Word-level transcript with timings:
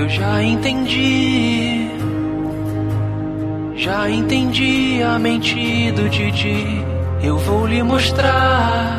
Eu 0.00 0.08
já 0.08 0.42
entendi. 0.42 1.90
Já 3.76 4.08
entendi 4.08 5.02
a 5.02 5.18
mente 5.18 5.92
do 5.92 6.08
Didi. 6.08 6.82
Eu 7.22 7.36
vou 7.36 7.66
lhe 7.66 7.82
mostrar. 7.82 8.98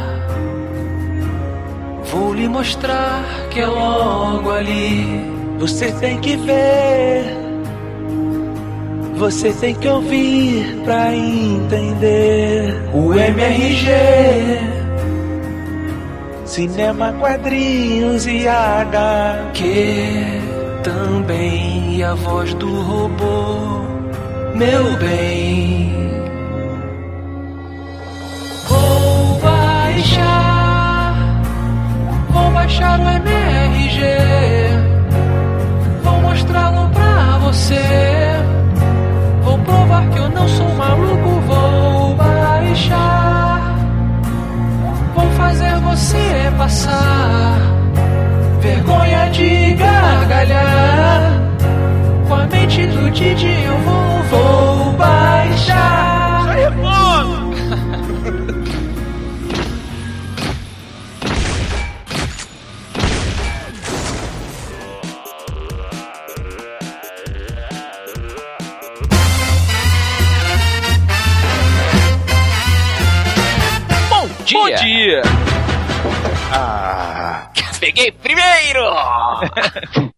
Vou 2.11 2.36
lhe 2.36 2.47
mostrar 2.47 3.23
que 3.50 3.61
é 3.61 3.65
logo 3.65 4.51
ali. 4.51 5.25
Você 5.57 5.91
tem 5.93 6.19
que 6.19 6.37
ver. 6.37 7.25
Você 9.15 9.52
tem 9.54 9.74
que 9.74 9.88
ouvir 9.88 10.83
pra 10.86 11.15
entender 11.15 12.79
o 12.93 13.11
MRG. 13.11 13.89
Cinema, 16.46 17.11
quadrinhos 17.13 18.27
e 18.27 18.47
HQ 18.47 20.40
também. 20.83 21.95
E 21.97 22.03
a 22.03 22.13
voz 22.13 22.53
do 22.55 22.81
robô, 22.81 23.81
meu 24.55 24.97
bem. 24.97 25.91
Vou 28.67 29.39
baixar, 29.39 31.15
vou 32.30 32.52
baixar 32.52 32.99
o 32.99 33.03
MRG. 33.03 34.02
Vou 36.03 36.21
mostrá-lo 36.21 36.89
pra 36.89 37.38
você. 37.39 37.81
Vou 39.43 39.57
provar 39.59 40.09
que 40.09 40.17
eu 40.17 40.29
não 40.29 40.47
sou 40.47 40.69
maluco. 40.75 41.29
Vou 41.47 42.16
baixar, 42.16 43.75
vou 45.16 45.29
fazer 45.31 45.75
você 45.79 46.51
passar 46.57 47.80
vergonha 48.81 49.29
de 49.29 49.73
gargalhar. 49.75 51.39
Com 52.27 52.33
a 52.33 52.45
mente 52.47 52.88
do 52.88 53.11
Didi 53.11 53.63
eu 53.65 53.77
vou, 53.79 54.23
vou 54.23 54.91
baixar. 54.93 56.49
Aí, 56.49 56.65
pô! 56.71 57.41
Bom 74.09 74.27
dia! 74.45 74.57
Bom 74.57 74.69
dia! 74.83 75.21
Ah, 76.53 77.10
peguei 77.92 78.09
primeiro! 78.09 78.80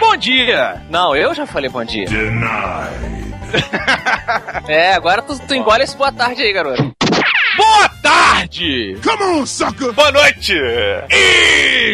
Bom 0.00 0.16
dia! 0.16 0.82
Não, 0.88 1.14
eu 1.14 1.34
já 1.34 1.46
falei 1.46 1.68
bom 1.68 1.84
dia. 1.84 2.06
É, 4.66 4.94
agora 4.94 5.20
tu, 5.20 5.38
tu 5.46 5.54
engole 5.54 5.84
esse 5.84 5.94
boa 5.94 6.10
tarde 6.10 6.40
aí, 6.40 6.54
garoto. 6.54 6.90
Boa 7.54 7.86
tarde! 8.02 8.96
Come 9.04 9.22
on, 9.24 9.44
sucker! 9.44 9.92
Boa 9.92 10.10
noite! 10.10 10.58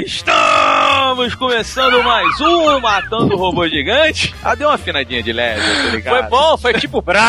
Estamos 0.07 1.35
começando 1.35 2.01
mais 2.05 2.41
um 2.41 2.79
Matando 2.79 3.35
o 3.35 3.37
Robô 3.37 3.67
Gigante. 3.67 4.33
Ah, 4.45 4.55
deu 4.55 4.69
uma 4.69 4.77
afinadinha 4.77 5.21
de 5.21 5.33
leve, 5.33 5.61
tá 5.61 5.97
ligado? 5.97 6.15
Foi 6.15 6.23
bom, 6.29 6.57
foi 6.57 6.75
tipo 6.75 7.03
Prime! 7.03 7.21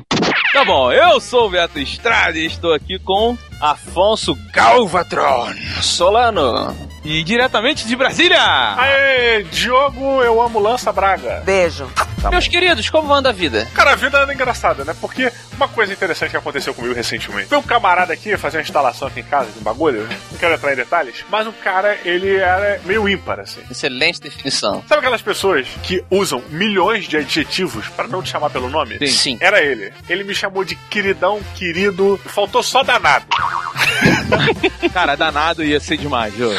Tá 0.52 0.64
bom, 0.64 0.92
eu 0.92 1.20
sou 1.20 1.46
o 1.46 1.50
Beto 1.50 1.78
Estrada 1.78 2.36
e 2.36 2.44
estou 2.44 2.74
aqui 2.74 2.98
com 2.98 3.38
Afonso 3.60 4.36
Galvatron 4.52 5.48
Solano. 5.80 6.76
e 7.04 7.22
diretamente 7.22 7.86
de 7.86 7.94
Brasília. 7.94 8.40
Aê, 8.76 9.44
Diogo, 9.44 10.22
eu 10.22 10.42
amo 10.42 10.58
Lança 10.58 10.92
Braga. 10.92 11.42
Beijo. 11.46 11.88
Meus 12.30 12.48
queridos, 12.48 12.90
como 12.90 13.12
anda 13.14 13.28
a 13.30 13.32
vida? 13.32 13.66
Cara, 13.74 13.92
a 13.92 13.96
vida 13.96 14.26
é 14.28 14.34
engraçada, 14.34 14.84
né? 14.84 14.94
Porque 15.00 15.32
uma 15.60 15.68
coisa 15.68 15.92
interessante 15.92 16.30
que 16.30 16.36
aconteceu 16.36 16.74
comigo 16.74 16.94
recentemente. 16.94 17.48
Foi 17.48 17.58
um 17.58 17.62
camarada 17.62 18.12
aqui 18.12 18.36
fazer 18.36 18.58
uma 18.58 18.62
instalação 18.62 19.08
aqui 19.08 19.20
em 19.20 19.24
casa 19.24 19.50
de 19.50 19.58
um 19.58 19.62
bagulho. 19.62 20.08
Não 20.30 20.38
quero 20.38 20.54
entrar 20.54 20.72
em 20.72 20.76
detalhes, 20.76 21.24
mas 21.28 21.46
o 21.46 21.52
cara, 21.52 21.98
ele 22.04 22.36
era 22.36 22.80
meio 22.84 23.08
ímpar, 23.08 23.40
assim. 23.40 23.60
Excelente 23.70 24.20
definição. 24.20 24.82
Sabe 24.88 25.00
aquelas 25.00 25.22
pessoas 25.22 25.66
que 25.82 26.04
usam 26.10 26.42
milhões 26.50 27.06
de 27.06 27.16
adjetivos 27.16 27.88
pra 27.88 28.06
não 28.06 28.22
te 28.22 28.30
chamar 28.30 28.50
pelo 28.50 28.68
nome? 28.68 28.98
Sim. 28.98 29.30
Sim. 29.30 29.38
Era 29.40 29.62
ele. 29.62 29.92
Ele 30.08 30.24
me 30.24 30.34
chamou 30.34 30.64
de 30.64 30.74
queridão, 30.74 31.40
querido. 31.54 32.18
Faltou 32.24 32.62
só 32.62 32.82
danado. 32.82 33.26
Cara, 34.92 35.16
danado 35.16 35.62
ia 35.62 35.78
ser 35.80 35.96
demais, 35.96 36.34
Jô. 36.34 36.50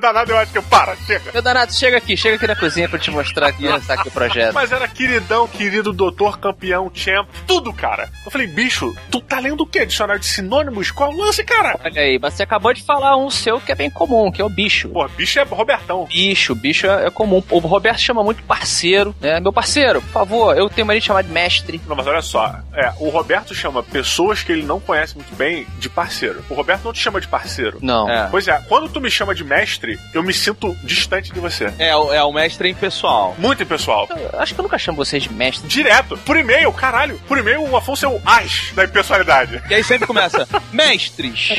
danado 0.00 0.32
eu 0.32 0.38
acho 0.38 0.52
que 0.52 0.60
para, 0.62 0.96
chega. 0.96 1.32
Meu 1.32 1.42
danado, 1.42 1.72
chega 1.72 1.96
aqui, 1.96 2.16
chega 2.16 2.36
aqui 2.36 2.46
na 2.46 2.56
cozinha 2.56 2.88
pra 2.88 2.98
eu 2.98 3.02
te 3.02 3.10
mostrar 3.10 3.48
aqui, 3.48 3.66
essa 3.66 3.94
aqui 3.94 4.08
o 4.08 4.10
projeto. 4.10 4.54
Mas 4.54 4.72
era 4.72 4.86
queridão, 4.88 5.46
querido, 5.46 5.92
doutor, 5.92 6.38
campeão, 6.38 6.90
champ, 6.94 7.28
tudo, 7.46 7.72
cara. 7.72 8.08
Eu 8.24 8.30
falei, 8.30 8.37
bicho, 8.46 8.94
tu 9.10 9.20
tá 9.20 9.38
lendo 9.40 9.62
o 9.62 9.66
quê? 9.66 9.84
Dicionário 9.86 10.20
de 10.20 10.26
sinônimos? 10.26 10.90
Qual 10.90 11.10
é 11.10 11.14
o 11.14 11.18
lance, 11.18 11.42
cara? 11.44 11.78
Olha 11.84 12.02
aí, 12.02 12.18
mas 12.20 12.34
você 12.34 12.42
acabou 12.42 12.72
de 12.72 12.82
falar 12.82 13.16
um 13.16 13.30
seu 13.30 13.60
que 13.60 13.72
é 13.72 13.74
bem 13.74 13.90
comum, 13.90 14.30
que 14.30 14.40
é 14.40 14.44
o 14.44 14.48
bicho. 14.48 14.88
Pô, 14.90 15.06
bicho 15.08 15.38
é 15.38 15.42
Robertão. 15.42 16.04
Bicho, 16.06 16.54
bicho 16.54 16.86
é 16.86 17.06
é 17.06 17.10
comum. 17.10 17.42
O 17.50 17.58
Roberto 17.58 18.00
chama 18.00 18.22
muito 18.24 18.42
parceiro, 18.42 19.14
né? 19.20 19.40
Meu 19.40 19.52
parceiro, 19.52 20.00
por 20.02 20.10
favor, 20.10 20.56
eu 20.56 20.68
tenho 20.68 20.86
mania 20.86 21.00
de 21.00 21.06
chamar 21.06 21.22
de 21.22 21.30
mestre. 21.30 21.80
Não, 21.86 21.94
mas 21.96 22.06
olha 22.06 22.22
só, 22.22 22.56
é, 22.74 22.92
o 22.98 23.08
Roberto 23.08 23.54
chama 23.54 23.82
pessoas 23.82 24.42
que 24.42 24.52
ele 24.52 24.62
não 24.64 24.78
conhece 24.80 25.14
muito 25.14 25.34
bem 25.34 25.66
de 25.78 25.88
parceiro. 25.88 26.44
O 26.50 26.54
Roberto 26.54 26.84
não 26.84 26.92
te 26.92 26.98
chama 27.00 27.20
de 27.20 27.28
parceiro. 27.28 27.78
Não. 27.80 28.08
É. 28.10 28.28
Pois 28.30 28.46
é, 28.48 28.60
quando 28.68 28.88
tu 28.88 29.00
me 29.00 29.10
chama 29.10 29.34
de 29.34 29.44
mestre, 29.44 29.98
eu 30.12 30.22
me 30.22 30.32
sinto 30.32 30.76
distante 30.84 31.32
de 31.32 31.40
você. 31.40 31.72
É, 31.78 31.94
o- 31.96 32.12
é 32.12 32.22
o 32.22 32.32
mestre 32.32 32.68
impessoal. 32.70 33.34
Muito 33.38 33.62
impessoal. 33.62 34.08
Eu 34.10 34.40
acho 34.40 34.54
que 34.54 34.60
eu 34.60 34.62
nunca 34.62 34.78
chamo 34.78 34.96
vocês 34.96 35.22
de 35.22 35.32
mestre. 35.32 35.68
Direto, 35.68 36.16
por 36.18 36.36
e-mail, 36.36 36.72
caralho. 36.72 37.18
Por 37.28 37.38
e-mail, 37.38 37.62
o 37.68 37.76
Afonso 37.76 38.04
é 38.04 38.08
o 38.08 38.20
as 38.28 38.72
da 38.74 38.84
impessoalidade. 38.84 39.62
E 39.70 39.74
aí 39.74 39.82
sempre 39.82 40.06
começa, 40.06 40.46
mestres. 40.70 41.54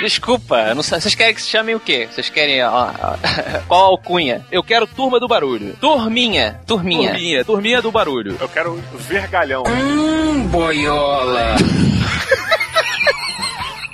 Desculpa, 0.00 0.56
eu 0.68 0.74
não 0.74 0.82
sei. 0.82 0.98
Vocês 0.98 1.14
querem 1.14 1.34
que 1.34 1.42
se 1.42 1.48
chamem 1.50 1.74
o 1.74 1.80
quê? 1.80 2.08
Vocês 2.10 2.28
querem. 2.30 2.64
ó, 2.64 2.90
ó, 2.90 3.16
qual 3.68 3.84
alcunha? 3.84 4.44
Eu 4.50 4.62
quero 4.62 4.86
turma 4.86 5.20
do 5.20 5.28
barulho. 5.28 5.76
Turminha. 5.78 6.58
Turminha. 6.66 7.10
Turminha, 7.10 7.44
turminha 7.44 7.82
do 7.82 7.92
barulho. 7.92 8.36
Eu 8.40 8.48
quero 8.48 8.82
vergalhão. 8.94 9.62
Hum, 9.66 10.46
boiola. 10.48 11.54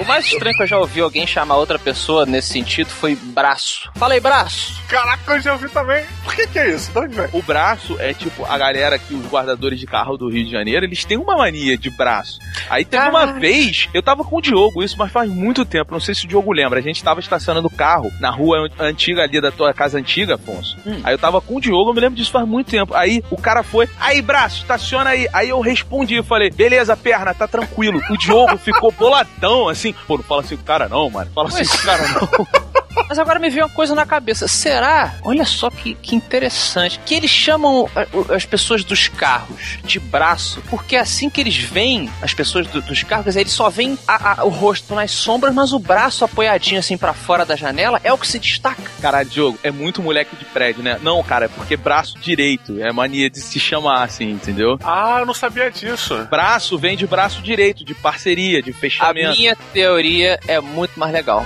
O 0.09 0.11
mais 0.11 0.25
estranho 0.25 0.57
que 0.57 0.63
eu 0.63 0.67
já 0.67 0.79
ouvi 0.79 1.03
alguém 1.03 1.27
chamar 1.27 1.57
outra 1.57 1.79
pessoa 1.79 2.25
nesse 2.25 2.49
sentido 2.49 2.89
foi 2.89 3.15
braço. 3.15 3.91
Fala 3.97 4.15
aí, 4.15 4.21
braço. 4.21 4.81
Caraca, 4.89 5.35
eu 5.35 5.41
já 5.43 5.53
ouvi 5.53 5.69
também. 5.69 6.03
Por 6.25 6.35
que 6.35 6.47
que 6.47 6.59
é 6.59 6.75
isso? 6.75 6.91
De 6.91 6.99
onde 6.99 7.15
vem? 7.15 7.29
O 7.35 7.43
braço 7.43 7.95
é 8.01 8.15
tipo 8.15 8.43
a 8.47 8.57
galera 8.57 8.99
que 8.99 9.13
os 9.13 9.27
guardadores 9.27 9.79
de 9.79 9.87
carro 9.87 10.17
do 10.17 10.31
Rio 10.31 10.47
de 10.47 10.51
Janeiro, 10.51 10.87
eles 10.87 11.05
têm 11.05 11.19
uma 11.19 11.37
mania 11.37 11.77
de 11.77 11.91
braço. 11.91 12.39
Aí 12.71 12.87
teve 12.87 13.07
uma 13.07 13.21
Caralho. 13.21 13.39
vez, 13.39 13.91
eu 13.93 14.03
tava 14.03 14.25
com 14.25 14.39
o 14.39 14.41
Diogo, 14.41 14.83
isso, 14.83 14.97
mas 14.99 15.13
faz 15.13 15.29
muito 15.31 15.67
tempo, 15.67 15.93
não 15.93 16.01
sei 16.01 16.15
se 16.15 16.25
o 16.25 16.29
Diogo 16.29 16.53
lembra. 16.53 16.79
A 16.79 16.83
gente 16.83 17.05
tava 17.05 17.21
estacionando 17.21 17.67
o 17.67 17.71
carro 17.71 18.11
na 18.19 18.31
rua 18.31 18.67
antiga 18.79 19.25
ali 19.25 19.43
da 19.43 19.51
tua 19.53 19.75
casa 19.75 19.99
antiga, 19.99 20.37
Afonso. 20.37 20.75
Aí 21.05 21.13
eu 21.13 21.19
tava 21.19 21.39
com 21.43 21.57
o 21.57 21.61
Diogo, 21.61 21.91
eu 21.91 21.95
me 21.95 22.01
lembro 22.01 22.17
disso 22.17 22.33
faz 22.33 22.49
muito 22.49 22.71
tempo. 22.71 22.95
Aí 22.95 23.23
o 23.31 23.37
cara 23.37 23.63
foi, 23.63 23.87
aí 24.01 24.23
braço, 24.23 24.63
estaciona 24.63 25.11
aí. 25.11 25.29
Aí 25.35 25.51
eu 25.51 25.61
respondi, 25.61 26.15
eu 26.15 26.25
falei, 26.25 26.49
beleza, 26.49 26.97
perna, 26.97 27.35
tá 27.35 27.47
tranquilo. 27.47 28.01
O 28.09 28.17
Diogo 28.17 28.57
ficou 28.57 28.91
boladão, 28.91 29.69
assim, 29.69 29.95
pô, 30.07 30.17
não 30.17 30.25
fala 30.25 30.43
assim 30.43 30.57
com 30.57 30.63
o 30.63 30.67
cara 30.67 30.89
não, 30.89 31.11
mano. 31.11 31.31
Fala 31.35 31.49
assim 31.49 31.65
com 31.65 31.77
o 31.77 31.83
cara 31.83 32.09
não. 32.09 32.47
Mas 33.09 33.19
agora 33.19 33.39
me 33.39 33.51
veio 33.51 33.67
uma 33.67 33.73
coisa 33.73 33.95
na 33.95 34.07
cabeça. 34.07 34.49
Será? 34.49 35.15
Olha 35.23 35.45
só 35.45 35.71
que, 35.71 35.95
que 35.95 36.15
interessante. 36.17 36.99
Que 37.05 37.15
eles 37.15 37.31
chamam 37.31 37.89
as 38.35 38.45
pessoas 38.45 38.85
dos 38.85 39.09
carros 39.09 39.79
de 39.85 39.99
braço, 39.99 40.63
porque 40.71 40.97
é 40.97 41.01
assim 41.01 41.29
que 41.31 41.41
eles 41.41 41.57
veem 41.57 42.11
as 42.23 42.33
pessoas 42.35 42.67
do- 42.67 42.81
dos 42.83 43.03
carros, 43.03 43.37
eles 43.37 43.53
só 43.53 43.69
veem 43.71 43.99
a- 44.07 44.41
a- 44.41 44.45
o 44.45 44.49
rosto 44.49 44.95
nas 44.95 45.11
sombras, 45.11 45.55
mas 45.55 45.73
o 45.73 45.79
braço 45.79 46.25
apoiadinho 46.25 46.79
assim 46.81 46.97
pra 46.97 47.13
fora 47.13 47.45
da 47.45 47.57
janela 47.57 48.01
é 48.05 48.13
o 48.13 48.19
que 48.19 48.27
se 48.27 48.39
destaca. 48.39 48.83
Caralho, 49.01 49.29
Diogo, 49.29 49.59
é 49.63 49.71
muito 49.71 50.03
moleque 50.03 50.37
de 50.37 50.45
prédio, 50.47 50.83
né? 50.83 50.99
Não, 51.03 51.23
cara, 51.23 51.47
é 51.47 51.49
porque 51.49 51.77
braço 51.77 52.19
direito. 52.19 52.81
É 52.81 52.93
mania 52.93 53.29
de 53.31 53.41
se 53.41 53.59
chamar 53.61 54.05
assim, 54.05 54.31
entendeu? 54.31 54.79
Ah, 54.85 55.17
eu 55.21 55.27
não 55.27 55.35
sabia 55.35 55.71
disso. 55.71 56.27
Braço 56.31 56.79
vem 56.79 56.97
de 56.97 57.07
braço 57.07 57.41
direito, 57.43 57.85
de 57.85 57.95
parceria, 57.95 58.63
de 58.63 58.71
A 58.71 58.75
fechamento. 58.75 59.37
minha 59.37 59.57
teoria 59.73 60.39
é 60.47 60.61
muito 60.61 60.99
mais 60.99 61.13
legal. 61.13 61.45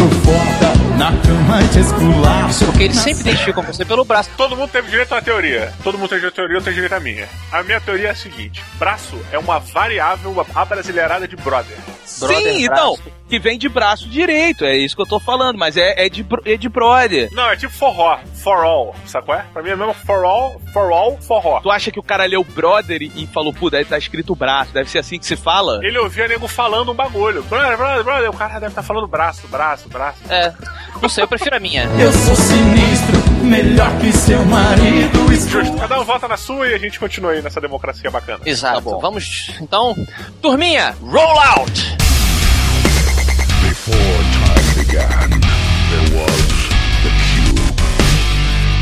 Sufoca 0.00 0.96
na 0.96 1.12
cama 1.20 1.58
te 1.70 1.78
esculacho. 1.78 2.64
Porque 2.64 2.84
eles 2.84 2.96
sempre 2.96 3.20
identificam 3.20 3.62
você 3.62 3.84
pelo 3.84 4.02
braço. 4.02 4.30
Todo 4.34 4.56
mundo 4.56 4.70
teve 4.70 4.88
direito 4.88 5.12
a 5.12 5.16
uma 5.16 5.22
teoria. 5.22 5.74
Todo 5.84 5.98
mundo 5.98 6.08
tem 6.08 6.16
direito 6.16 6.32
a 6.32 6.36
teoria, 6.36 6.56
eu 6.56 6.62
tenho 6.62 6.74
direito 6.74 6.94
à 6.94 7.00
minha. 7.00 7.28
A 7.52 7.62
minha 7.62 7.78
teoria 7.82 8.08
é 8.08 8.10
a 8.12 8.14
seguinte: 8.14 8.64
braço 8.78 9.20
é 9.30 9.38
uma 9.38 9.58
variável 9.58 10.34
abrasileirada 10.54 11.28
de 11.28 11.36
brother. 11.36 11.76
Brother, 12.18 12.54
Sim, 12.54 12.64
então, 12.64 12.94
braço. 12.94 13.12
Que 13.30 13.38
vem 13.38 13.56
de 13.56 13.68
braço 13.68 14.08
direito, 14.08 14.64
é 14.64 14.76
isso 14.76 14.96
que 14.96 15.02
eu 15.02 15.06
tô 15.06 15.20
falando, 15.20 15.56
mas 15.56 15.76
é, 15.76 16.06
é, 16.06 16.08
de, 16.08 16.26
é 16.44 16.56
de 16.56 16.68
brother. 16.68 17.28
Não, 17.32 17.48
é 17.48 17.56
tipo 17.56 17.72
forró. 17.72 18.18
for 18.34 18.64
all, 18.64 18.94
sabe 19.06 19.26
qual 19.26 19.38
é? 19.38 19.44
Pra 19.52 19.62
mim 19.62 19.70
é 19.70 19.76
mesmo 19.76 19.94
for 19.94 20.24
all, 20.24 20.60
for 20.72 20.92
all, 20.92 21.16
forró. 21.20 21.60
Tu 21.60 21.70
acha 21.70 21.92
que 21.92 22.00
o 22.00 22.02
cara 22.02 22.26
leu 22.26 22.42
brother 22.42 23.00
e, 23.00 23.26
falou, 23.28 23.52
pô, 23.52 23.70
daí 23.70 23.84
tá 23.84 23.96
escrito 23.96 24.34
braço, 24.34 24.72
deve 24.72 24.90
ser 24.90 24.98
assim 24.98 25.18
que 25.18 25.24
se 25.24 25.36
fala? 25.36 25.78
Ele 25.82 25.96
ouvia 25.98 26.26
nego 26.26 26.48
falando 26.48 26.90
um 26.90 26.94
bagulho. 26.94 27.42
Brother, 27.44 27.76
brother, 27.76 28.04
brother. 28.04 28.30
O 28.30 28.36
cara 28.36 28.54
deve 28.54 28.68
estar 28.68 28.82
falando 28.82 29.06
braço, 29.06 29.46
braço, 29.46 29.88
braço. 29.88 30.18
É, 30.28 30.52
não 31.00 31.08
sei, 31.08 31.22
eu 31.22 31.28
prefiro 31.28 31.54
a 31.54 31.60
minha. 31.60 31.84
Eu 31.84 32.12
sou 32.12 32.34
sinistro, 32.34 33.44
melhor 33.44 33.96
que 34.00 34.12
seu 34.12 34.44
marido. 34.44 35.20
Justo. 35.50 35.76
Cada 35.78 36.00
um 36.00 36.04
vota 36.04 36.28
na 36.28 36.36
sua 36.36 36.68
e 36.68 36.74
a 36.74 36.78
gente 36.78 36.98
continua 36.98 37.32
aí 37.32 37.42
nessa 37.42 37.60
democracia 37.60 38.10
bacana. 38.10 38.40
Exato. 38.44 38.74
Tá 38.74 38.80
bom. 38.80 39.00
Vamos, 39.00 39.52
então, 39.60 39.96
turminha, 40.40 40.94
roll 41.00 41.40
out! 41.40 42.00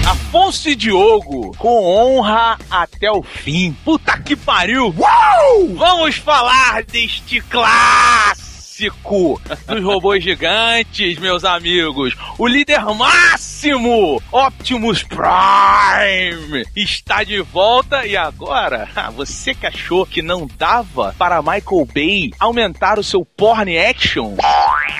Afonso 0.05 0.69
e 0.71 0.75
Diogo, 0.75 1.55
com 1.57 1.85
honra 1.85 2.59
até 2.69 3.11
o 3.11 3.23
fim. 3.23 3.77
Puta 3.85 4.19
que 4.19 4.35
pariu! 4.35 4.93
Uau! 4.99 5.69
Vamos 5.77 6.17
falar 6.17 6.83
deste 6.83 7.41
clássico 7.43 9.41
dos 9.67 9.85
robôs 9.85 10.23
gigantes, 10.23 11.19
meus 11.19 11.45
amigos. 11.45 12.17
O 12.37 12.47
líder 12.47 12.85
máximo, 12.95 14.23
Optimus 14.33 15.03
Prime, 15.03 16.65
está 16.77 17.25
de 17.25 17.41
volta 17.41 18.07
e 18.07 18.17
agora, 18.17 18.89
ah, 18.95 19.11
você 19.11 19.55
que 19.55 19.67
achou 19.67 20.07
que 20.07 20.23
não 20.23 20.49
dava 20.59 21.15
para 21.19 21.43
Michael 21.43 21.89
Bay 21.93 22.31
aumentar 22.39 22.99
o 22.99 23.05
seu 23.05 23.25
porn 23.25 23.77
action? 23.79 24.37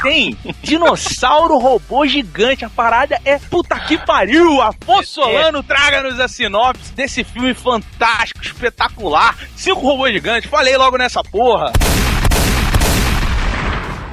Tem 0.03 0.37
dinossauro 0.63 1.59
robô 1.59 2.07
gigante. 2.07 2.65
A 2.65 2.71
parada 2.71 3.21
é 3.25 3.39
puta 3.39 3.79
que 3.81 3.99
pariu. 3.99 4.61
Afonso 4.61 5.15
Solano, 5.15 5.63
traga-nos 5.63 6.21
a 6.21 6.29
sinopse 6.29 6.93
desse 6.93 7.25
filme 7.25 7.55
fantástico, 7.55 8.43
espetacular. 8.43 9.37
Cinco 9.57 9.81
robôs 9.81 10.13
gigantes. 10.13 10.51
Falei 10.51 10.77
logo 10.77 10.97
nessa 10.97 11.23
porra. 11.23 11.73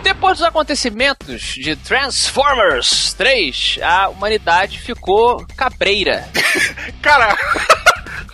Depois 0.05 0.37
dos 0.37 0.47
acontecimentos 0.47 1.41
de 1.55 1.75
Transformers 1.75 3.13
3, 3.13 3.79
a 3.81 4.09
humanidade 4.09 4.79
ficou 4.79 5.43
cabreira. 5.57 6.29
Cara, 7.01 7.35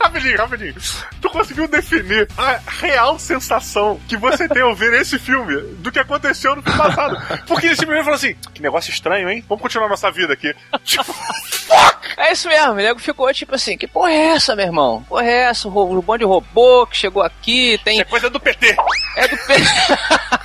rapidinho, 0.02 0.38
rapidinho. 0.38 0.76
Tu 1.22 1.30
conseguiu 1.30 1.68
definir 1.68 2.28
a 2.38 2.60
real 2.68 3.18
sensação 3.20 4.00
que 4.08 4.18
você 4.18 4.48
tem 4.48 4.62
ao 4.62 4.76
ver 4.76 4.94
esse 4.94 5.18
filme 5.18 5.56
do 5.78 5.92
que 5.92 6.00
aconteceu 6.00 6.56
no 6.56 6.62
filme 6.62 6.78
passado. 6.78 7.18
Porque 7.48 7.68
esse 7.68 7.86
filme 7.86 8.00
falou 8.00 8.16
assim: 8.16 8.36
que 8.54 8.62
negócio 8.62 8.92
estranho, 8.92 9.30
hein? 9.30 9.44
Vamos 9.48 9.62
continuar 9.62 9.90
nossa 9.90 10.12
vida 10.12 10.34
aqui. 10.34 10.54
Tipo, 10.84 11.16
É 12.18 12.34
isso 12.34 12.48
mesmo, 12.48 12.72
o 12.74 12.76
nego 12.76 13.00
ficou 13.00 13.32
tipo 13.34 13.56
assim, 13.56 13.78
que 13.78 13.88
porra 13.88 14.12
é 14.12 14.28
essa, 14.30 14.56
meu 14.56 14.66
irmão? 14.66 15.06
Porra 15.08 15.26
é 15.26 15.44
essa? 15.44 15.68
O 15.68 16.02
bonde 16.02 16.20
de 16.20 16.26
robô 16.26 16.86
que 16.86 16.98
chegou 16.98 17.24
aqui, 17.24 17.80
tem... 17.84 18.00
é 18.00 18.04
coisa 18.04 18.30
do 18.30 18.40
PT. 18.40 18.76
É 19.18 19.28
do 19.28 19.38
P... 19.38 19.54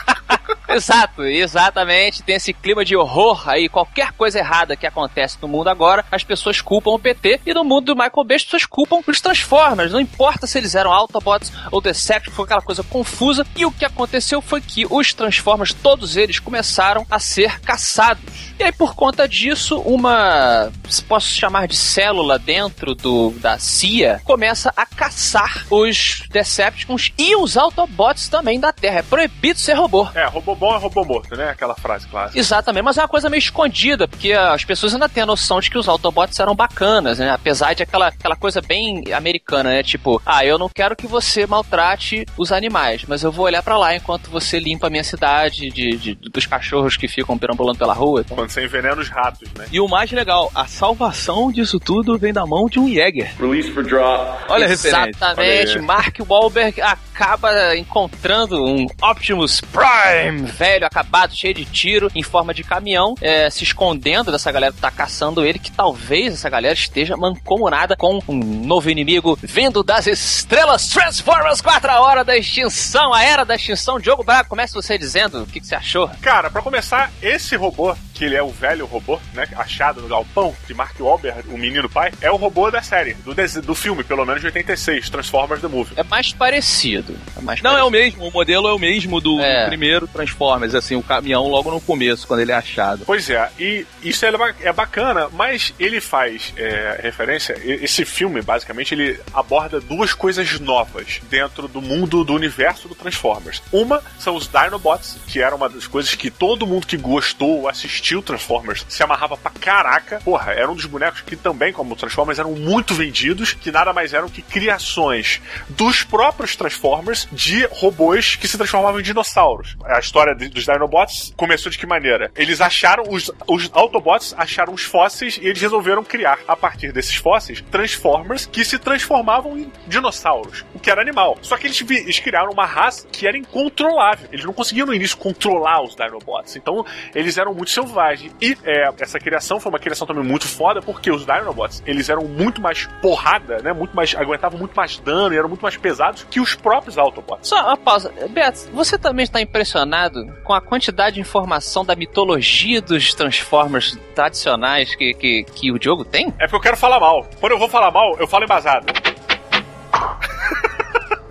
Exato, 0.69 1.23
exatamente. 1.25 2.23
Tem 2.23 2.37
esse 2.37 2.53
clima 2.53 2.85
de 2.85 2.97
horror 2.97 3.49
aí. 3.49 3.69
Qualquer 3.69 4.13
coisa 4.13 4.39
errada 4.39 4.77
que 4.77 4.87
acontece 4.87 5.39
no 5.41 5.49
mundo 5.49 5.69
agora, 5.69 6.05
as 6.11 6.25
pessoas 6.25 6.61
culpam 6.61 6.91
o 6.91 6.99
PT. 6.99 7.41
E 7.47 7.55
no 7.55 7.65
mundo 7.65 7.87
do 7.87 7.97
Michael 7.97 8.25
Bay, 8.25 8.37
as 8.37 8.45
pessoas 8.45 8.67
culpam 8.67 9.01
os 9.07 9.21
Transformers. 9.21 9.93
Não 9.93 10.01
importa 10.01 10.47
se 10.47 10.59
eles 10.59 10.75
eram 10.75 10.93
Autobots 10.93 11.53
ou 11.71 11.81
Decepticons, 11.81 12.35
foi 12.35 12.45
aquela 12.45 12.63
coisa 12.63 12.83
confusa. 12.83 13.47
E 13.57 13.65
o 13.65 13.71
que 13.71 13.85
aconteceu 13.85 14.43
foi 14.43 14.61
que 14.61 14.87
os 14.89 15.15
Transformers, 15.15 15.73
todos 15.73 16.17
eles, 16.17 16.39
começaram 16.39 17.07
a 17.11 17.19
ser 17.19 17.61
caçados. 17.61 18.25
E 18.59 18.65
aí, 18.65 18.73
por 18.73 18.95
conta 18.95 19.29
disso, 19.29 19.79
uma. 19.81 20.71
se 20.89 21.07
Posso 21.07 21.29
chamar 21.29 21.69
de 21.69 21.77
célula 21.77 22.39
dentro 22.39 22.95
do 22.95 23.31
da 23.39 23.59
CIA 23.59 24.21
começa 24.25 24.73
a 24.77 24.85
caçar 24.85 25.65
os 25.71 26.25
Decepticons 26.31 27.13
e 27.17 27.37
os 27.37 27.57
Autobots 27.57 28.29
também 28.29 28.59
da 28.59 28.73
Terra. 28.73 28.99
É 28.99 29.03
proibido 29.03 29.59
ser 29.59 29.75
robô. 29.75 30.09
É, 30.15 30.25
robô 30.27 30.56
bom 30.57 30.75
é 30.75 30.79
robô 30.79 31.05
morto, 31.05 31.37
né? 31.37 31.51
Aquela 31.51 31.75
frase 31.75 32.07
clássica. 32.09 32.39
Exatamente, 32.39 32.83
mas 32.85 32.99
é 32.99 33.03
uma 33.03 33.09
coisa 33.09 33.29
meio 33.29 33.39
escondida, 33.39 34.09
porque 34.09 34.33
as 34.33 34.65
pessoas 34.65 34.95
ainda 34.95 35.09
têm 35.09 35.23
a 35.23 35.27
noção 35.27 35.61
de 35.61 35.71
que 35.71 35.79
os 35.79 35.89
Autobots 35.89 36.39
eram 36.41 36.55
bacanas, 36.55 37.19
né? 37.19 37.31
Apesar 37.31 37.75
de 37.75 37.83
aquela, 37.83 38.09
aquela 38.09 38.37
coisa 38.37 38.61
bem 38.61 39.05
americana, 39.13 39.71
né? 39.71 39.83
Tipo, 39.83 40.21
ah, 40.25 40.45
eu 40.45 40.59
não 40.59 40.69
quero 40.69 40.97
que 40.97 41.07
você 41.07 41.47
maltrate 41.47 42.27
os 42.37 42.51
animais, 42.53 43.05
mas 43.07 43.23
eu 43.23 43.31
vou 43.31 43.45
olhar 43.47 43.63
pra 43.63 43.77
lá 43.79 43.95
enquanto 43.95 44.31
você 44.31 44.59
limpa 44.59 44.87
a 44.87 44.91
minha 44.91 45.05
cidade 45.05 45.69
de, 45.71 45.97
de- 45.97 46.15
dos 46.15 46.47
cachorros 46.47 46.97
que 46.97 47.07
ficam 47.09 47.37
perambulando 47.39 47.79
pela 47.79 47.93
rua. 47.95 48.21
Então, 48.21 48.37
Quando 48.37 48.51
você 48.51 48.65
envenena 48.65 49.01
os 49.01 49.09
ratos, 49.09 49.49
né? 49.57 49.67
E 49.71 49.81
o 49.81 49.89
mais 49.89 50.11
legal, 50.11 50.51
a 50.55 50.67
salvação 50.67 51.51
disso 51.53 51.79
tudo 51.79 52.19
vem 52.19 52.33
da 52.33 52.47
mão 52.47 52.67
de 52.69 52.79
um 52.81 52.89
Jäger. 52.89 53.33
Release 53.39 53.71
for 53.73 53.85
drop. 53.85 54.45
Olha 54.49 54.65
a 54.67 54.69
referência. 54.69 55.11
Exatamente. 55.11 55.79
Mark 55.81 56.17
Wahlberg 56.29 56.81
acaba 56.81 57.77
encontrando 57.77 58.65
um 58.65 58.87
Optimus 59.03 59.61
Prime 59.61 60.46
velho, 60.47 60.87
acabado, 60.87 61.37
cheio 61.37 61.55
de 61.55 61.65
tiro, 61.65 62.11
em 62.15 62.23
forma 62.23 62.55
de 62.55 62.63
caminhão, 62.63 63.15
é, 63.21 63.51
se 63.51 63.65
escondendo 63.65 64.33
dessa 64.33 64.51
galera 64.51 64.73
que 64.73 64.81
tá 64.81 64.91
caçando 64.91 65.45
ele, 65.45 65.59
que 65.59 65.71
talvez 65.71 66.35
essa 66.35 66.49
galera 66.49 66.75
esteja 66.75 67.17
mancomunada 67.17 67.97
com 67.97 68.21
um 68.29 68.37
novo 68.65 68.91
inimigo 68.91 69.39
vindo 69.43 69.83
das 69.83 70.07
estrelas 70.07 70.89
Transformers 70.89 71.61
4 71.61 71.91
a 71.91 72.01
hora 72.01 72.25
da 72.25 72.37
extinção, 72.37 73.13
a 73.13 73.23
era 73.23 73.45
da 73.45 73.55
extinção. 73.55 74.01
Diogo 74.01 74.25
Braga, 74.25 74.49
comece 74.49 74.75
você 74.75 74.97
dizendo 74.97 75.43
o 75.43 75.47
que, 75.47 75.61
que 75.61 75.67
você 75.67 75.75
achou. 75.75 76.09
Cara, 76.21 76.51
pra 76.51 76.63
começar, 76.63 77.11
esse 77.23 77.57
robô, 77.57 77.95
que 78.17 78.25
ele 78.25 78.35
é 78.35 78.43
o 78.43 78.49
velho 78.49 78.87
robô, 78.87 79.21
né? 79.35 79.47
Achado 79.57 80.01
no 80.01 80.09
galpão 80.09 80.55
de 80.67 80.73
Mark 80.75 80.99
Wahlberg, 80.99 81.49
o 81.51 81.59
menino 81.59 81.89
pai, 81.89 82.13
é 82.21 82.31
o 82.31 82.37
robô 82.37 82.71
da 82.71 82.81
série, 82.83 83.15
do, 83.15 83.35
do 83.63 83.75
filme, 83.75 84.03
pelo 84.03 84.25
menos 84.25 84.41
de 84.41 84.47
86, 84.47 85.11
Transformers 85.11 85.61
The 85.61 85.69
Movie. 85.69 85.95
É 85.97 86.03
mais 86.03 86.33
parecido. 86.33 87.15
É 87.37 87.43
mais 87.43 87.61
Não, 87.63 87.77
é 87.77 87.83
o 87.85 87.91
parecido. 87.91 88.17
mesmo, 88.19 88.29
o 88.29 88.33
modelo 88.33 88.69
é 88.69 88.73
o 88.73 88.79
mesmo 88.79 89.21
do, 89.21 89.37
do 89.37 89.43
É. 89.43 89.67
primeiro 89.67 90.07
Transformers, 90.09 90.75
assim, 90.75 90.97
o 90.97 91.03
caminhão 91.03 91.47
logo 91.49 91.71
no 91.71 91.81
começo, 91.81 92.27
quando 92.27 92.41
ele 92.41 92.53
é 92.53 92.55
achado. 92.55 93.03
Pois 93.05 93.29
é, 93.29 93.51
e 93.59 93.87
isso 94.03 94.25
é, 94.25 94.31
é 94.63 94.73
bacana, 94.73 95.29
mas 95.33 95.75
ele 95.79 96.01
faz 96.01 96.53
é, 96.57 97.01
referência. 97.03 97.55
Esse 97.63 98.05
filme, 98.05 98.41
basicamente, 98.41 98.95
ele 98.95 99.21
aborda 99.35 99.81
duas 99.81 100.15
coisas 100.15 100.59
novas 100.59 101.21
dentro 101.29 101.69
do 101.69 101.83
mundo 101.83 102.25
do 102.25 102.33
universo 102.35 102.89
do 102.89 102.95
Transformers. 102.95 103.63
Uma 103.71 104.03
são 104.19 104.35
os 104.35 104.49
Dinobots, 104.49 105.19
que 105.27 105.41
era 105.41 105.55
uma 105.55 105.69
das 105.69 105.87
coisas 105.87 106.15
que 106.15 106.31
todo 106.31 106.67
mundo 106.67 106.87
que 106.87 106.97
gostou 106.97 107.61
ou 107.63 107.69
assistiu 108.07 108.23
Transformers 108.23 108.87
se 108.89 109.03
amarrava 109.03 109.37
pra 109.37 109.51
caraca. 109.51 110.21
Porra, 110.25 110.53
era 110.53 110.71
um 110.71 110.75
dos 110.75 110.87
bonecos 110.87 111.23
que 111.23 111.35
também, 111.35 111.73
como 111.73 111.97
Transformers, 111.97 112.39
eram 112.39 112.53
muito 112.53 112.95
vendidos, 112.95 113.53
que 113.53 113.73
nada 113.73 113.93
mais 113.93 114.15
eram 114.15 114.29
que 114.29 114.43
criações 114.43 115.41
dos 115.69 116.05
próprios 116.05 116.55
Transformers 116.55 117.27
de 117.33 117.67
robôs 117.67 118.37
que 118.37 118.47
se 118.47 118.57
transformavam 118.57 119.01
em 119.01 119.03
dinossauros. 119.03 119.77
A 119.85 119.99
história 119.99 120.35
dos 120.35 120.65
Dinobots 120.65 121.35
começou 121.37 121.71
de 121.71 121.79
que 121.79 121.87
maneira? 121.87 122.31
Eles 122.37 122.61
acharam, 122.61 123.05
os, 123.09 123.31
os 123.49 123.71
Autobots 123.73 124.35
acharam 124.39 124.73
os 124.73 124.83
fósseis 124.83 125.39
e 125.43 125.47
eles 125.47 125.61
resolveram 125.61 126.05
criar, 126.05 126.39
a 126.47 126.57
partir 126.57 126.93
desses 126.93 127.17
fósseis, 127.17 127.63
Transformers 127.71 128.47
que 128.47 128.65
se 128.65 128.79
transformavam 128.79 129.59
em 129.59 129.73
dinossauros, 129.87 130.65
o 130.75 130.79
que 130.79 130.91
era 130.91 131.01
animal. 131.01 131.39
Só 131.43 131.57
que 131.57 131.67
eles, 131.67 131.81
eles 131.91 132.21
criaram 132.21 132.53
uma 132.53 132.67
raça 132.67 133.07
que 133.11 133.27
era 133.27 133.37
incontrolável. 133.37 134.29
Eles 134.31 134.45
não 134.45 134.53
conseguiam 134.53 134.87
no 134.87 134.95
início 134.95 135.17
controlar 135.17 135.83
os 135.83 135.97
Dinobots. 135.97 136.55
Então, 136.57 136.85
eles 137.15 137.37
eram 137.37 137.53
muito 137.53 137.71
selvagens. 137.71 137.96
E 138.41 138.57
é, 138.65 138.91
essa 139.01 139.19
criação 139.19 139.59
foi 139.61 139.71
uma 139.71 139.79
criação 139.79 140.07
também 140.07 140.25
muito 140.25 140.47
foda, 140.47 140.81
porque 140.81 141.11
os 141.11 141.25
Dinobots, 141.25 141.83
eles 141.87 142.09
eram 142.09 142.25
muito 142.25 142.61
mais 142.61 142.87
porrada, 143.01 143.59
né? 143.63 143.73
Muito 143.73 143.95
mais, 143.95 144.15
aguentavam 144.15 144.59
muito 144.59 144.75
mais 144.75 144.99
dano 144.99 145.35
e 145.35 145.39
eram 145.39 145.49
muito 145.49 145.63
mais 145.63 145.77
pesados 145.77 146.27
que 146.31 146.41
os 146.41 146.55
próprios 146.55 146.99
Autobots. 146.99 147.49
Só 147.49 147.61
uma 147.63 147.77
pausa. 147.77 148.13
Beto, 148.31 148.69
você 148.73 148.99
também 148.99 149.25
está 149.25 149.41
impressionado 149.41 150.27
com 150.45 150.53
a 150.53 150.61
quantidade 150.61 151.15
de 151.15 151.21
informação 151.21 151.85
da 151.85 151.95
mitologia 151.95 152.81
dos 152.81 153.15
Transformers 153.15 153.99
tradicionais 154.15 154.95
que, 154.95 155.15
que, 155.15 155.45
que 155.45 155.73
o 155.73 155.79
Diogo 155.79 156.05
tem? 156.05 156.29
É 156.39 156.47
porque 156.47 156.57
eu 156.57 156.61
quero 156.61 156.77
falar 156.77 157.01
mal. 157.01 157.27
Quando 157.41 157.53
eu 157.53 157.59
vou 157.59 157.69
falar 157.69 157.91
mal, 157.91 158.17
eu 158.19 158.27
falo 158.27 158.45
embasado. 158.45 158.87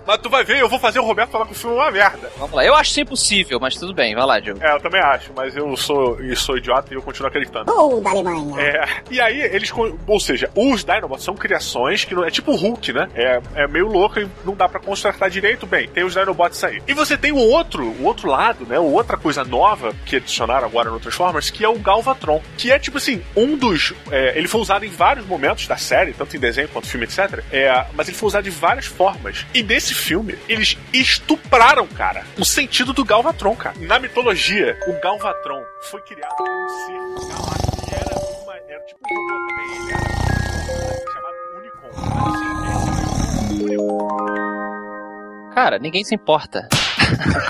Mas 0.06 0.18
tu 0.18 0.28
vai 0.28 0.44
ver, 0.44 0.60
eu 0.60 0.68
vou 0.68 0.78
fazer 0.78 0.98
o 0.98 1.04
Roberto 1.04 1.30
falar 1.30 1.46
que 1.46 1.52
o 1.52 1.54
filme 1.54 1.76
é 1.76 1.80
uma 1.80 1.90
merda. 1.90 2.30
Vamos 2.38 2.54
lá. 2.54 2.64
Eu 2.64 2.74
acho 2.74 2.90
isso 2.90 3.00
impossível, 3.00 3.58
mas 3.60 3.74
tudo 3.76 3.92
bem. 3.94 4.14
Vai 4.14 4.24
lá, 4.24 4.38
Diogo. 4.40 4.60
É, 4.62 4.74
eu 4.74 4.80
também 4.80 5.00
acho, 5.00 5.32
mas 5.34 5.56
eu 5.56 5.76
sou, 5.76 6.20
eu 6.20 6.36
sou 6.36 6.56
idiota 6.56 6.92
e 6.92 6.96
eu 6.96 7.02
continuo 7.02 7.28
acreditando. 7.28 7.70
Ou 7.72 8.00
da 8.00 8.10
Alemanha. 8.10 8.60
É, 8.60 8.86
e 9.10 9.20
aí 9.20 9.40
eles. 9.40 9.72
Ou 10.06 10.20
seja, 10.20 10.50
os 10.54 10.84
Dinobots 10.84 11.24
são 11.24 11.34
criações 11.34 12.04
que 12.04 12.14
não. 12.14 12.24
É 12.24 12.30
tipo 12.30 12.52
o 12.52 12.56
Hulk, 12.56 12.92
né? 12.92 13.08
É, 13.14 13.40
é 13.54 13.68
meio 13.68 13.86
louco 13.86 14.20
e 14.20 14.28
não 14.44 14.54
dá 14.54 14.68
pra 14.68 14.80
consertar 14.80 15.28
direito. 15.28 15.66
Bem, 15.66 15.88
tem 15.88 16.04
os 16.04 16.14
Dinobots 16.14 16.62
aí. 16.62 16.82
E 16.86 16.94
você 16.94 17.16
tem 17.16 17.32
o 17.32 17.38
outro, 17.38 17.84
o 17.84 18.04
outro 18.04 18.28
lado, 18.28 18.64
né? 18.66 18.78
o 18.78 18.96
Outra 18.96 19.16
coisa 19.18 19.44
nova 19.44 19.94
que 20.06 20.16
adicionaram 20.16 20.66
agora 20.66 20.90
no 20.90 20.98
Transformers, 20.98 21.50
que 21.50 21.64
é 21.64 21.68
o 21.68 21.78
Galvatron. 21.78 22.42
Que 22.56 22.72
é 22.72 22.78
tipo 22.78 22.96
assim, 22.96 23.22
um 23.36 23.56
dos. 23.56 23.92
é, 24.10 24.36
ele 24.38 24.48
foi 24.48 24.60
usado 24.60 24.84
em 24.84 24.90
vários 24.90 25.26
momentos 25.26 25.66
da 25.66 25.76
série, 25.76 26.12
tanto 26.12 26.34
em 26.36 26.40
desenho 26.40 26.68
quanto 26.68 26.86
filme, 26.88 27.04
etc. 27.04 27.42
É, 27.52 27.84
mas 27.94 28.08
ele 28.08 28.16
foi 28.16 28.28
usado 28.28 28.44
de 28.44 28.50
várias 28.50 28.86
formas. 28.86 29.44
E 29.52 29.62
nesse 29.62 29.94
filme, 29.96 30.38
eles 30.48 30.76
estupraram, 30.92 31.86
cara, 31.86 32.24
o 32.38 32.44
sentido 32.44 32.92
do 32.92 33.04
Galvatron, 33.04 33.56
cara. 33.56 33.76
Na 33.80 33.98
mitologia, 33.98 34.78
o 34.86 35.00
Galvatron 35.00 35.62
foi 35.90 36.00
criado 36.02 36.36
como 36.36 36.50
um 36.50 36.68
ser 36.68 37.28
galáctico. 37.28 37.86
Ele 37.86 37.94
era, 37.94 38.18
uma, 38.42 38.56
era 38.56 38.80
tipo 38.84 39.00
um 39.02 39.08
robô 39.14 39.34
também. 39.48 39.66
Ele 39.76 39.92
chamado 41.12 41.36
Unicom. 41.56 41.90
Mas 43.62 44.65
Cara, 45.56 45.78
ninguém 45.78 46.04
se 46.04 46.14
importa. 46.14 46.68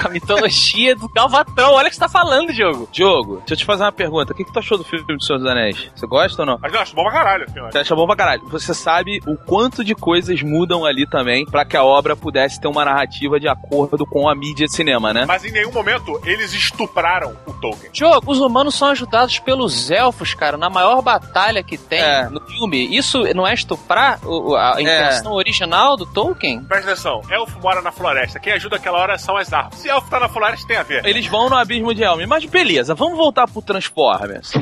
Com 0.00 0.06
a 0.06 0.10
mitologia 0.10 0.94
do 0.94 1.08
Galvatron. 1.08 1.72
Olha 1.72 1.86
o 1.86 1.90
que 1.90 1.94
você 1.96 2.00
tá 2.00 2.08
falando, 2.08 2.52
Diogo. 2.52 2.88
Diogo, 2.92 3.38
deixa 3.38 3.54
eu 3.54 3.56
te 3.56 3.64
fazer 3.64 3.82
uma 3.82 3.90
pergunta. 3.90 4.32
O 4.32 4.36
que, 4.36 4.44
que 4.44 4.52
tu 4.52 4.58
achou 4.60 4.78
do 4.78 4.84
filme 4.84 5.04
do 5.06 5.20
Senhor 5.20 5.38
dos 5.40 5.48
Anéis? 5.48 5.90
Você 5.92 6.06
gosta 6.06 6.42
ou 6.42 6.46
não? 6.46 6.58
Mas 6.62 6.72
eu 6.72 6.78
acho 6.78 6.94
bom 6.94 7.02
pra 7.02 7.10
caralho, 7.12 7.50
filho. 7.50 7.64
Você 7.72 7.78
acha 7.78 7.96
bom 7.96 8.06
pra 8.06 8.14
caralho. 8.14 8.46
Você 8.48 8.72
sabe 8.74 9.18
o 9.26 9.36
quanto 9.36 9.82
de 9.82 9.92
coisas 9.94 10.40
mudam 10.40 10.84
ali 10.84 11.04
também 11.04 11.44
pra 11.46 11.64
que 11.64 11.76
a 11.76 11.82
obra 11.82 12.14
pudesse 12.14 12.60
ter 12.60 12.68
uma 12.68 12.84
narrativa 12.84 13.40
de 13.40 13.48
acordo 13.48 14.06
com 14.06 14.28
a 14.28 14.36
mídia 14.36 14.66
de 14.66 14.72
cinema, 14.72 15.12
né? 15.12 15.24
Mas 15.26 15.44
em 15.44 15.50
nenhum 15.50 15.72
momento 15.72 16.20
eles 16.24 16.52
estupraram 16.52 17.36
o 17.44 17.52
Tolkien. 17.54 17.90
Diogo, 17.92 18.30
os 18.30 18.38
humanos 18.38 18.74
são 18.76 18.88
ajudados 18.88 19.40
pelos 19.40 19.90
elfos, 19.90 20.32
cara, 20.32 20.56
na 20.56 20.70
maior 20.70 21.02
batalha 21.02 21.60
que 21.64 21.76
tem 21.76 21.98
É. 22.00 22.28
no 22.28 22.40
filme. 22.42 22.94
Isso 22.96 23.22
não 23.34 23.44
é 23.44 23.52
estuprar 23.54 24.20
a 24.58 24.80
intenção 24.80 25.32
original 25.32 25.96
do 25.96 26.06
Tolkien? 26.06 26.62
Presta 26.64 26.92
atenção, 26.92 27.20
elfo 27.30 27.58
mora 27.60 27.80
na 27.82 27.90
floresta. 27.96 28.38
Quem 28.38 28.52
ajuda 28.52 28.76
aquela 28.76 28.98
hora 28.98 29.18
são 29.18 29.36
as 29.36 29.52
árvores. 29.52 29.78
Se 29.80 29.88
elfo 29.88 30.08
tá 30.10 30.20
na 30.20 30.28
floresta, 30.28 30.66
tem 30.66 30.76
a 30.76 30.82
ver. 30.82 31.04
Eles 31.06 31.26
vão 31.26 31.48
no 31.48 31.56
abismo 31.56 31.94
de 31.94 32.02
Helm. 32.02 32.24
Mas 32.28 32.44
beleza, 32.44 32.94
vamos 32.94 33.16
voltar 33.16 33.48
pro 33.48 33.62
Transformers. 33.62 34.52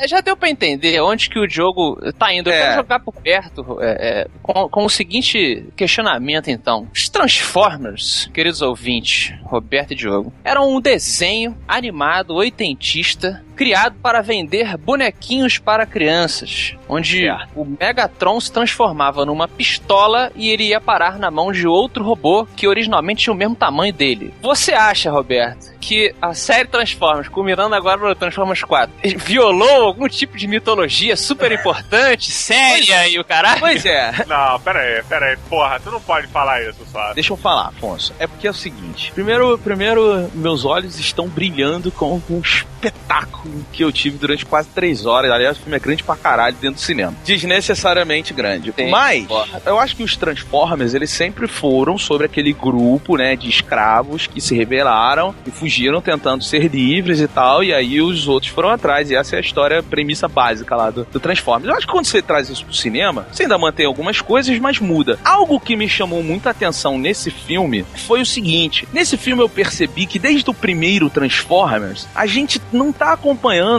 É, 0.00 0.06
Já 0.06 0.20
deu 0.20 0.36
pra 0.36 0.48
entender 0.48 1.00
onde 1.00 1.28
que 1.28 1.38
o 1.38 1.48
jogo 1.48 1.98
tá 2.18 2.32
indo. 2.32 2.48
Eu 2.50 2.54
É. 2.54 2.60
quero 2.62 2.74
jogar 2.76 3.00
por 3.00 3.14
perto 3.14 3.78
é, 3.80 4.20
é, 4.22 4.26
com, 4.42 4.68
com 4.68 4.84
o 4.84 4.88
seguinte 4.90 5.64
questionamento, 5.76 6.48
então. 6.48 6.86
Os 6.94 7.08
Transformers, 7.08 8.30
queridos 8.32 8.62
ouvintes, 8.62 9.34
Roberto 9.44 9.92
e 9.92 9.96
Diogo, 9.96 10.32
eram 10.44 10.72
um 10.72 10.80
desenho 10.80 11.56
animado 11.66 12.34
oitentista 12.34 13.42
criado 13.58 13.96
para 14.00 14.22
vender 14.22 14.76
bonequinhos 14.76 15.58
para 15.58 15.84
crianças, 15.84 16.76
onde 16.88 17.26
o 17.56 17.64
Megatron 17.64 18.40
se 18.40 18.52
transformava 18.52 19.26
numa 19.26 19.48
pistola 19.48 20.30
e 20.36 20.48
ele 20.48 20.68
ia 20.68 20.80
parar 20.80 21.18
na 21.18 21.28
mão 21.28 21.50
de 21.50 21.66
outro 21.66 22.04
robô 22.04 22.46
que 22.54 22.68
originalmente 22.68 23.24
tinha 23.24 23.34
o 23.34 23.36
mesmo 23.36 23.56
tamanho 23.56 23.92
dele. 23.92 24.32
Você 24.40 24.72
acha, 24.72 25.10
Roberto, 25.10 25.76
que 25.80 26.14
a 26.22 26.34
série 26.34 26.68
Transformers, 26.68 27.26
culminando 27.26 27.74
agora 27.74 28.08
no 28.08 28.14
Transformers 28.14 28.62
4, 28.62 28.94
violou 29.16 29.82
algum 29.82 30.06
tipo 30.06 30.36
de 30.36 30.46
mitologia 30.46 31.16
super 31.16 31.50
importante, 31.50 32.30
séria 32.38 33.08
e 33.08 33.18
o 33.18 33.24
caralho? 33.24 33.58
Pois 33.58 33.84
é. 33.84 34.12
Não, 34.28 34.60
pera 34.60 34.78
aí, 34.78 35.02
pera 35.02 35.26
aí. 35.26 35.36
Porra, 35.48 35.80
tu 35.80 35.90
não 35.90 36.00
pode 36.00 36.28
falar 36.28 36.62
isso, 36.62 36.86
só. 36.92 37.12
Deixa 37.12 37.32
eu 37.32 37.36
falar, 37.36 37.68
Afonso. 37.68 38.14
É 38.20 38.26
porque 38.26 38.46
é 38.46 38.50
o 38.50 38.54
seguinte: 38.54 39.10
primeiro, 39.12 39.58
primeiro 39.58 40.30
meus 40.34 40.64
olhos 40.64 40.98
estão 41.00 41.26
brilhando 41.26 41.90
com 41.90 42.20
um 42.30 42.40
espetáculo 42.40 43.47
que 43.72 43.82
eu 43.84 43.92
tive 43.92 44.18
durante 44.18 44.44
quase 44.44 44.68
três 44.74 45.06
horas. 45.06 45.30
Aliás, 45.30 45.56
o 45.56 45.60
filme 45.60 45.76
é 45.76 45.80
grande 45.80 46.02
pra 46.02 46.16
caralho 46.16 46.56
dentro 46.60 46.76
do 46.76 46.80
cinema. 46.80 47.14
Desnecessariamente 47.24 48.32
grande. 48.32 48.72
Sim, 48.76 48.90
Mas, 48.90 49.26
porra. 49.26 49.62
eu 49.66 49.78
acho 49.78 49.96
que 49.96 50.02
os 50.02 50.16
Transformers, 50.16 50.94
eles 50.94 51.10
sempre 51.10 51.46
foram 51.48 51.98
sobre 51.98 52.26
aquele 52.26 52.52
grupo, 52.52 53.16
né, 53.16 53.36
de 53.36 53.48
escravos 53.48 54.26
que 54.26 54.40
se 54.40 54.54
rebelaram 54.54 55.34
e 55.46 55.50
fugiram 55.50 56.00
tentando 56.00 56.44
ser 56.44 56.68
livres 56.68 57.20
e 57.20 57.28
tal. 57.28 57.62
E 57.64 57.72
aí 57.72 58.00
os 58.00 58.28
outros 58.28 58.52
foram 58.52 58.70
atrás. 58.70 59.10
E 59.10 59.16
essa 59.16 59.36
é 59.36 59.38
a 59.38 59.40
história, 59.40 59.78
a 59.80 59.82
premissa 59.82 60.28
básica 60.28 60.76
lá 60.76 60.90
do, 60.90 61.04
do 61.04 61.20
Transformers. 61.20 61.68
Eu 61.70 61.76
acho 61.76 61.86
que 61.86 61.92
quando 61.92 62.06
você 62.06 62.22
traz 62.22 62.48
isso 62.48 62.64
pro 62.64 62.74
cinema, 62.74 63.26
você 63.32 63.44
ainda 63.44 63.58
mantém 63.58 63.86
algumas 63.86 64.20
coisas, 64.20 64.58
mas 64.58 64.78
muda. 64.78 65.18
Algo 65.24 65.58
que 65.58 65.76
me 65.76 65.88
chamou 65.88 66.22
muita 66.22 66.50
atenção 66.50 66.98
nesse 66.98 67.30
filme 67.30 67.84
foi 68.06 68.20
o 68.20 68.26
seguinte: 68.26 68.86
nesse 68.92 69.16
filme 69.16 69.42
eu 69.42 69.48
percebi 69.48 70.06
que 70.06 70.18
desde 70.18 70.48
o 70.50 70.54
primeiro 70.54 71.10
Transformers, 71.10 72.06
a 72.14 72.26
gente 72.26 72.60
não 72.72 72.92
tá 72.92 73.12
acompanhando 73.12 73.37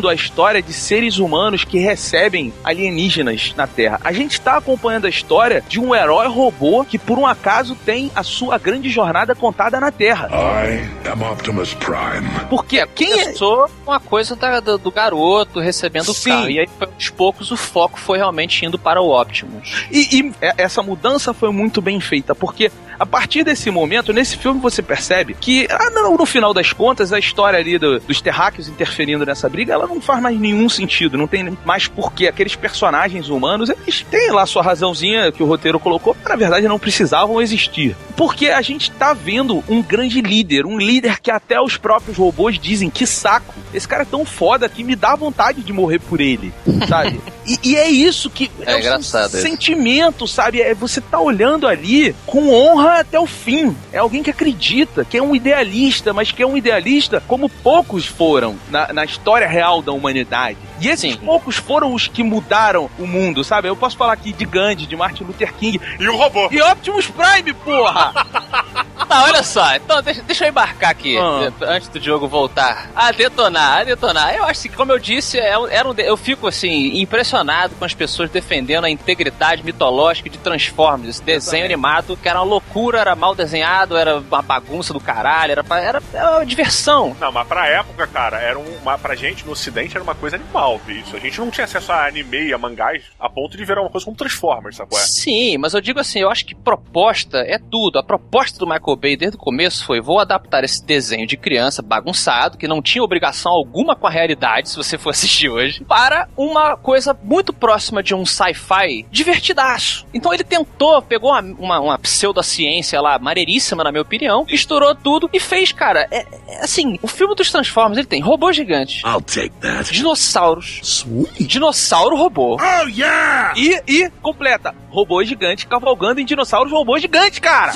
a 0.09 0.13
história 0.13 0.61
de 0.61 0.71
seres 0.73 1.17
humanos 1.17 1.63
que 1.63 1.77
recebem 1.79 2.53
alienígenas 2.63 3.53
na 3.57 3.67
Terra. 3.67 3.99
A 4.03 4.11
gente 4.13 4.39
tá 4.39 4.57
acompanhando 4.57 5.05
a 5.05 5.09
história 5.09 5.63
de 5.67 5.79
um 5.79 5.93
herói 5.93 6.27
robô 6.27 6.83
que 6.85 6.97
por 6.97 7.17
um 7.19 7.25
acaso 7.27 7.75
tem 7.85 8.11
a 8.15 8.23
sua 8.23 8.57
grande 8.57 8.89
jornada 8.89 9.35
contada 9.35 9.79
na 9.79 9.91
Terra. 9.91 10.29
I 10.31 11.09
am 11.09 11.21
Optimus 11.31 11.73
Prime. 11.73 12.27
Porque 12.49 12.85
quem 12.87 13.11
é 13.19 13.23
Começou 13.29 13.69
com 13.85 13.91
a 13.91 13.99
coisa 13.99 14.35
da- 14.35 14.59
do, 14.59 14.77
do 14.77 14.91
garoto 14.91 15.59
recebendo 15.59 16.09
o 16.09 16.13
Sim. 16.13 16.29
carro. 16.29 16.49
E 16.49 16.59
aí, 16.59 16.67
aos 16.79 17.09
poucos, 17.09 17.51
o 17.51 17.57
foco 17.57 17.99
foi 17.99 18.17
realmente 18.17 18.65
indo 18.65 18.77
para 18.79 19.01
o 19.01 19.09
Optimus. 19.19 19.85
E, 19.91 20.19
e 20.19 20.33
é- 20.41 20.53
essa 20.57 20.81
mudança 20.81 21.33
foi 21.33 21.51
muito 21.51 21.81
bem 21.81 21.99
feita, 21.99 22.33
porque 22.33 22.71
a 22.99 23.05
partir 23.05 23.43
desse 23.43 23.69
momento, 23.71 24.11
nesse 24.13 24.37
filme, 24.37 24.59
você 24.59 24.81
percebe 24.81 25.33
que, 25.39 25.67
ah, 25.69 25.89
não, 25.91 26.15
no 26.17 26.25
final 26.25 26.53
das 26.53 26.73
contas, 26.73 27.11
a 27.13 27.19
história 27.19 27.57
ali 27.59 27.77
do- 27.77 27.99
dos 27.99 28.21
terráqueos 28.21 28.67
interferindo 28.67 29.25
nessa 29.25 29.48
briga, 29.49 29.73
ela 29.73 29.87
não 29.87 29.99
faz 29.99 30.21
mais 30.21 30.39
nenhum 30.39 30.69
sentido, 30.69 31.17
não 31.17 31.27
tem 31.27 31.57
mais 31.65 31.87
porquê. 31.87 32.27
Aqueles 32.27 32.55
personagens 32.55 33.29
humanos, 33.29 33.69
eles 33.69 34.05
têm 34.09 34.31
lá 34.31 34.45
sua 34.45 34.61
razãozinha 34.63 35.31
que 35.31 35.43
o 35.43 35.45
roteiro 35.45 35.79
colocou, 35.79 36.15
mas 36.21 36.29
na 36.29 36.35
verdade 36.35 36.67
não 36.67 36.79
precisavam 36.79 37.41
existir. 37.41 37.95
Porque 38.15 38.47
a 38.47 38.61
gente 38.61 38.91
tá 38.91 39.13
vendo 39.13 39.63
um 39.67 39.81
grande 39.81 40.21
líder, 40.21 40.65
um 40.65 40.77
líder 40.77 41.19
que 41.19 41.31
até 41.31 41.59
os 41.59 41.77
próprios 41.77 42.17
robôs 42.17 42.59
dizem 42.59 42.89
que 42.89 43.05
saco. 43.05 43.53
Esse 43.73 43.87
cara 43.87 44.03
é 44.03 44.05
tão 44.05 44.25
foda 44.25 44.69
que 44.69 44.83
me 44.83 44.95
dá 44.95 45.15
vontade 45.15 45.61
de 45.61 45.73
morrer 45.73 45.99
por 45.99 46.21
ele, 46.21 46.53
sabe? 46.87 47.19
e, 47.45 47.59
e 47.63 47.75
é 47.75 47.89
isso 47.89 48.29
que 48.29 48.49
É 48.65 48.75
o 48.75 48.79
engraçado 48.79 49.33
isso. 49.33 49.41
sentimento, 49.41 50.27
sabe? 50.27 50.61
É 50.61 50.73
você 50.73 51.01
tá 51.01 51.19
olhando 51.19 51.67
ali 51.67 52.15
com 52.25 52.53
honra 52.53 52.99
até 52.99 53.19
o 53.19 53.25
fim. 53.25 53.75
É 53.91 53.97
alguém 53.97 54.21
que 54.23 54.29
acredita, 54.29 55.03
que 55.05 55.17
é 55.17 55.23
um 55.23 55.35
idealista, 55.35 56.13
mas 56.13 56.31
que 56.31 56.43
é 56.43 56.47
um 56.47 56.57
idealista 56.57 57.21
como 57.27 57.49
poucos 57.49 58.05
foram 58.05 58.57
na, 58.69 58.91
na 58.93 59.05
história 59.05 59.38
real 59.47 59.81
da 59.81 59.91
humanidade. 59.91 60.57
E 60.79 60.87
esses 60.87 61.13
Sim. 61.13 61.19
poucos 61.25 61.55
foram 61.57 61.93
os 61.93 62.07
que 62.07 62.23
mudaram 62.23 62.89
o 62.97 63.05
mundo, 63.05 63.43
sabe? 63.43 63.67
Eu 63.67 63.75
posso 63.75 63.97
falar 63.97 64.13
aqui 64.13 64.31
de 64.33 64.45
Gandhi, 64.45 64.85
de 64.85 64.95
Martin 64.95 65.23
Luther 65.23 65.53
King 65.53 65.79
E 65.99 66.07
o 66.07 66.15
robô. 66.17 66.47
e 66.51 66.61
Optimus 66.61 67.07
Prime, 67.07 67.53
porra! 67.53 68.13
Tá, 69.09 69.23
olha 69.23 69.41
só. 69.43 69.75
Então, 69.75 70.01
deixa, 70.03 70.21
deixa 70.21 70.45
eu 70.45 70.49
embarcar 70.49 70.91
aqui, 70.91 71.17
Ah. 71.17 71.51
antes 71.61 71.89
do 71.89 71.99
Diogo 71.99 72.27
voltar 72.27 72.89
a 72.95 73.11
detonar, 73.11 73.79
a 73.79 73.83
detonar. 73.83 74.35
Eu 74.35 74.43
acho 74.45 74.61
que, 74.61 74.69
como 74.69 74.91
eu 74.91 74.99
disse, 74.99 75.39
é 75.39 75.57
um- 75.57 75.67
era 75.67 75.87
um 75.89 75.93
eu 75.97 76.15
fico, 76.15 76.47
assim, 76.47 77.01
impressionado 77.01 77.73
com 77.75 77.83
as 77.83 77.93
pessoas 77.93 78.29
defendendo 78.29 78.85
a 78.85 78.89
integridade 78.89 79.63
mitológica 79.63 80.29
de 80.29 80.37
Transformers, 80.37 81.09
esse 81.09 81.23
desenho 81.23 81.65
animado, 81.65 82.15
que 82.15 82.29
era 82.29 82.39
uma 82.39 82.45
loucura, 82.45 82.99
era 82.99 83.15
mal 83.15 83.33
desenhado, 83.33 83.97
era 83.97 84.19
uma 84.19 84.41
bagunça 84.43 84.93
do 84.93 84.99
caralho, 84.99 85.51
era, 85.53 85.65
era, 85.81 86.01
era 86.13 86.31
uma 86.37 86.45
diversão. 86.45 87.15
Não, 87.19 87.31
mas 87.31 87.47
pra 87.47 87.67
época, 87.67 88.05
cara, 88.07 88.37
era 88.39 88.59
uma, 88.59 88.97
pra 88.97 89.15
gente 89.15 89.43
no 89.45 89.53
ocidente 89.53 89.95
era 89.95 90.03
uma 90.03 90.15
coisa 90.15 90.35
animal 90.35 90.79
isso. 90.87 91.15
A 91.15 91.19
gente 91.19 91.39
não 91.39 91.49
tinha 91.49 91.65
acesso 91.65 91.91
a 91.91 92.05
anime 92.05 92.49
e 92.49 92.53
a 92.53 92.57
mangás 92.59 93.03
a 93.19 93.27
ponto 93.27 93.57
de 93.57 93.65
virar 93.65 93.81
uma 93.81 93.89
coisa 93.89 94.05
como 94.05 94.15
Transformers, 94.15 94.75
sabe? 94.77 94.95
é? 94.95 94.99
Sim, 94.99 95.57
mas 95.57 95.73
eu 95.73 95.81
digo 95.81 95.99
assim, 95.99 96.19
eu 96.19 96.29
acho 96.29 96.45
que 96.45 96.53
proposta 96.53 97.39
é 97.39 97.57
tudo. 97.57 97.97
A 97.97 98.03
proposta 98.03 98.59
do 98.59 98.67
Michael 98.67 98.98
Bay 98.99 99.15
desde 99.15 99.37
o 99.37 99.39
começo 99.39 99.85
foi: 99.85 100.01
vou 100.01 100.19
adaptar 100.19 100.63
esse 100.63 100.85
desenho 100.85 101.25
de 101.25 101.37
criança 101.37 101.81
bagunçado, 101.81 102.57
que 102.57 102.67
não 102.67 102.81
tinha 102.81 103.03
obrigação 103.03 103.51
alguma 103.51 103.95
com 103.95 104.07
a 104.07 104.09
realidade, 104.11 104.69
se 104.69 104.77
você 104.77 104.97
for 104.97 105.09
assistir 105.11 105.49
hoje, 105.49 105.83
para 105.85 106.27
uma 106.37 106.75
coisa 106.77 107.17
muito 107.23 107.53
próxima 107.53 108.03
de 108.03 108.13
um 108.13 108.25
sci-fi 108.25 109.05
divertidaço. 109.09 110.05
Então 110.13 110.33
ele 110.33 110.43
tentou, 110.43 111.01
pegou 111.01 111.31
uma, 111.31 111.41
uma, 111.41 111.79
uma 111.79 111.99
pseudociência 111.99 112.99
lá, 113.01 113.17
maneiríssima, 113.19 113.83
na 113.83 113.91
minha 113.91 114.01
opinião, 114.01 114.45
misturou 114.45 114.93
tudo 114.95 115.29
e 115.31 115.39
fez, 115.39 115.71
cara, 115.71 116.07
é, 116.11 116.25
é 116.47 116.63
assim, 116.63 116.97
o 117.01 117.07
filme 117.07 117.35
dos 117.35 117.51
Transformers, 117.51 117.97
ele 117.97 118.07
tem 118.07 118.21
robô 118.21 118.51
gigante, 118.51 119.01
I'll 119.05 119.21
take 119.21 119.51
that. 119.61 119.91
dinossauros, 119.91 120.79
Sweet. 120.83 121.45
dinossauro 121.45 122.15
robô. 122.15 122.57
Oh, 122.59 122.87
yeah! 122.87 123.53
E, 123.55 123.81
e 123.87 124.09
completa, 124.21 124.73
robô 124.89 125.23
gigante 125.23 125.67
cavalgando 125.67 126.19
em 126.19 126.25
dinossauros 126.25 126.71
robô 126.71 126.97
gigante, 126.97 127.39
cara! 127.39 127.71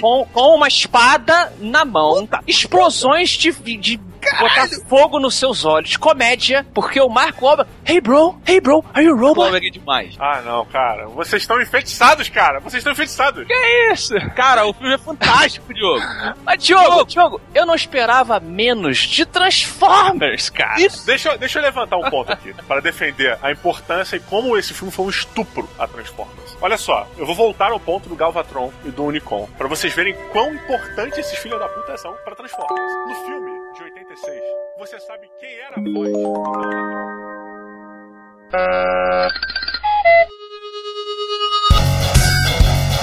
Com, 0.00 0.26
com 0.32 0.54
uma 0.54 0.68
espada 0.68 1.52
na 1.58 1.84
mão, 1.84 2.28
explosões 2.46 3.30
de, 3.30 3.52
de 3.76 4.00
botar 4.38 4.68
fogo 4.88 5.18
nos 5.20 5.34
seus 5.36 5.64
olhos, 5.64 5.96
comédia, 5.96 6.66
porque 6.74 7.00
o 7.00 7.08
Marco 7.08 7.44
Wahlberg, 7.44 7.70
hey 7.86 8.00
bro, 8.00 8.38
hey 8.46 8.60
bro, 8.60 8.84
are 8.94 9.04
you 9.04 9.14
a 9.14 9.18
robot? 9.20 9.44
Robô 9.46 9.56
é 9.56 9.60
demais. 9.70 10.16
Ah, 10.18 10.40
não, 10.44 10.64
cara. 10.66 11.06
Vocês 11.08 11.42
estão 11.42 11.60
enfeitiçados, 11.60 12.28
cara. 12.28 12.60
Vocês 12.60 12.80
estão 12.80 12.92
enfeitiçados. 12.92 13.46
Que 13.46 13.92
isso? 13.92 14.14
Cara, 14.34 14.66
o 14.66 14.72
filme 14.72 14.94
é 14.94 14.98
fantástico, 14.98 15.72
Diogo. 15.72 16.00
Mas 16.44 16.62
Diogo, 16.62 17.04
Diogo, 17.04 17.40
eu 17.54 17.64
não 17.66 17.74
esperava 17.74 18.40
menos 18.40 18.98
de 18.98 19.24
Transformers, 19.26 20.50
cara. 20.50 20.76
Deixa, 21.04 21.30
eu- 21.30 21.38
deixa 21.38 21.58
eu 21.58 21.62
levantar 21.62 21.96
um 21.96 22.08
ponto 22.10 22.32
aqui 22.32 22.52
para 22.66 22.80
defender 22.80 23.38
a 23.42 23.50
importância 23.52 24.16
e 24.16 24.20
como 24.20 24.56
esse 24.56 24.72
filme 24.74 24.92
foi 24.92 25.06
um 25.06 25.10
estupro 25.10 25.68
a 25.78 25.86
Transformers. 25.86 26.56
Olha 26.60 26.76
só, 26.76 27.06
eu 27.16 27.24
vou 27.26 27.34
voltar 27.34 27.70
ao 27.70 27.78
ponto 27.80 28.08
do 28.08 28.16
Galvatron 28.16 28.72
e 28.84 28.90
do 28.90 29.04
Unicom 29.04 29.48
para 29.56 29.68
vocês 29.68 29.94
verem 29.94 30.14
quão 30.32 30.52
importante 30.54 31.20
esses 31.20 31.38
filhos 31.38 31.58
da 31.58 31.68
puta 31.68 31.96
são 31.96 32.14
para 32.24 32.34
Transformers. 32.34 32.92
No 33.08 33.14
filme 33.26 33.50
de 33.74 33.82
86, 33.84 34.17
você 34.78 34.98
sabe 35.00 35.28
quem 35.38 35.54
era 35.58 35.76
a 35.76 35.82
voz? 35.82 36.12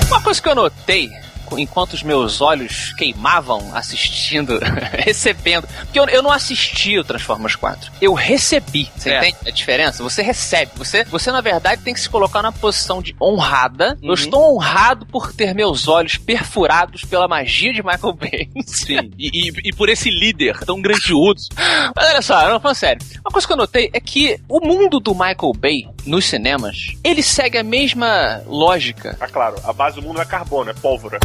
Uma 0.07 0.24
coisa 0.24 0.41
que 0.41 0.50
eu 0.50 0.55
notei 0.55 1.10
enquanto 1.57 1.93
os 1.93 2.03
meus 2.03 2.41
olhos 2.41 2.93
queimavam 2.93 3.75
assistindo, 3.75 4.59
recebendo. 4.97 5.67
Porque 5.67 5.99
eu, 5.99 6.05
eu 6.07 6.21
não 6.23 6.31
assisti 6.31 6.97
o 6.97 7.03
Transformers 7.03 7.55
4. 7.55 7.91
Eu 8.01 8.13
recebi. 8.13 8.89
Você 8.95 9.09
É. 9.11 9.17
entende 9.29 9.49
a 9.49 9.51
diferença? 9.51 10.03
Você 10.03 10.21
recebe. 10.21 10.71
Você, 10.75 11.03
você, 11.05 11.31
na 11.31 11.41
verdade, 11.41 11.81
tem 11.81 11.93
que 11.93 11.99
se 11.99 12.09
colocar 12.09 12.41
na 12.41 12.51
posição 12.51 13.01
de 13.01 13.15
honrada. 13.21 13.97
Eu 14.01 14.13
estou 14.13 14.55
honrado 14.55 15.05
por 15.05 15.33
ter 15.33 15.53
meus 15.53 15.87
olhos 15.87 16.17
perfurados 16.17 17.03
pela 17.03 17.27
magia 17.27 17.73
de 17.73 17.81
Michael 17.83 18.13
Bay. 18.19 18.49
Sim. 18.65 19.11
E, 19.17 19.49
e- 19.49 19.53
e 19.69 19.73
por 19.73 19.89
esse 19.89 20.09
líder 20.09 20.57
tão 20.65 20.81
grandioso. 20.81 21.49
Mas 21.95 22.09
olha 22.09 22.21
só, 22.21 22.49
não, 22.49 22.59
falando 22.59 22.75
sério. 22.75 23.01
Uma 23.23 23.31
coisa 23.31 23.47
que 23.47 23.53
eu 23.53 23.57
notei 23.57 23.89
é 23.93 23.99
que 23.99 24.39
o 24.49 24.59
mundo 24.65 24.99
do 24.99 25.13
Michael 25.13 25.53
Bay 25.57 25.87
nos 26.05 26.25
cinemas, 26.25 26.95
ele 27.03 27.24
segue 27.24 27.57
a 27.57 27.63
mesma 27.63 28.41
lógica. 28.45 29.17
Ah, 29.19 29.27
claro, 29.27 29.55
a 29.63 29.74
base 29.74 29.95
do 29.95 30.01
mundo 30.01 30.21
é 30.21 30.25
carbono, 30.25 30.69
é 30.69 30.74
pólvora. 30.74 31.19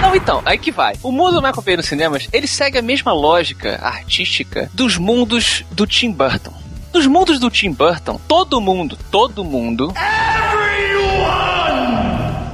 Não, 0.00 0.14
então, 0.14 0.42
aí 0.44 0.58
que 0.58 0.70
vai. 0.70 0.94
O 1.02 1.10
mundo 1.10 1.32
do 1.32 1.42
Michael 1.42 1.62
Bay 1.62 1.76
nos 1.76 1.86
cinemas, 1.86 2.28
ele 2.32 2.46
segue 2.46 2.78
a 2.78 2.82
mesma 2.82 3.12
lógica 3.12 3.78
artística 3.82 4.70
dos 4.72 4.98
mundos 4.98 5.64
do 5.70 5.86
Tim 5.86 6.12
Burton. 6.12 6.52
Nos 6.92 7.06
mundos 7.06 7.40
do 7.40 7.50
Tim 7.50 7.72
Burton, 7.72 8.20
todo 8.28 8.60
mundo, 8.60 8.98
todo 9.10 9.42
mundo 9.42 9.92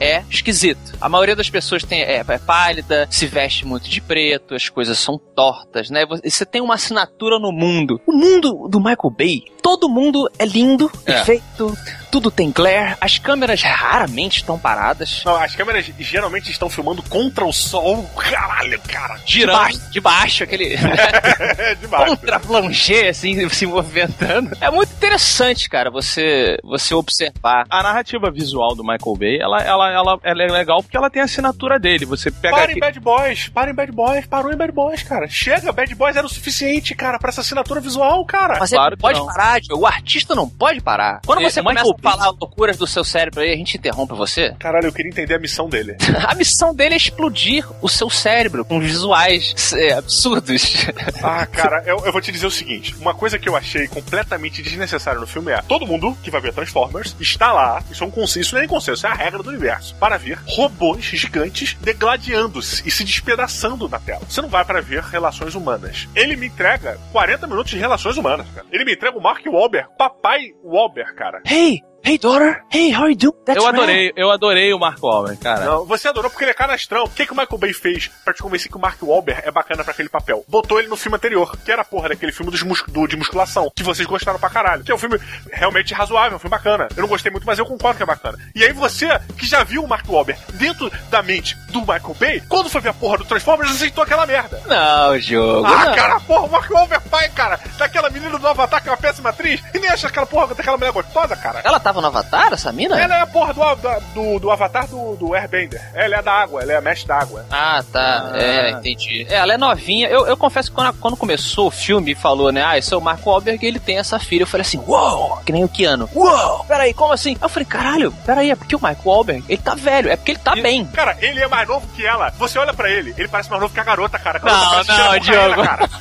é 0.01 0.25
esquisito. 0.31 0.97
A 1.01 1.09
maioria 1.09 1.37
das 1.37 1.51
pessoas 1.51 1.85
tem, 1.85 2.01
é, 2.01 2.25
é 2.27 2.39
pálida, 2.39 3.07
se 3.11 3.27
veste 3.27 3.67
muito 3.67 3.89
de 3.89 4.01
preto, 4.01 4.55
as 4.55 4.69
coisas 4.69 4.99
são 4.99 5.19
tortas, 5.19 5.91
né? 5.91 6.05
Você 6.07 6.47
tem 6.47 6.63
uma 6.63 6.75
assinatura 6.75 7.39
no 7.39 7.53
mundo. 7.53 8.01
O 8.07 8.13
mundo 8.13 8.67
do 8.69 8.79
Michael 8.79 9.11
Bay, 9.17 9.43
todo 9.61 9.89
mundo 9.89 10.31
é 10.39 10.45
lindo, 10.45 10.91
É. 11.07 11.13
perfeito, 11.13 11.77
tudo 12.11 12.31
tem 12.31 12.51
glare, 12.51 12.97
as 13.01 13.19
câmeras 13.19 13.63
raramente 13.63 14.39
estão 14.39 14.59
paradas. 14.59 15.23
Não, 15.25 15.37
as 15.37 15.55
câmeras 15.55 15.85
geralmente 15.99 16.51
estão 16.51 16.69
filmando 16.69 17.03
contra 17.05 17.45
o 17.45 17.53
sol. 17.53 18.03
Caralho, 18.17 18.81
cara. 18.89 19.17
De 19.25 19.33
Girando. 19.41 19.57
baixo, 19.59 19.91
de 19.91 20.01
baixo 20.01 20.45
aquele 20.45 20.75
É 21.59 21.75
demais. 21.77 22.09
contra-plancher, 22.11 23.11
assim, 23.11 23.47
se 23.51 23.67
movimentando. 23.67 24.57
É 24.61 24.71
muito 24.71 24.93
interessante, 24.93 25.69
cara, 25.69 25.91
você, 25.91 26.59
você 26.65 26.95
observar. 26.95 27.65
A 27.71 27.83
narrativa 27.83 28.31
visual 28.31 28.75
do 28.75 28.83
Michael 28.83 29.17
Bay, 29.17 29.39
ela, 29.41 29.61
ela, 29.63 29.91
ela, 29.93 30.19
ela 30.23 30.43
é 30.43 30.47
legal 30.49 30.83
porque 30.83 30.97
ela 30.97 31.11
tem 31.11 31.23
a 31.23 31.27
assinatura 31.27 31.79
dele. 31.79 32.05
Você 32.07 32.31
pega 32.31 32.55
Para 32.55 32.65
aqui. 32.65 32.75
em 32.77 32.81
Bad 32.81 33.01
Boys, 33.01 33.49
para 33.49 33.71
em 33.71 33.75
Bad 33.75 33.93
Boys, 33.93 34.27
parou 34.27 34.53
em 34.53 34.57
Bad 34.57 34.73
Boys, 34.73 35.03
cara. 35.03 35.29
Chega, 35.29 35.73
Bad 35.73 35.95
Boys 35.95 36.17
era 36.17 36.27
o 36.27 36.31
suficiente, 36.31 36.95
cara, 36.95 37.19
pra 37.19 37.29
essa 37.31 37.41
assinatura 37.41 37.81
visual, 37.81 38.25
cara. 38.25 38.57
Mas 38.59 38.71
Claro 38.71 38.97
pode 38.97 39.19
não. 39.19 39.27
parar, 39.27 39.50
Diogo. 39.59 39.83
O 39.83 39.87
artista 39.87 40.35
não 40.35 40.49
pode 40.49 40.81
parar. 40.81 41.21
Quando 41.27 41.41
É, 41.41 41.51
você 41.51 41.63
começa 41.63 41.91
a 41.91 42.03
falar 42.03 42.31
loucuras 42.31 42.77
do 42.77 42.87
seu 42.87 43.03
cérebro 43.05 43.41
aí, 43.41 43.53
a 43.53 43.57
gente 43.57 43.77
interrompe 43.77 44.15
você. 44.15 44.55
Caralho, 44.59 44.87
eu 44.87 44.93
queria 44.93 45.11
entender 45.11 45.35
a 45.35 45.39
missão 45.39 45.69
dele. 45.69 45.97
A 46.31 46.35
missão 46.35 46.75
dele 46.75 46.95
é 46.95 46.97
explodir 46.97 47.67
o 47.83 47.89
seu 47.89 48.09
cérebro 48.09 48.65
com 48.65 48.79
visuais 48.79 49.73
é, 49.75 49.95
absurdos. 49.95 50.87
Ah, 51.23 51.45
cara, 51.51 51.83
eu, 51.87 52.05
eu 52.05 52.13
vou 52.13 52.21
te 52.21 52.31
dizer 52.31 52.47
o 52.47 52.51
seguinte: 52.51 52.95
uma 53.01 53.15
coisa 53.15 53.39
que 53.39 53.49
eu 53.49 53.57
achei 53.57 53.89
completamente 53.89 54.63
desnecessária 54.63 55.19
no 55.19 55.27
filme 55.27 55.51
é: 55.51 55.61
todo 55.63 55.87
mundo 55.87 56.17
que 56.23 56.31
vai 56.31 56.41
ver 56.41 56.53
Transformers 56.53 57.17
está 57.19 57.53
lá, 57.53 57.83
isso 57.91 58.05
é 58.05 58.07
um 58.07 58.11
consenso, 58.11 58.41
isso 58.41 58.55
não 58.55 58.61
é 58.61 58.63
nem 58.63 58.69
consenso, 58.69 58.99
isso 58.99 59.07
é 59.07 59.11
a 59.11 59.15
regra 59.15 59.43
do 59.43 59.49
universo, 59.49 59.95
para 59.97 60.17
ver 60.17 60.39
robôs 60.47 61.05
gigantes 61.05 61.77
degladiando-se 61.81 62.83
e 62.87 62.91
se 62.91 63.05
despedaçando 63.05 63.89
na 63.89 63.99
tela. 63.99 64.23
Você 64.29 64.41
não 64.43 64.49
vai 64.49 64.65
para 64.65 64.81
ver 64.81 65.03
relações 65.03 65.55
humanas. 65.55 66.09
Ele 66.15 66.37
me 66.37 66.47
entrega 66.47 66.99
40 67.13 67.47
minutos 67.47 67.71
de 67.71 67.79
relações 67.79 68.17
humanas, 68.17 68.47
cara. 68.55 68.67
Ele 68.71 68.85
me 68.85 68.93
entrega 68.93 69.17
o 69.17 69.23
Mark 69.23 69.40
Wahlberg, 69.49 69.89
papai 69.99 70.55
Wahlberg, 70.63 71.15
cara. 71.17 71.41
hey, 71.47 71.83
hey, 72.05 72.19
daughter. 72.19 72.63
Hey, 72.71 72.91
how 72.93 73.03
are 73.03 73.11
you 73.11 73.17
doing? 73.17 73.35
That's 73.45 73.57
Eu 73.59 73.65
rad. 73.65 73.75
adorei, 73.75 74.13
eu 74.17 74.31
adorei 74.31 74.73
o 74.73 74.79
Marco 74.79 75.07
Wahlberg, 75.07 75.39
cara. 75.41 75.65
Não, 75.65 75.85
você 75.85 76.09
adorou 76.09 76.31
porque 76.31 76.45
ele 76.45 76.51
é 76.51 76.55
canastrão. 76.55 77.05
O 77.05 77.11
que, 77.11 77.27
que 77.27 77.33
o 77.33 77.37
Michael 77.37 77.59
Bay 77.59 77.73
fez 77.73 78.09
pra 78.25 78.33
te 78.35 78.43
convencer 78.43 78.71
que 78.71 78.77
o 78.77 78.81
Mark 78.81 79.01
Wahlberg 79.03 79.43
é 79.45 79.51
bacana 79.51 79.83
pra 79.85 79.93
aquele 79.93 80.09
papel? 80.09 80.45
Botou 80.49 80.79
ele 80.79 80.89
no 80.89 80.97
filme 80.97 81.17
anterior, 81.17 81.57
que 81.65 81.71
era 81.71 81.83
a 81.83 81.85
porra 81.85 82.09
daquele 82.11 82.33
filme 82.33 82.51
dos 82.51 82.63
mus- 82.63 82.85
do- 82.89 83.07
de 83.07 83.17
musculação, 83.17 83.71
que 83.77 83.83
vocês 83.83 84.07
gostaram 84.07 84.39
pra 84.39 84.51
caralho. 84.51 84.83
Que 84.85 84.93
é 84.93 84.95
um 84.95 84.99
filme 84.99 85.19
realmente 85.53 85.93
razoável, 85.95 86.37
um 86.37 86.41
filme 86.41 86.51
bacana. 86.57 86.89
Eu 86.97 87.03
não 87.03 87.09
gostei 87.09 87.31
muito, 87.31 87.47
mas 87.47 87.59
eu 87.59 87.67
concordo 87.67 87.97
que 87.97 88.03
é 88.03 88.07
bacana. 88.07 88.39
E 88.55 88.65
aí 88.65 88.73
você, 88.73 89.07
que 89.39 89.47
já 89.47 89.63
viu 89.65 89.83
o 89.85 89.89
Mark 89.89 90.09
Wahlberg 90.09 90.41
dentro 90.55 90.91
da 91.11 91.23
mente 91.23 91.57
do 91.71 91.81
Michael 91.81 92.17
Bay, 92.19 92.43
quando 92.49 92.69
foi 92.71 92.81
ver 92.81 92.91
a 92.91 92.95
porra 92.95 93.19
do 93.19 93.25
Transformers, 93.25 93.71
aceitou 93.71 94.03
aquela 94.05 94.27
merda. 94.27 94.63
Não, 94.67 95.19
Diogo. 95.19 95.67
Ah, 95.67 95.87
não. 95.87 95.95
cara, 95.95 96.21
porra, 96.21 96.47
o 96.47 96.51
Mark 96.51 96.71
Wahlberg 96.71 97.09
pai, 97.09 97.29
cara, 97.31 97.59
daquela 97.79 98.11
menina 98.11 98.39
do 98.39 98.47
Avatar 98.49 98.83
que 98.83 98.89
é 98.89 98.93
uma 98.93 98.97
péssima 98.99 99.31
atriz, 99.31 99.61
e 99.75 99.79
nem 99.79 99.91
acha 99.91 100.09
aquela 100.09 100.27
porra 100.27 100.55
daquela 100.55 100.77
mulher 100.77 100.93
gostosa, 100.93 101.37
cara. 101.37 101.61
Ela 101.65 101.79
tava 101.91 102.01
no 102.01 102.07
Avatar, 102.07 102.53
essa 102.53 102.73
mina? 102.73 102.99
Ela 103.01 103.17
é 103.17 103.21
a 103.21 103.27
porra 103.27 103.53
do, 103.53 104.01
do, 104.15 104.39
do 104.39 104.51
Avatar 104.51 104.87
do, 104.87 105.17
do 105.17 105.35
Airbender. 105.35 105.83
Ela 105.93 106.17
é 106.17 106.23
da 106.23 106.33
água, 106.33 106.63
ela 106.63 106.73
é 106.73 106.77
a 106.77 106.81
mestre 106.81 107.09
da 107.09 107.19
água. 107.19 107.45
Ah, 107.51 107.83
tá. 107.93 108.31
Ah. 108.33 108.39
É, 108.39 108.71
entendi. 108.71 109.27
É, 109.29 109.35
ela 109.37 109.55
é 109.55 109.59
novinha. 109.59 110.09
Eu, 110.09 110.27
eu 110.27 110.37
confesso 110.37 110.71
que 110.71 110.77
quando, 110.77 110.95
quando 110.95 111.17
começou 111.17 111.67
o 111.67 111.71
filme 111.71 112.13
e 112.13 112.15
falou, 112.15 112.53
né? 112.53 112.63
Ah, 112.65 112.79
esse 112.79 112.95
é 112.95 112.97
o 112.97 113.01
Marco 113.01 113.29
Wahlberg 113.29 113.67
ele 113.67 113.81
tem 113.81 113.99
essa 113.99 114.19
filha. 114.19 114.43
Eu 114.43 114.47
falei 114.47 114.63
assim, 114.63 114.79
uou! 114.87 115.39
Que 115.45 115.53
nem 115.53 115.65
o 115.65 115.69
Keanu. 115.69 116.09
Uou! 116.15 116.65
Peraí, 116.65 116.95
como 116.95 117.13
assim? 117.13 117.37
Eu 117.41 117.49
falei, 117.49 117.67
caralho, 117.67 118.13
peraí, 118.25 118.51
é 118.51 118.57
porque 118.57 118.77
o 118.77 118.81
Marco 118.81 119.09
Wahlberg, 119.11 119.45
ele 119.49 119.61
tá 119.61 119.75
velho. 119.75 120.11
É 120.11 120.17
porque 120.17 120.33
ele 120.33 120.39
tá 120.39 120.55
bem. 120.55 120.85
Cara, 120.87 121.17
ele 121.21 121.41
é 121.41 121.49
mais 121.49 121.67
novo 121.67 121.87
que 121.95 122.07
ela. 122.07 122.31
Você 122.39 122.59
olha 122.59 122.73
pra 122.73 122.89
ele, 122.91 123.15
ele 123.19 123.29
parece 123.29 123.51
mais 123.51 123.61
novo 123.61 123.75
que 123.75 123.81
a 123.81 123.85
garota, 123.85 124.19
cara. 124.19 124.39
A 124.39 124.43
garota 124.43 124.93
Não, 124.93 125.13
não, 125.13 125.19
Diogo. 125.19 125.63
cara. 125.65 125.89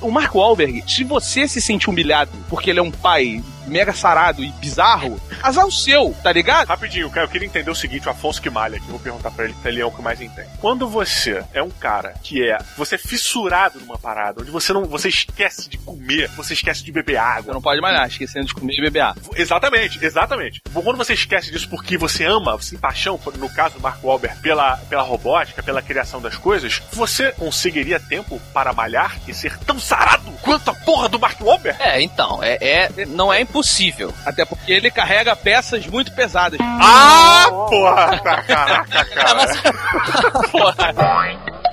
O 0.00 0.10
Marco 0.10 0.38
Wahlberg, 0.38 0.84
se 0.86 1.02
você 1.02 1.48
se 1.48 1.60
sente 1.60 1.90
humilhado 1.90 2.30
porque 2.48 2.70
ele 2.70 2.78
é 2.78 2.82
um 2.82 2.90
pai 2.90 3.42
mega 3.66 3.92
sarado 3.92 4.42
e 4.42 4.48
bizarro, 4.52 5.20
azar 5.42 5.66
o 5.66 5.72
seu, 5.72 6.14
tá 6.22 6.32
ligado? 6.32 6.68
Rapidinho, 6.68 7.10
cara, 7.10 7.26
eu 7.26 7.30
queria 7.30 7.46
entender 7.46 7.70
o 7.70 7.74
seguinte, 7.74 8.06
o 8.06 8.10
Afonso 8.10 8.40
que 8.40 8.50
malha 8.50 8.76
aqui, 8.76 8.86
vou 8.88 8.98
perguntar 9.00 9.30
pra 9.30 9.44
ele, 9.44 9.54
ele 9.64 9.80
é 9.80 9.84
o 9.86 9.90
que 9.90 10.02
mais 10.02 10.20
entende. 10.20 10.48
Quando 10.60 10.88
você 10.88 11.42
é 11.52 11.62
um 11.62 11.70
cara 11.70 12.14
que 12.22 12.48
é, 12.48 12.58
você 12.76 12.94
é 12.94 12.98
fissurado 12.98 13.80
numa 13.80 13.98
parada, 13.98 14.40
onde 14.42 14.50
você 14.50 14.72
não, 14.72 14.84
você 14.84 15.08
esquece 15.08 15.68
de 15.68 15.78
comer, 15.78 16.28
você 16.30 16.54
esquece 16.54 16.82
de 16.84 16.92
beber 16.92 17.14
Você 17.14 17.18
água. 17.18 17.54
não 17.54 17.62
pode 17.62 17.80
malhar, 17.80 18.06
esquecendo 18.06 18.46
de 18.46 18.54
comer 18.54 18.74
e 18.74 18.80
beber 18.82 19.00
água. 19.00 19.22
Exatamente, 19.36 20.04
exatamente. 20.04 20.60
Quando 20.72 20.96
você 20.96 21.14
esquece 21.14 21.50
disso 21.50 21.68
porque 21.68 21.96
você 21.96 22.24
ama, 22.24 22.56
você 22.56 22.70
tem 22.70 22.78
paixão, 22.78 23.18
no 23.38 23.48
caso 23.48 23.74
do 23.74 23.80
Mark 23.80 24.02
Wahlberg, 24.02 24.40
pela, 24.40 24.76
pela 24.88 25.02
robótica, 25.02 25.62
pela 25.62 25.80
criação 25.82 26.20
das 26.20 26.36
coisas, 26.36 26.82
você 26.92 27.32
conseguiria 27.32 27.98
tempo 28.00 28.40
para 28.52 28.72
malhar 28.72 29.16
e 29.26 29.34
ser 29.34 29.58
tão 29.60 29.78
sarado 29.78 30.30
quanto 30.42 30.70
a 30.70 30.74
porra 30.74 31.08
do 31.08 31.18
Mark 31.18 31.40
Wahlberg? 31.40 31.80
É, 31.82 32.00
então, 32.02 32.42
é, 32.42 32.58
é- 32.60 33.06
não 33.06 33.32
é 33.32 33.40
impossível. 33.40 33.53
Até 34.24 34.44
porque 34.44 34.72
ele 34.72 34.90
carrega 34.90 35.36
peças 35.36 35.86
muito 35.86 36.12
pesadas. 36.12 36.58
Ah, 36.60 37.46
porra! 37.48 38.18
Tá, 38.18 38.42
caraca, 38.42 39.04
cara. 39.04 39.46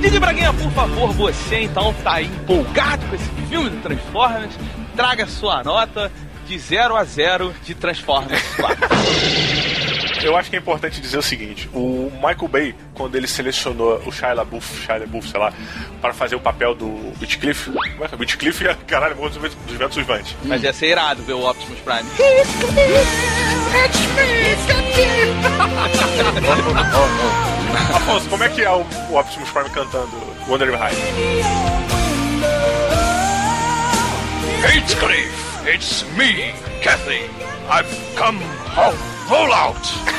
Didi 0.00 0.18
Braguinha, 0.18 0.52
por 0.52 0.70
favor, 0.72 1.12
você 1.12 1.62
então 1.62 1.94
tá 2.02 2.20
empolgado 2.20 3.06
com 3.06 3.14
esse 3.14 3.30
filme 3.48 3.70
do 3.70 3.80
Transformers, 3.82 4.52
traga 4.96 5.26
sua 5.26 5.62
nota 5.62 6.10
de 6.46 6.58
0 6.58 6.96
a 6.96 7.04
0 7.04 7.54
de 7.64 7.74
Transformers 7.74 8.42
4. 8.56 8.76
Eu 10.22 10.36
acho 10.36 10.48
que 10.48 10.56
é 10.56 10.58
importante 10.58 11.00
dizer 11.00 11.18
o 11.18 11.22
seguinte: 11.22 11.68
o 11.74 12.10
Michael 12.14 12.48
Bay, 12.48 12.74
quando 12.94 13.16
ele 13.16 13.26
selecionou 13.26 14.00
o 14.06 14.12
Shia 14.12 14.32
LaBeouf, 14.32 14.84
Shia 14.84 14.98
LaBeouf, 14.98 15.28
sei 15.28 15.40
lá, 15.40 15.52
para 16.00 16.14
fazer 16.14 16.36
o 16.36 16.40
papel 16.40 16.74
do 16.74 16.86
Whitcliffe, 17.20 17.70
como 17.70 18.04
é 18.04 18.08
que 18.08 18.14
é? 18.14 18.18
Whitcliffe 18.18 18.66
é, 18.66 18.74
caralho, 18.86 19.16
vou 19.16 19.28
dos 19.28 19.76
ventos 19.76 19.96
uivantes. 19.96 20.36
Mas 20.44 20.62
ia 20.62 20.72
ser 20.72 20.88
irado 20.88 21.22
ver 21.22 21.32
o 21.32 21.48
Optimus 21.48 21.78
Prime. 21.80 22.08
Afonso, 27.94 28.28
como 28.28 28.44
é 28.44 28.48
que 28.48 28.62
é 28.62 28.70
o, 28.70 28.84
o 29.10 29.18
Optimus 29.18 29.50
Prime 29.50 29.70
cantando 29.70 30.12
Wondering 30.48 30.76
High? 30.76 30.94
Heathcliff, 34.62 35.66
it's 35.66 36.04
me, 36.16 36.52
Kathy. 36.82 37.28
I've 37.68 37.88
come 38.16 38.40
home. 38.76 39.11
Roll 39.28 39.52
out! 39.52 40.12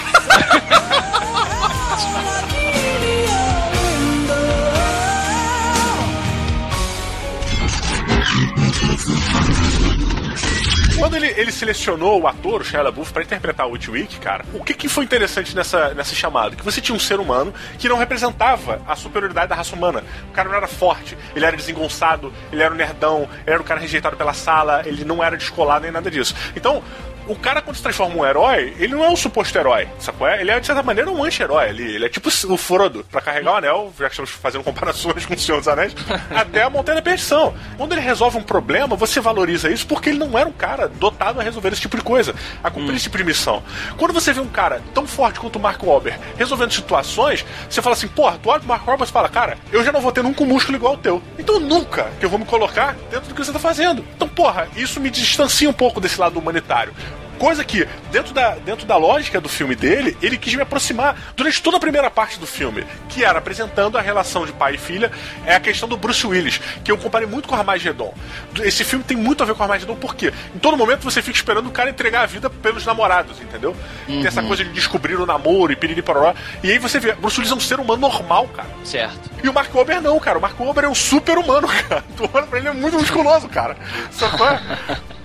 Quando 10.98 11.16
ele, 11.18 11.28
ele 11.38 11.52
selecionou 11.52 12.22
o 12.22 12.28
ator, 12.28 12.62
o 12.62 12.64
Shia 12.64 12.82
LaBeouf, 12.82 13.12
pra 13.12 13.24
interpretar 13.24 13.68
o 13.68 13.72
Witwick, 13.72 14.20
cara, 14.20 14.46
o 14.54 14.64
que, 14.64 14.74
que 14.74 14.88
foi 14.88 15.04
interessante 15.04 15.54
nessa, 15.54 15.94
nessa 15.94 16.16
chamada? 16.16 16.56
Que 16.56 16.64
você 16.64 16.80
tinha 16.80 16.96
um 16.96 17.00
ser 17.00 17.20
humano 17.20 17.54
que 17.78 17.90
não 17.90 17.98
representava 17.98 18.82
a 18.88 18.96
superioridade 18.96 19.50
da 19.50 19.56
raça 19.56 19.76
humana. 19.76 20.04
O 20.30 20.32
cara 20.32 20.48
não 20.48 20.56
era 20.56 20.68
forte, 20.68 21.18
ele 21.36 21.46
era 21.46 21.58
desengonçado, 21.58 22.32
ele 22.52 22.64
era 22.64 22.74
um 22.74 22.78
nerdão, 22.78 23.28
ele 23.46 23.54
era 23.54 23.62
um 23.62 23.66
cara 23.66 23.82
rejeitado 23.82 24.16
pela 24.16 24.34
sala, 24.34 24.82
ele 24.86 25.04
não 25.04 25.22
era 25.22 25.36
descolado 25.36 25.84
nem 25.84 25.92
nada 25.92 26.10
disso. 26.10 26.34
Então, 26.56 26.82
o 27.28 27.36
cara 27.36 27.62
quando 27.62 27.76
se 27.76 27.84
transforma 27.84 28.16
um 28.16 28.26
herói, 28.26 28.74
ele 28.78 28.94
não 28.94 29.04
é 29.04 29.10
um 29.10 29.16
suposto 29.16 29.58
herói, 29.58 29.88
sacou? 30.00 30.28
Ele 30.28 30.52
é, 30.52 30.60
de 30.60 30.66
certa 30.66 30.84
maneira, 30.84 31.10
um 31.10 31.24
anti-herói 31.24 31.70
ali. 31.70 31.96
Ele 31.96 32.06
é 32.06 32.10
tipo 32.10 32.30
o 32.30 32.58
Frodo, 32.58 33.06
pra 33.12 33.22
carregar 33.22 33.54
o 33.54 33.56
anel, 33.56 33.94
já 33.98 34.06
que 34.06 34.12
estamos 34.12 34.32
fazendo 34.32 34.64
comparações 34.64 35.26
com 35.28 35.34
o 35.34 35.40
Senhor 35.40 35.58
dos 35.60 35.68
Anéis, 35.68 35.96
até 36.36 36.64
a 36.64 36.70
Montanha 36.70 36.98
da 36.98 37.02
Perdição. 37.02 37.54
Quando 37.78 37.94
ele 37.94 38.02
resolve 38.02 38.38
um 38.38 38.44
problema, 38.44 38.96
você 38.96 39.20
valoriza 39.20 39.70
isso 39.70 39.88
porque 39.88 40.10
ele 40.10 40.20
não 40.20 40.38
era 40.38 40.48
um 40.48 40.54
cara 40.54 40.88
dotado 40.88 41.40
a 41.40 41.44
resolver 41.44 41.70
esse 41.70 41.82
tipo 41.82 41.98
de 41.98 42.04
coisa, 42.04 42.36
a 42.64 42.70
cumprir 42.70 42.94
hum. 42.94 42.96
esse 42.96 43.04
tipo 43.04 43.18
de 43.18 43.24
missão. 43.24 43.64
Quando 43.98 44.14
você 44.14 44.34
vê 44.34 44.40
um 44.40 44.48
cara 44.48 44.82
tão 44.94 45.06
forte 45.06 45.40
quanto 45.40 45.58
o 45.58 45.60
Mark 45.62 45.82
Wahlberg 45.82 46.20
resolvendo 46.38 46.72
situações, 46.72 47.46
você 47.70 47.82
fala 47.82 47.96
assim, 47.96 48.08
porra, 48.08 48.38
tu 48.42 48.50
olha 48.50 48.60
pro 48.60 48.68
Mark 48.68 48.86
Wahlberg 48.86 49.10
e 49.10 49.14
fala, 49.14 49.30
cara, 49.30 49.58
eu 49.72 49.84
já 49.84 49.92
não 49.92 50.02
vou 50.02 50.12
ter 50.12 50.24
nunca 50.24 50.44
um 50.44 50.48
músculo 50.48 50.78
igual 50.78 50.94
ao 50.94 51.00
teu. 51.00 51.22
Então 51.38 51.60
nunca 51.60 52.12
que 52.20 52.26
eu 52.26 52.30
vou 52.30 52.40
me 52.40 52.46
colocar 52.46 52.96
dentro 53.10 53.30
do 53.30 53.36
que 53.36 53.44
você 53.44 53.52
tá 53.52 53.60
fazendo. 53.60 54.06
Então, 54.16 54.28
porra, 54.28 54.68
isso 54.76 55.00
me 55.00 55.10
distancia 55.10 55.70
um 55.70 55.74
pouco 55.74 56.00
desse 56.00 56.20
lado 56.20 56.40
humanitário. 56.40 56.94
Coisa 57.38 57.64
que, 57.64 57.88
dentro 58.12 58.34
da, 58.34 58.56
dentro 58.56 58.86
da 58.86 58.98
lógica 58.98 59.42
do 59.42 59.50
filme 59.50 59.76
dele, 59.76 60.18
ele 60.22 60.38
quis 60.38 60.54
me 60.56 60.62
aproximar 60.62 61.18
durante 61.36 61.62
toda 61.62 61.78
a 61.78 61.80
primeira 61.80 62.10
parte 62.10 62.40
do 62.40 62.48
filme, 62.48 62.86
que 63.10 63.24
era 63.24 63.40
apresentando 63.40 63.98
a 63.98 64.02
relação 64.02 64.46
de 64.46 64.52
pai 64.52 64.76
e 64.76 64.78
filha, 64.78 65.12
é 65.46 65.56
a 65.56 65.60
questão 65.60 65.88
do 65.90 65.98
Bruce 65.98 66.26
Willis, 66.26 66.60
que 66.84 66.92
eu 66.92 66.98
comparei 66.98 67.28
muito 67.28 67.48
com 67.48 67.56
Armagedon. 67.56 68.14
Esse 68.62 68.84
filme 68.84 69.04
tem 69.04 69.18
muito 69.18 69.44
a 69.44 69.46
ver 69.46 69.56
com 69.56 69.64
Armagedon, 69.64 69.96
porque 69.96 70.34
em 70.56 70.60
todo 70.60 70.78
momento 70.78 71.04
você 71.04 71.22
fica 71.22 71.38
esperando 71.38 71.68
o 71.68 71.72
cara 71.72 71.90
entregar 71.90 72.22
a 72.22 72.26
vida 72.26 72.50
pelos 72.50 72.86
namorados, 72.86 73.40
entendeu? 73.42 73.76
Uhum. 74.08 74.20
Tem 74.20 74.28
essa 74.28 74.42
uhum. 74.42 74.48
coisa 74.48 74.64
de 74.64 74.72
descobrir 74.72 75.16
o 75.16 75.26
namoro 75.26 75.72
e 75.72 75.76
piriri 75.76 76.02
paroró. 76.02 76.34
E 76.64 76.72
aí 76.72 76.78
você 76.78 77.00
vê, 77.00 77.14
Bruce 77.14 77.38
Willis 77.38 77.52
é 77.52 77.56
um 77.56 77.60
ser 77.60 77.80
humano 77.80 78.02
normal, 78.02 78.48
cara. 78.50 78.70
Certo. 78.84 79.32
E 79.44 79.50
o 79.50 79.54
Mark 79.54 79.74
Wahlberg 79.74 80.02
não, 80.02 80.20
cara. 80.20 80.38
O 80.38 80.42
Mark 80.42 80.60
Wahlberg 80.60 80.88
é 80.88 80.92
um 80.92 80.96
super 80.96 81.38
humano, 81.38 81.68
cara. 81.90 82.04
Tu 82.16 82.30
olha 82.34 82.46
pra 82.46 82.60
ele, 82.60 82.68
é 82.68 82.74
muito 82.74 82.98
musculoso, 82.98 83.48
cara. 83.50 83.76
Só 84.12 84.30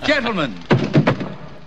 Gentlemen, 0.05 0.53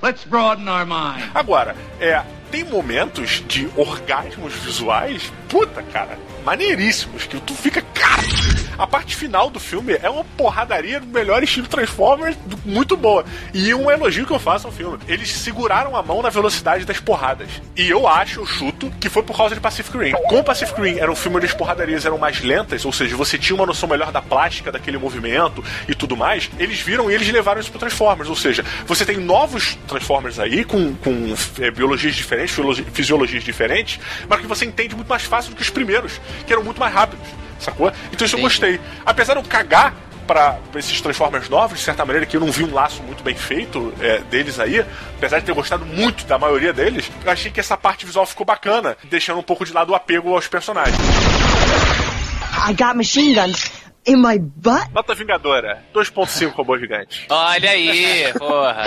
Let's 0.03 0.25
broaden 0.25 0.67
our 0.69 0.85
mind. 0.85 1.31
Agora, 1.33 1.77
é, 2.01 2.21
tem 2.51 2.65
momentos 2.65 3.41
de 3.47 3.71
orgasmos 3.77 4.53
visuais, 4.55 5.33
puta, 5.49 5.81
cara, 5.93 6.19
maneiríssimos, 6.45 7.27
que 7.27 7.41
tu 7.41 7.55
fica, 7.55 7.83
cara, 7.95 8.23
a 8.79 8.87
parte 8.87 9.15
final 9.15 9.51
do 9.51 9.61
filme 9.61 9.99
é 10.03 10.09
uma 10.09 10.25
porradaria 10.25 10.99
do 10.99 11.07
melhor 11.07 11.43
estilo 11.43 11.67
Transformers, 11.67 12.37
muito 12.65 12.97
boa. 12.97 13.25
E 13.53 13.73
um 13.75 13.91
elogio 13.91 14.27
que 14.27 14.33
eu 14.33 14.39
faço 14.39 14.67
ao 14.67 14.73
filme. 14.73 14.99
Eles 15.07 15.31
seguraram 15.31 15.95
a 15.97 16.03
mão 16.03 16.23
na 16.23 16.31
velocidade 16.31 16.85
das 16.85 16.99
porradas. 16.99 17.49
E 17.77 17.89
eu 17.89 18.09
acho, 18.09 18.41
eu 18.41 18.47
chuto, 18.47 18.91
que 19.01 19.09
foi 19.09 19.23
por 19.23 19.37
causa 19.37 19.55
de 19.55 19.61
Pacific 19.61 19.97
Rim. 19.97 20.13
Como 20.29 20.43
Pacific 20.43 20.81
Rim 20.81 20.99
era 20.99 21.11
um 21.11 21.15
filme 21.17 21.37
onde 21.37 21.47
as 21.47 21.55
porradarias 21.55 22.05
eram 22.05 22.19
mais 22.19 22.41
lentas, 22.41 22.85
ou 22.85 22.93
seja, 22.93 23.17
você 23.17 23.39
tinha 23.39 23.55
uma 23.55 23.67
noção 23.67 23.89
melhor 23.89 24.11
da 24.11 24.23
plástica 24.23 24.73
daquele 24.73 24.99
movimento 24.99 25.63
e 25.89 25.95
tudo 25.95 26.17
mais, 26.17 26.51
eles 26.59 26.81
viram 26.81 27.11
e 27.11 27.15
eles 27.15 27.29
levaram 27.31 27.61
isso 27.61 27.71
pro 27.71 27.79
Transformers. 27.79 28.29
Ou 28.29 28.37
seja, 28.37 28.65
você 28.87 29.05
tem 29.05 29.17
novos 29.19 29.77
Transformers 29.87 30.39
aí, 30.39 30.65
com, 30.65 30.95
com 30.95 31.35
é, 31.61 31.71
biologias 31.71 32.15
diferentes, 32.15 32.57
fisiologias 32.93 33.45
diferentes, 33.45 34.01
mas 34.29 34.41
que 34.41 34.47
você 34.47 34.65
entende 34.65 34.95
muito 34.95 35.09
mais 35.09 35.23
fácil 35.23 35.51
do 35.51 35.57
que 35.57 35.63
os 35.63 35.71
primeiros, 35.71 36.21
que 36.47 36.53
eram 36.53 36.65
muito 36.65 36.79
mais 36.81 36.93
rápidos 36.93 37.27
sacou? 37.59 37.89
Então 38.13 38.27
isso 38.27 38.37
Entendi. 38.37 38.37
eu 38.37 38.41
gostei. 38.41 38.81
Apesar 39.07 39.35
de 39.35 39.41
eu 39.41 39.45
cagar 39.45 39.95
para 40.27 40.59
esses 40.77 41.01
Transformers 41.01 41.49
novos, 41.49 41.79
de 41.79 41.85
certa 41.85 42.05
maneira, 42.05 42.27
que 42.27 42.37
eu 42.37 42.41
não 42.41 42.51
vi 42.51 42.65
um 42.65 42.73
laço 42.73 43.03
muito 43.03 43.23
bem 43.23 43.35
feito 43.35 43.93
é, 44.01 44.19
deles 44.19 44.59
aí, 44.59 44.85
apesar 45.17 45.41
de 45.41 45.47
ter 45.47 45.53
gostado 45.53 45.85
muito 45.85 46.25
da 46.27 46.39
maioria 46.39 46.73
deles, 46.73 47.11
eu 47.25 47.31
achei 47.31 47.51
que 47.51 47.61
essa 47.61 47.77
parte 47.77 48.07
visual 48.07 48.25
ficou 48.27 48.47
bacana, 48.47 48.97
deixando 49.05 49.39
um 49.41 49.43
pouco 49.43 49.65
de 49.65 49.73
lado 49.73 49.91
o 49.93 49.95
apego 49.95 50.35
aos 50.35 50.47
personagens. 50.49 50.97
I 52.69 52.73
got 52.75 52.97
machine 52.97 53.35
guns. 53.35 53.71
In 54.05 54.17
my 54.17 54.37
butt? 54.39 54.91
Nota 54.93 55.15
Vingadora, 55.15 55.85
2.5 55.95 56.53
robô 56.55 56.77
gigante. 56.77 57.27
Olha 57.31 57.71
aí, 57.71 58.33
porra. 58.37 58.85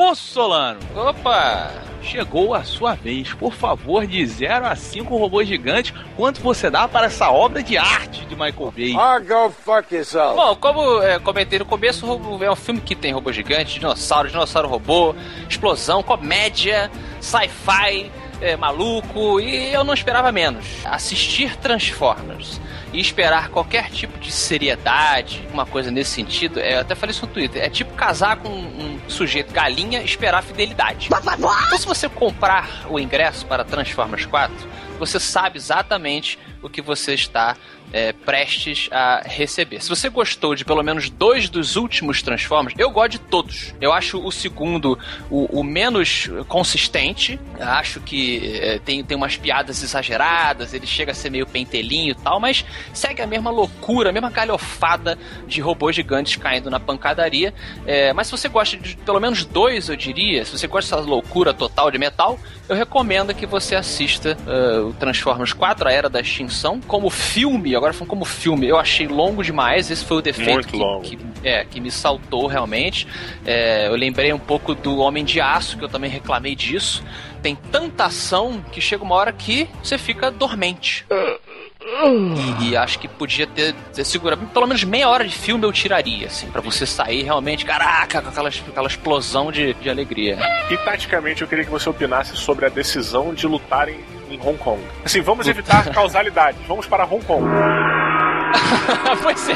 Afonso 0.00 0.32
Solano. 0.32 0.80
Opa! 0.96 1.70
Chegou 2.02 2.54
a 2.54 2.64
sua 2.64 2.94
vez. 2.94 3.34
Por 3.34 3.52
favor, 3.52 4.06
de 4.06 4.24
0 4.26 4.66
a 4.66 4.74
5 4.74 5.14
robôs 5.14 5.46
gigantes, 5.46 5.92
quanto 6.16 6.40
você 6.40 6.70
dá 6.70 6.88
para 6.88 7.06
essa 7.06 7.30
obra 7.30 7.62
de 7.62 7.76
arte 7.76 8.24
de 8.24 8.34
Michael 8.34 8.72
Bay? 8.74 8.96
Ah, 8.96 9.18
go 9.18 9.50
fuck 9.50 9.94
yourself. 9.94 10.34
Bom, 10.34 10.56
como 10.56 11.02
é, 11.02 11.18
comentei 11.18 11.58
no 11.58 11.66
começo, 11.66 12.06
é 12.42 12.50
um 12.50 12.56
filme 12.56 12.80
que 12.80 12.94
tem 12.94 13.12
robô 13.12 13.30
gigante, 13.30 13.74
dinossauro, 13.78 14.30
dinossauro 14.30 14.68
robô, 14.68 15.14
explosão, 15.46 16.02
comédia, 16.02 16.90
sci-fi, 17.20 18.10
é, 18.40 18.56
maluco, 18.56 19.38
e 19.38 19.70
eu 19.70 19.84
não 19.84 19.92
esperava 19.92 20.32
menos. 20.32 20.64
Assistir 20.86 21.54
Transformers 21.58 22.58
e 22.92 23.00
esperar 23.00 23.48
qualquer 23.48 23.90
tipo 23.90 24.18
de 24.18 24.30
seriedade, 24.32 25.46
uma 25.52 25.64
coisa 25.66 25.90
nesse 25.90 26.10
sentido, 26.10 26.58
é, 26.60 26.74
eu 26.74 26.80
até 26.80 26.94
falei 26.94 27.12
isso 27.12 27.26
no 27.26 27.32
Twitter, 27.32 27.62
é 27.62 27.68
tipo 27.68 27.92
casar 27.94 28.36
com 28.36 28.48
um 28.48 28.98
sujeito 29.08 29.52
galinha 29.52 30.00
e 30.00 30.04
esperar 30.04 30.42
fidelidade. 30.42 31.08
Então 31.66 31.78
se 31.78 31.86
você 31.86 32.08
comprar 32.08 32.86
o 32.88 32.98
ingresso 32.98 33.46
para 33.46 33.64
Transformers 33.64 34.26
4, 34.26 34.68
você 35.00 35.18
sabe 35.18 35.58
exatamente 35.58 36.38
o 36.62 36.68
que 36.68 36.80
você 36.82 37.14
está 37.14 37.56
é, 37.92 38.12
prestes 38.12 38.88
a 38.92 39.22
receber. 39.24 39.82
Se 39.82 39.88
você 39.88 40.08
gostou 40.08 40.54
de 40.54 40.64
pelo 40.64 40.82
menos 40.82 41.10
dois 41.10 41.48
dos 41.48 41.76
últimos 41.76 42.22
Transformers, 42.22 42.74
eu 42.78 42.90
gosto 42.90 43.12
de 43.12 43.18
todos. 43.18 43.74
Eu 43.80 43.92
acho 43.92 44.24
o 44.24 44.30
segundo 44.30 44.98
o, 45.28 45.60
o 45.60 45.64
menos 45.64 46.30
consistente. 46.48 47.40
Acho 47.58 48.00
que 48.00 48.58
é, 48.60 48.78
tem, 48.78 49.02
tem 49.02 49.16
umas 49.16 49.36
piadas 49.36 49.82
exageradas, 49.82 50.72
ele 50.72 50.86
chega 50.86 51.12
a 51.12 51.14
ser 51.14 51.30
meio 51.30 51.46
pentelinho 51.46 52.12
e 52.12 52.14
tal, 52.14 52.38
mas 52.38 52.64
segue 52.92 53.22
a 53.22 53.26
mesma 53.26 53.50
loucura, 53.50 54.10
a 54.10 54.12
mesma 54.12 54.30
galhofada 54.30 55.18
de 55.46 55.60
robôs 55.60 55.96
gigantes 55.96 56.36
caindo 56.36 56.70
na 56.70 56.78
pancadaria. 56.78 57.52
É, 57.86 58.12
mas 58.12 58.28
se 58.28 58.32
você 58.32 58.48
gosta 58.48 58.76
de 58.76 58.96
pelo 58.98 59.18
menos 59.18 59.44
dois, 59.44 59.88
eu 59.88 59.96
diria, 59.96 60.44
se 60.44 60.56
você 60.56 60.66
gosta 60.66 60.96
dessa 60.96 61.08
loucura 61.08 61.52
total 61.52 61.90
de 61.90 61.98
metal, 61.98 62.38
eu 62.68 62.76
recomendo 62.76 63.34
que 63.34 63.46
você 63.46 63.74
assista 63.74 64.36
uh, 64.46 64.89
o 64.90 64.94
Transformers 64.94 65.52
4, 65.52 65.88
A 65.88 65.92
Era 65.92 66.08
da 66.08 66.20
Extinção, 66.20 66.80
como 66.80 67.08
filme 67.08 67.74
agora 67.74 67.92
falando 67.92 68.10
como 68.10 68.24
filme, 68.24 68.68
eu 68.68 68.76
achei 68.76 69.06
longo 69.06 69.42
demais. 69.42 69.90
Esse 69.90 70.04
foi 70.04 70.18
o 70.18 70.22
defeito 70.22 70.66
que, 70.66 71.16
que, 71.16 71.18
é, 71.44 71.64
que 71.64 71.80
me 71.80 71.90
saltou 71.90 72.46
realmente. 72.46 73.06
É, 73.46 73.86
eu 73.86 73.94
lembrei 73.94 74.32
um 74.32 74.38
pouco 74.38 74.74
do 74.74 74.98
Homem 74.98 75.24
de 75.24 75.40
Aço, 75.40 75.78
que 75.78 75.84
eu 75.84 75.88
também 75.88 76.10
reclamei 76.10 76.54
disso. 76.54 77.02
Tem 77.42 77.54
tanta 77.54 78.06
ação 78.06 78.62
que 78.70 78.80
chega 78.80 79.02
uma 79.02 79.14
hora 79.14 79.32
que 79.32 79.68
você 79.82 79.96
fica 79.96 80.30
dormente. 80.30 81.06
E, 82.60 82.70
e, 82.70 82.76
acho 82.76 82.98
que 82.98 83.08
podia 83.08 83.46
ter, 83.46 83.74
ter 83.94 84.04
segurado 84.04 84.46
pelo 84.48 84.66
menos 84.66 84.84
meia 84.84 85.08
hora 85.08 85.26
de 85.26 85.34
filme 85.34 85.64
eu 85.64 85.72
tiraria, 85.72 86.26
assim, 86.26 86.50
para 86.50 86.60
você 86.60 86.84
sair 86.84 87.22
realmente, 87.22 87.64
caraca, 87.64 88.20
com 88.20 88.28
aquela, 88.28 88.48
aquela 88.48 88.86
explosão 88.86 89.50
de, 89.50 89.72
de 89.74 89.88
alegria. 89.88 90.38
E 90.70 90.76
taticamente 90.76 91.40
eu 91.40 91.48
queria 91.48 91.64
que 91.64 91.70
você 91.70 91.88
opinasse 91.88 92.36
sobre 92.36 92.66
a 92.66 92.68
decisão 92.68 93.32
de 93.32 93.46
lutarem 93.46 93.98
em 94.34 94.40
Hong 94.40 94.56
Kong. 94.56 94.80
Assim, 95.04 95.20
vamos 95.20 95.46
evitar 95.48 95.90
causalidade, 95.92 96.58
vamos 96.66 96.86
para 96.86 97.04
Hong 97.04 97.24
Kong. 97.24 97.44
pois 99.22 99.48
é. 99.48 99.54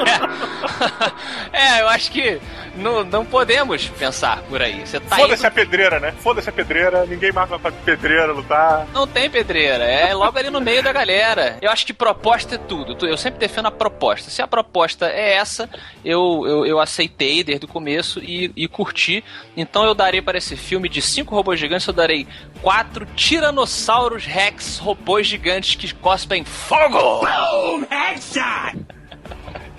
é, 1.52 1.82
eu 1.82 1.88
acho 1.88 2.10
que 2.10 2.40
não, 2.76 3.04
não 3.04 3.24
podemos 3.24 3.86
pensar 3.88 4.42
por 4.42 4.60
aí. 4.60 4.86
Você 4.86 4.98
tá 5.00 5.16
Foda-se 5.16 5.42
indo... 5.42 5.48
a 5.48 5.50
pedreira, 5.50 6.00
né? 6.00 6.12
Foda-se 6.18 6.48
a 6.48 6.52
pedreira, 6.52 7.06
ninguém 7.06 7.32
mais 7.32 7.48
vai 7.48 7.58
pra 7.58 7.72
pedreira 7.72 8.32
lutar. 8.32 8.86
Não 8.92 9.06
tem 9.06 9.30
pedreira, 9.30 9.84
é 9.84 10.12
logo 10.14 10.38
ali 10.38 10.50
no 10.50 10.60
meio 10.60 10.82
da 10.82 10.92
galera. 10.92 11.56
Eu 11.60 11.70
acho 11.70 11.86
que 11.86 11.92
proposta 11.92 12.56
é 12.56 12.58
tudo. 12.58 13.06
Eu 13.06 13.16
sempre 13.16 13.38
defendo 13.38 13.66
a 13.66 13.70
proposta. 13.70 14.30
Se 14.30 14.42
a 14.42 14.46
proposta 14.46 15.06
é 15.06 15.34
essa, 15.34 15.68
eu, 16.04 16.44
eu, 16.46 16.66
eu 16.66 16.80
aceitei 16.80 17.44
desde 17.44 17.66
o 17.66 17.68
começo 17.68 18.20
e, 18.20 18.52
e 18.56 18.66
curti. 18.66 19.24
Então 19.56 19.84
eu 19.84 19.94
darei 19.94 20.20
para 20.20 20.38
esse 20.38 20.56
filme 20.56 20.88
de 20.88 21.00
cinco 21.00 21.34
robôs 21.34 21.58
gigantes, 21.58 21.86
eu 21.86 21.92
darei 21.92 22.26
quatro 22.60 23.06
Tiranossauros 23.14 24.24
Rex 24.24 24.78
robôs 24.78 25.26
gigantes 25.26 25.74
que 25.76 25.94
cospem 25.94 26.44
fogo! 26.44 27.20
Boom! 27.20 27.86
Headshot! 27.90 28.83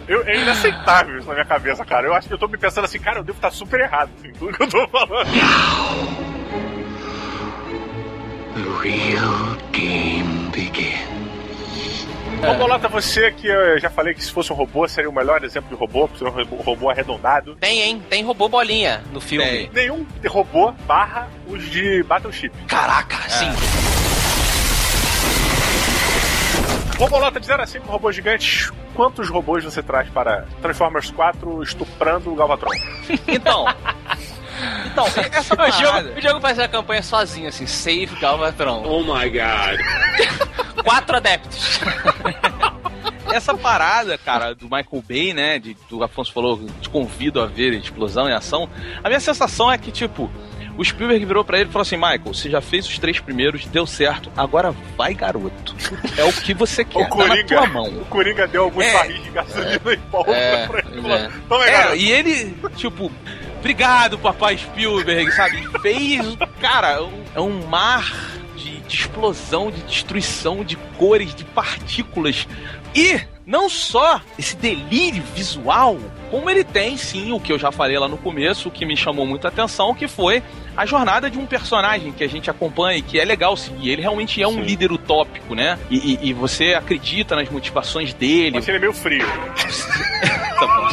Eu, 0.07 0.23
é 0.27 0.37
inaceitável 0.37 1.17
isso 1.17 1.27
na 1.27 1.33
minha 1.33 1.45
cabeça, 1.45 1.83
cara. 1.83 2.07
Eu 2.07 2.13
acho 2.13 2.27
que 2.27 2.33
eu 2.33 2.37
tô 2.37 2.47
me 2.47 2.57
pensando 2.57 2.85
assim, 2.85 2.99
cara, 2.99 3.19
eu 3.19 3.23
devo 3.23 3.37
estar 3.37 3.51
super 3.51 3.79
errado 3.79 4.09
em 4.23 4.29
assim, 4.29 4.39
tudo 4.39 4.53
que 4.55 4.63
eu 4.63 4.67
tô 4.67 4.87
falando. 4.87 5.25
The 8.55 8.61
real 8.81 9.57
game 9.71 10.49
begins. 10.51 11.15
É. 12.41 12.49
Ô, 12.49 12.55
Bolota, 12.55 12.87
você 12.87 13.31
que 13.31 13.47
eu 13.47 13.79
já 13.79 13.89
falei 13.89 14.13
que 14.13 14.23
se 14.23 14.31
fosse 14.31 14.51
um 14.51 14.55
robô 14.55 14.87
seria 14.87 15.09
o 15.09 15.13
melhor 15.13 15.43
exemplo 15.43 15.69
de 15.69 15.75
robô, 15.75 16.07
porque 16.07 16.23
um 16.23 16.61
robô 16.61 16.89
arredondado. 16.89 17.55
Tem, 17.55 17.81
hein? 17.81 18.03
Tem 18.09 18.23
robô 18.23 18.47
bolinha 18.47 19.03
no 19.11 19.19
filme. 19.21 19.45
Tem. 19.45 19.69
Nenhum 19.73 20.05
robô 20.27 20.71
barra 20.85 21.27
os 21.47 21.63
de 21.69 22.03
Battleship. 22.03 22.51
Caraca, 22.67 23.17
é. 23.25 23.29
sim. 23.29 24.14
Ô, 26.99 27.07
Bolota, 27.09 27.39
de 27.39 27.45
0 27.45 27.61
a 27.61 27.65
5 27.65 27.87
robôs 27.87 28.15
gigantes, 28.15 28.71
quantos 28.93 29.29
robôs 29.29 29.63
você 29.63 29.83
traz 29.83 30.09
para 30.09 30.45
Transformers 30.61 31.11
4 31.11 31.61
estuprando 31.61 32.31
o 32.31 32.35
Galvatron? 32.35 32.71
Então. 33.27 33.65
Então, 34.85 35.05
essa 35.05 35.53
o, 35.53 35.71
jogo, 35.71 36.17
o 36.17 36.21
jogo 36.21 36.39
faz 36.39 36.57
a 36.57 36.65
campanha 36.65 37.03
sozinho, 37.03 37.49
assim, 37.49 37.65
save 37.67 38.15
Galvatron. 38.21 38.83
Oh 38.85 39.01
my 39.01 39.29
god. 39.29 39.81
Quatro 40.81 41.17
adeptos. 41.17 41.81
essa 43.35 43.53
parada, 43.55 44.17
cara, 44.17 44.55
do 44.55 44.65
Michael 44.65 45.03
Bay, 45.07 45.33
né? 45.33 45.59
De, 45.59 45.75
do 45.89 46.03
Afonso 46.03 46.31
falou, 46.31 46.65
te 46.79 46.89
convido 46.89 47.41
a 47.41 47.45
ver 47.45 47.73
explosão 47.73 48.29
e 48.29 48.33
ação. 48.33 48.69
A 49.03 49.09
minha 49.09 49.19
sensação 49.19 49.71
é 49.71 49.77
que, 49.77 49.91
tipo, 49.91 50.31
O 50.77 50.83
Spielberg 50.83 51.23
virou 51.25 51.43
pra 51.45 51.59
ele 51.59 51.69
e 51.69 51.71
falou 51.71 51.83
assim: 51.83 51.95
Michael, 51.95 52.21
você 52.33 52.49
já 52.49 52.59
fez 52.61 52.85
os 52.87 52.97
três 52.99 53.19
primeiros, 53.19 53.65
deu 53.65 53.85
certo, 53.87 54.31
agora 54.35 54.73
vai, 54.97 55.13
garoto. 55.13 55.75
É 56.17 56.23
o 56.23 56.33
que 56.33 56.53
você 56.53 56.83
quer, 56.85 56.99
O 57.05 57.09
tá 57.09 57.15
na 57.15 57.27
Coringa, 57.27 57.47
tua 57.47 57.67
mão. 57.67 57.85
o 57.87 58.05
Coringa 58.05 58.47
deu 58.47 58.63
alguns 58.63 58.83
É. 58.85 58.93
barris 58.93 59.23
de 59.23 59.29
gasolina 59.29 59.93
e 59.93 59.95
volta 60.11 60.31
É, 60.31 60.67
pra 60.67 60.79
ele. 60.79 61.11
é. 61.11 61.29
Toma 61.47 61.63
aí, 61.63 61.69
É, 61.69 61.73
garoto. 61.77 61.95
e 61.95 62.11
ele, 62.11 62.57
tipo, 62.75 63.11
obrigado, 63.59 64.17
papai 64.19 64.57
Spielberg, 64.57 65.31
sabe? 65.31 65.67
Fez, 65.81 66.37
cara, 66.59 67.03
um- 67.03 67.23
é 67.33 67.39
um 67.41 67.65
mar 67.67 68.11
de, 68.57 68.79
de 68.81 68.95
explosão, 68.95 69.71
de 69.71 69.81
destruição, 69.83 70.63
de 70.63 70.75
cores, 70.97 71.33
de 71.33 71.43
partículas. 71.45 72.47
E 72.93 73.19
não 73.45 73.69
só 73.69 74.21
esse 74.39 74.55
delírio 74.55 75.23
visual, 75.35 75.97
como 76.31 76.49
ele 76.49 76.63
tem 76.63 76.97
sim, 76.97 77.31
o 77.31 77.39
que 77.39 77.51
eu 77.51 77.59
já 77.59 77.71
falei 77.71 77.97
lá 77.97 78.07
no 78.07 78.17
começo, 78.17 78.69
o 78.69 78.71
que 78.71 78.85
me 78.85 78.95
chamou 78.97 79.25
muita 79.25 79.47
atenção, 79.49 79.93
que 79.93 80.07
foi 80.07 80.41
a 80.77 80.85
jornada 80.85 81.29
de 81.29 81.37
um 81.37 81.45
personagem 81.45 82.11
que 82.11 82.23
a 82.23 82.27
gente 82.27 82.49
acompanha 82.49 82.97
e 82.97 83.01
que 83.01 83.19
é 83.19 83.25
legal 83.25 83.55
seguir. 83.55 83.91
Ele 83.91 84.01
realmente 84.01 84.41
é 84.41 84.47
um 84.47 84.53
Sim. 84.55 84.61
líder 84.61 84.91
utópico, 84.91 85.55
né? 85.55 85.79
E, 85.89 86.13
e- 86.13 86.29
e 86.29 86.33
você 86.33 86.73
acredita 86.73 87.35
nas 87.35 87.49
motivações 87.49 88.13
dele, 88.13 88.55
Mas 88.55 88.67
ele 88.67 88.77
é 88.77 88.79
meio 88.81 88.93
frio. 88.93 89.25
Tá 90.55 90.67
bom. 90.67 90.87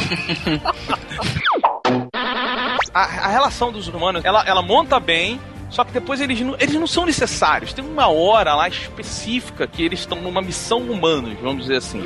a, 2.93 3.01
a 3.01 3.27
relação 3.29 3.71
dos 3.71 3.87
humanos, 3.87 4.23
ela, 4.25 4.43
ela 4.45 4.61
monta 4.61 4.99
bem, 4.99 5.39
só 5.69 5.83
que 5.85 5.91
depois 5.93 6.19
eles 6.19 6.39
não, 6.41 6.55
eles 6.59 6.75
não 6.75 6.85
são 6.87 7.05
necessários. 7.05 7.71
Tem 7.73 7.83
uma 7.83 8.07
hora 8.07 8.53
lá 8.55 8.67
específica 8.67 9.65
que 9.65 9.81
eles 9.83 10.01
estão 10.01 10.21
numa 10.21 10.41
missão 10.41 10.79
humanos, 10.79 11.37
vamos 11.41 11.61
dizer 11.63 11.77
assim. 11.77 12.03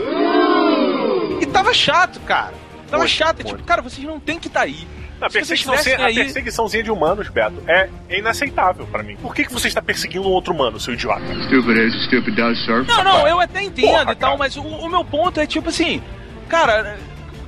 E 1.42 1.46
tava 1.48 1.74
chato, 1.74 2.20
cara. 2.22 2.54
Tava 2.90 3.08
chato. 3.08 3.38
muito. 3.44 3.56
Tipo, 3.58 3.64
cara, 3.68 3.82
vocês 3.82 4.06
não 4.06 4.20
tem 4.20 4.40
que 4.40 4.48
estar 4.48 4.62
aí. 4.62 4.88
A, 5.20 5.30
perseguição, 5.30 5.74
a 5.74 6.06
aí- 6.06 6.16
perseguiçãozinha 6.16 6.84
de 6.84 6.92
humanos, 6.92 7.30
Beto, 7.30 7.62
é 7.68 7.90
inaceitável 8.10 8.86
pra 8.88 9.02
mim. 9.02 9.16
Por 9.18 9.34
que, 9.34 9.46
que 9.46 9.54
você 9.54 9.68
está 9.68 9.82
perseguindo 9.82 10.28
um 10.28 10.32
outro 10.32 10.54
humano, 10.54 10.80
seu 10.80 10.94
idiota? 10.94 11.26
Stupid 11.46 11.78
is, 11.78 12.06
stupid 12.06 12.36
does, 12.36 12.64
sir. 12.66 12.86
Não, 12.86 13.04
não, 13.04 13.28
eu 13.28 13.40
até 13.40 13.64
entendo 13.64 13.88
Porra, 13.88 14.02
e 14.12 14.16
tal, 14.16 14.16
cara. 14.16 14.38
mas 14.38 14.56
o, 14.56 14.62
o 14.62 14.90
meu 14.90 15.04
ponto 15.04 15.40
é 15.40 15.48
tipo 15.48 15.70
assim, 15.70 16.02
cara, 16.48 16.98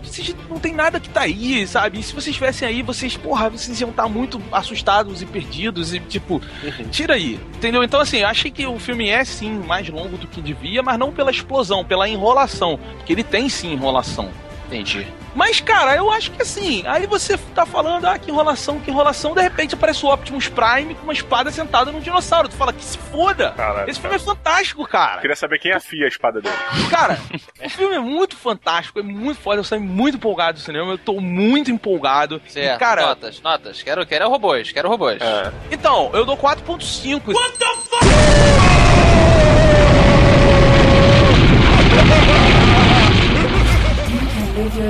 vocês 0.02 0.36
não 0.50 0.58
tem 0.58 0.74
nada 0.74 1.00
que 1.00 1.10
tá 1.10 1.22
aí, 1.22 1.68
sabe? 1.68 2.00
E 2.00 2.04
se 2.04 2.12
vocês 2.14 2.28
estivessem 2.30 2.68
aí, 2.68 2.82
vocês, 2.82 3.16
porra, 3.16 3.50
vocês 3.52 3.80
iam 3.80 3.92
estar 3.92 4.08
muito 4.10 4.42
assustados 4.52 5.22
e 5.22 5.26
perdidos 5.28 5.94
e 5.94 6.00
tipo, 6.00 6.42
tira 6.90 7.14
aí, 7.14 7.40
entendeu? 7.56 7.84
Então 7.84 8.00
assim, 8.00 8.18
eu 8.18 8.28
achei 8.28 8.50
que 8.50 8.66
o 8.66 8.80
filme 8.80 9.10
é 9.10 9.24
sim 9.24 9.52
mais 9.68 9.88
longo 9.90 10.18
do 10.18 10.26
que 10.26 10.42
devia, 10.42 10.82
mas 10.82 10.98
não 10.98 11.12
pela 11.12 11.30
explosão, 11.30 11.86
pela 11.86 12.10
enrolação, 12.10 12.80
porque 12.98 13.14
ele 13.14 13.24
tem 13.24 13.48
sim 13.48 13.74
enrolação. 13.74 14.32
Entendi. 14.70 15.08
Mas, 15.36 15.60
cara, 15.60 15.96
eu 15.96 16.12
acho 16.12 16.30
que 16.32 16.42
assim, 16.44 16.84
aí 16.86 17.08
você 17.08 17.38
tá 17.56 17.66
falando, 17.66 18.06
ah, 18.06 18.20
que 18.20 18.30
enrolação, 18.30 18.80
que 18.80 18.92
enrolação, 18.92 19.34
de 19.34 19.42
repente 19.42 19.74
aparece 19.74 20.06
o 20.06 20.14
Optimus 20.14 20.48
Prime 20.48 20.94
com 20.94 21.04
uma 21.04 21.14
espada 21.14 21.50
sentada 21.52 21.92
num 21.92 22.00
dinossauro. 22.00 22.48
Tu 22.48 22.56
fala 22.56 22.72
que 22.72 22.84
se 22.84 22.98
foda! 22.98 23.52
Caralho, 23.58 23.90
Esse 23.90 24.00
filme 24.00 24.16
é 24.16 24.20
fantástico, 24.20 24.88
cara. 24.88 25.16
Eu 25.18 25.22
queria 25.22 25.36
saber 25.36 25.58
quem 25.60 25.72
afia 25.72 26.06
a 26.06 26.08
espada 26.08 26.40
dele. 26.40 26.56
Cara, 26.90 27.20
o 27.66 27.70
filme 27.70 27.96
é 27.96 28.00
muito 28.00 28.36
fantástico, 28.36 29.00
é 29.00 29.04
muito 29.04 29.40
foda, 29.42 29.60
eu 29.60 29.64
saio 29.64 29.82
muito 29.82 30.16
empolgado 30.16 30.60
do 30.60 30.64
cinema, 30.64 30.92
eu 30.92 30.98
tô 30.98 31.20
muito 31.20 31.72
empolgado. 31.72 32.42
E, 32.48 32.52
Certo. 32.52 32.80
cara, 32.80 33.08
Notas, 33.08 33.42
notas. 33.42 33.82
Quero, 33.82 34.06
quero 34.06 34.30
robôs, 34.30 34.72
quero 34.72 34.88
robôs. 34.88 35.20
É. 35.22 35.52
então, 35.72 36.12
eu 36.14 36.26
dou 36.26 36.38
4.5. 36.38 37.10
You 37.10 37.20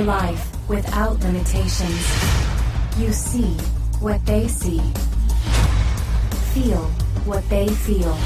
can 0.00 0.06
your 0.06 0.14
life 0.14 0.68
without 0.68 1.18
limitations. 1.20 2.22
You 2.98 3.12
see 3.12 3.56
what 4.00 4.24
they 4.26 4.48
see, 4.48 4.80
feel 6.54 6.82
what 7.26 7.48
they 7.48 7.68
feel, 7.68 8.16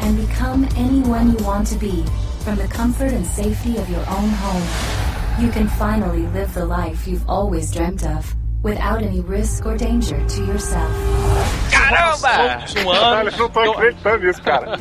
and 0.00 0.16
become 0.28 0.66
anyone 0.76 1.36
you 1.36 1.44
want 1.44 1.66
to 1.68 1.78
be 1.78 2.04
from 2.40 2.56
the 2.56 2.68
comfort 2.68 3.12
and 3.12 3.26
safety 3.26 3.76
of 3.76 3.88
your 3.90 4.00
own 4.00 4.28
home. 4.28 5.44
You 5.44 5.50
can 5.50 5.68
finally 5.68 6.26
live 6.28 6.52
the 6.54 6.64
life 6.66 7.06
you've 7.06 7.28
always 7.28 7.70
dreamt 7.72 8.04
of 8.04 8.34
without 8.62 9.02
any 9.02 9.20
risk 9.20 9.66
or 9.66 9.76
danger 9.76 10.26
to 10.26 10.44
yourself. 10.44 10.90
Caramba! 11.70 12.66
Todos 12.66 12.74
um 12.76 12.92
Caralho, 12.92 13.28
ano. 13.28 13.30
eu 13.30 13.38
não 13.38 13.48
tô 13.50 13.60
acreditando 13.60 14.26
nisso, 14.26 14.42
cara. 14.42 14.78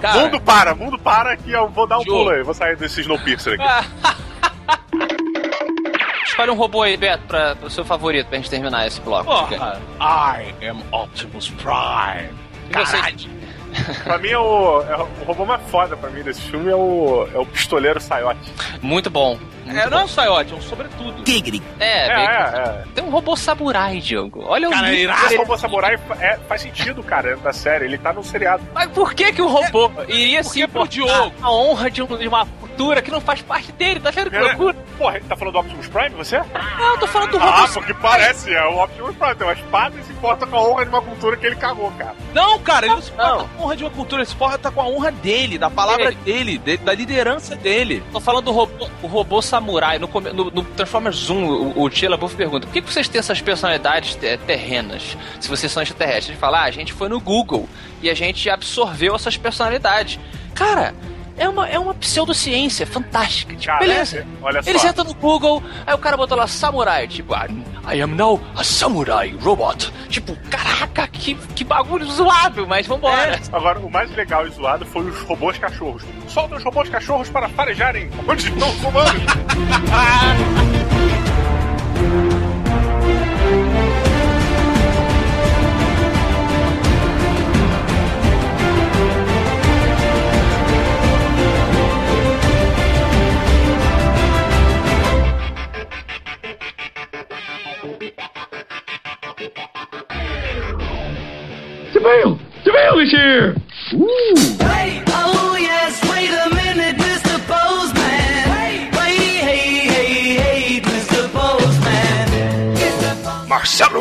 Cara, 0.00 0.20
Mundo 0.20 0.40
para, 0.40 0.74
mundo 0.74 0.98
para 0.98 1.36
que 1.36 1.50
eu 1.50 1.68
vou 1.68 1.86
dar 1.86 1.98
um 1.98 2.04
Jogo. 2.04 2.18
pulo 2.18 2.30
aí. 2.30 2.42
Vou 2.42 2.54
sair 2.54 2.76
desse 2.76 3.00
Snowpiercer 3.02 3.60
aqui. 3.60 3.88
Escolhe 6.40 6.50
um 6.50 6.54
robô 6.60 6.82
aí, 6.82 6.96
Beto, 6.96 7.24
pra, 7.26 7.54
pro 7.56 7.68
seu 7.70 7.84
favorito, 7.84 8.26
pra 8.28 8.38
gente 8.38 8.48
terminar 8.50 8.86
esse 8.86 9.00
bloco. 9.00 9.24
porra, 9.24 9.80
I 10.00 10.66
am 10.66 10.82
Optimus 10.92 11.48
Prime. 11.50 12.30
E 12.70 12.72
você? 12.78 12.96
Caralho. 12.96 13.40
Pra 14.02 14.18
mim, 14.18 14.30
é 14.30 14.38
o, 14.38 14.82
é 14.82 14.96
o 14.96 15.24
robô 15.24 15.44
mais 15.44 15.62
foda 15.70 15.96
pra 15.96 16.10
mim 16.10 16.24
desse 16.24 16.40
filme 16.40 16.68
é 16.68 16.74
o, 16.74 17.28
é 17.32 17.38
o 17.38 17.46
pistoleiro 17.46 18.00
Saiote. 18.00 18.40
Muito 18.82 19.08
bom. 19.08 19.38
Muito 19.64 19.78
É, 19.78 19.84
bom. 19.84 19.90
não 19.90 20.00
é 20.00 20.04
um 20.04 20.08
saiote, 20.08 20.52
é 20.52 20.56
um 20.56 20.60
sobretudo. 20.60 21.22
É, 21.78 22.06
É, 22.08 22.16
bem- 22.16 22.26
é, 22.26 22.32
é. 22.32 22.84
Tem 22.96 23.04
um 23.04 23.10
robô 23.10 23.36
samurai, 23.36 24.00
Diogo. 24.00 24.42
Olha 24.44 24.66
o 24.68 24.72
Cara, 24.72 24.90
é 24.92 24.94
irado. 25.02 25.24
Esse 25.26 25.36
robô 25.36 25.56
samurai 25.56 25.96
é, 26.18 26.36
faz 26.48 26.62
sentido, 26.62 27.00
cara, 27.04 27.36
da 27.36 27.52
série. 27.52 27.84
Ele 27.84 27.96
tá 27.96 28.12
no 28.12 28.24
seriado. 28.24 28.60
Mas 28.74 28.90
por 28.90 29.14
que 29.14 29.32
que 29.32 29.40
o 29.40 29.46
robô 29.46 29.88
iria 30.08 30.42
se 30.42 30.60
importar 30.62 30.88
Diogo. 30.90 31.32
a 31.40 31.52
honra 31.52 31.88
de, 31.92 32.02
um- 32.02 32.16
de 32.18 32.26
uma 32.26 32.44
cultura 32.46 33.00
que 33.00 33.10
não 33.12 33.20
faz 33.20 33.40
parte 33.40 33.70
dele? 33.70 34.00
Tá 34.00 34.10
vendo 34.10 34.30
que 34.30 34.36
É, 34.36 34.40
loucura? 34.40 34.76
Porra, 35.00 35.16
ele 35.16 35.24
tá 35.24 35.34
falando 35.34 35.54
do 35.54 35.60
Optimus 35.60 35.86
Prime, 35.88 36.10
você? 36.10 36.36
Não, 36.78 36.90
eu 36.92 36.98
tô 36.98 37.06
falando 37.06 37.30
do 37.30 37.38
robô 37.38 37.50
Ah, 37.50 37.68
porque 37.72 37.94
parece, 37.94 38.52
é 38.54 38.62
o 38.66 38.84
Optimus 38.84 39.16
Prime. 39.16 39.34
Tem 39.34 39.46
uma 39.46 39.54
espada 39.54 39.96
e 39.98 40.04
se 40.04 40.12
importa 40.12 40.46
com 40.46 40.56
a 40.56 40.60
honra 40.68 40.84
de 40.84 40.90
uma 40.90 41.00
cultura 41.00 41.38
que 41.38 41.46
ele 41.46 41.56
cagou, 41.56 41.90
cara. 41.92 42.14
Não, 42.34 42.58
cara, 42.58 42.84
ele 42.84 42.94
não 42.96 43.00
se 43.00 43.10
importa 43.10 43.44
com 43.56 43.62
a 43.62 43.64
honra 43.64 43.76
de 43.76 43.84
uma 43.84 43.90
cultura, 43.90 44.20
ele 44.20 44.28
se 44.28 44.34
importa 44.34 44.70
com 44.70 44.80
a 44.82 44.86
honra 44.86 45.10
dele, 45.10 45.56
da 45.56 45.70
palavra 45.70 46.04
Ele- 46.08 46.14
dele, 46.16 46.58
de- 46.58 46.76
da 46.76 46.92
liderança 46.92 47.56
dele. 47.56 48.02
Tô 48.12 48.20
falando 48.20 48.44
do 48.44 48.52
robô, 48.52 48.90
o 49.02 49.06
robô 49.06 49.40
samurai. 49.40 49.98
No, 49.98 50.06
no, 50.06 50.50
no 50.50 50.62
Transformers 50.64 51.30
1, 51.30 51.44
o, 51.48 51.82
o 51.82 51.88
Tia 51.88 52.10
LaBeouf 52.10 52.36
pergunta: 52.36 52.66
por 52.66 52.72
que, 52.74 52.82
que 52.82 52.92
vocês 52.92 53.08
têm 53.08 53.20
essas 53.20 53.40
personalidades 53.40 54.16
te- 54.16 54.36
terrenas 54.46 55.16
se 55.40 55.48
vocês 55.48 55.72
são 55.72 55.82
extraterrestres? 55.82 56.28
Ele 56.28 56.36
fala: 56.38 56.58
ah, 56.60 56.64
a 56.64 56.70
gente 56.70 56.92
foi 56.92 57.08
no 57.08 57.18
Google 57.18 57.66
e 58.02 58.10
a 58.10 58.14
gente 58.14 58.50
absorveu 58.50 59.14
essas 59.14 59.38
personalidades. 59.38 60.20
Cara. 60.54 60.94
É 61.36 61.48
uma, 61.48 61.68
é 61.68 61.78
uma 61.78 61.94
pseudociência 61.94 62.86
fantástica. 62.86 63.56
Tipo, 63.56 63.78
beleza. 63.78 64.18
é- 64.18 64.26
olha 64.42 64.62
só. 64.62 64.70
Eles 64.70 64.84
entram 64.84 65.04
no 65.04 65.14
Google, 65.14 65.62
aí 65.86 65.94
o 65.94 65.98
cara 65.98 66.16
botou 66.16 66.36
lá 66.36 66.46
samurai. 66.46 67.08
Tipo, 67.08 67.34
I, 67.34 68.00
am 68.02 68.14
now 68.14 68.40
a 68.56 68.62
samurai 68.62 69.34
robot. 69.40 69.92
Tipo, 70.08 70.36
caraca, 70.50 71.06
que, 71.08 71.34
que 71.34 71.64
bagulho 71.64 72.04
zoado, 72.06 72.66
mas 72.66 72.86
vambora. 72.86 73.40
Agora, 73.52 73.78
o 73.78 73.90
mais 73.90 74.14
legal 74.14 74.46
e 74.46 74.50
zoado 74.50 74.84
foi 74.84 75.02
os 75.06 75.20
robôs 75.22 75.56
cachorros. 75.58 76.02
Solta 76.28 76.56
os 76.56 76.64
robôs 76.64 76.88
cachorros 76.88 77.28
para 77.30 77.48
farejarem 77.48 78.10
onde 78.28 78.48
estão 78.48 78.68
os 78.68 78.82
humanos. 78.84 79.22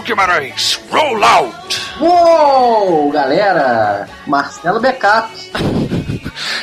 Guimarães, 0.10 0.82
roll 0.89 1.24
out! 1.24 1.54
Uou, 2.02 3.12
galera! 3.12 4.10
Marcelo 4.26 4.80
Backup. 4.80 5.30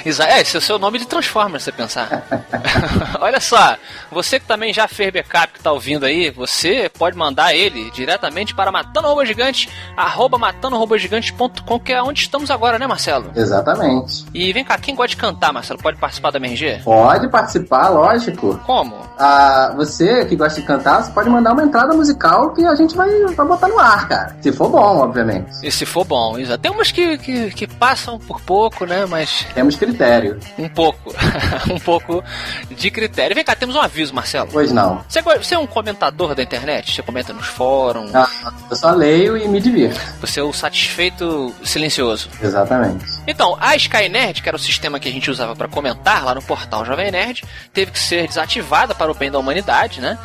É, 0.07 0.41
esse 0.41 0.57
é 0.57 0.59
o 0.59 0.63
seu 0.63 0.79
nome 0.79 0.99
de 0.99 1.07
Transformers, 1.07 1.63
se 1.63 1.71
você 1.71 1.77
pensar. 1.77 2.25
Olha 3.21 3.41
só, 3.41 3.77
você 4.11 4.41
que 4.41 4.47
também 4.47 4.73
já 4.73 4.89
fez 4.89 5.13
backup 5.13 5.53
que 5.53 5.61
tá 5.61 5.71
ouvindo 5.71 6.07
aí, 6.07 6.31
você 6.31 6.91
pode 6.97 7.17
mandar 7.17 7.55
ele 7.55 7.91
diretamente 7.91 8.55
para 8.55 8.73
matando 8.73 9.09
robô 9.09 9.25
gigante, 9.25 9.69
arroba 9.97 10.39
matandorobogigante.com, 10.39 11.79
que 11.81 11.93
é 11.93 12.03
onde 12.03 12.21
estamos 12.21 12.51
agora, 12.51 12.79
né, 12.79 12.87
Marcelo? 12.87 13.31
Exatamente. 13.37 14.25
E 14.33 14.53
vem 14.53 14.65
cá, 14.65 14.79
quem 14.79 14.95
gosta 14.95 15.11
de 15.11 15.17
cantar, 15.17 15.53
Marcelo, 15.53 15.81
pode 15.83 15.99
participar 15.99 16.31
da 16.31 16.39
MRG? 16.39 16.83
Pode 16.83 17.29
participar, 17.29 17.89
lógico. 17.89 18.59
Como? 18.65 18.97
Ah, 19.19 19.73
você 19.77 20.25
que 20.25 20.37
gosta 20.37 20.61
de 20.61 20.67
cantar, 20.67 21.03
você 21.03 21.13
pode 21.13 21.29
mandar 21.29 21.53
uma 21.53 21.63
entrada 21.63 21.95
musical 21.95 22.55
que 22.55 22.65
a 22.65 22.75
gente 22.75 22.97
vai, 22.97 23.11
vai 23.35 23.47
botar 23.47 23.69
no 23.69 23.79
ar, 23.79 24.09
cara. 24.09 24.37
Se 24.41 24.53
for 24.53 24.71
bom, 24.71 24.99
obviamente. 24.99 25.51
E 25.63 25.71
se 25.71 25.85
for 25.85 26.05
bom, 26.05 26.39
exato. 26.39 26.59
Tem 26.63 26.71
umas 26.71 26.91
que, 26.91 27.19
que, 27.19 27.51
que 27.51 27.67
passam 27.67 28.19
por 28.19 28.41
pouco, 28.41 28.87
né, 28.87 29.05
mas... 29.07 29.47
Tem 29.55 29.67
temos 29.67 29.77
critério. 29.97 30.39
Um 30.59 30.69
pouco. 30.69 31.15
um 31.73 31.79
pouco 31.79 32.23
de 32.71 32.91
critério. 32.91 33.35
Vem 33.35 33.45
cá, 33.45 33.55
temos 33.55 33.75
um 33.75 33.81
aviso, 33.81 34.15
Marcelo. 34.15 34.49
Pois 34.53 34.71
não. 34.71 35.05
Você, 35.09 35.23
você 35.23 35.55
é 35.55 35.59
um 35.59 35.67
comentador 35.67 36.35
da 36.35 36.43
internet? 36.43 36.95
Você 36.95 37.03
comenta 37.03 37.33
nos 37.33 37.47
fóruns? 37.47 38.15
Ah, 38.15 38.29
Eu 38.71 38.77
só 38.77 38.91
leio 38.91 39.37
e 39.37 39.49
me 39.49 39.61
divirto. 39.61 39.99
Você 40.21 40.41
é 40.41 40.43
o 40.43 40.53
satisfeito 40.53 41.55
silencioso? 41.65 42.29
Exatamente. 42.43 43.05
Então, 43.27 43.57
a 43.61 43.75
Skynerd, 43.77 44.43
que 44.43 44.49
era 44.49 44.57
o 44.57 44.61
sistema 44.61 45.01
que 45.01 45.09
a 45.09 45.13
gente 45.13 45.31
usava 45.31 45.57
para 45.57 45.69
comentar 45.69 46.25
lá 46.25 46.35
no 46.35 46.43
portal 46.43 46.85
Jovem 46.85 47.11
Nerd, 47.11 47.43
teve 47.73 47.91
que 47.91 47.99
ser 47.99 48.27
desativada 48.29 48.95
para 48.95 49.11
o 49.11 49.15
bem 49.15 49.31
da 49.31 49.39
humanidade, 49.39 50.01
né? 50.01 50.19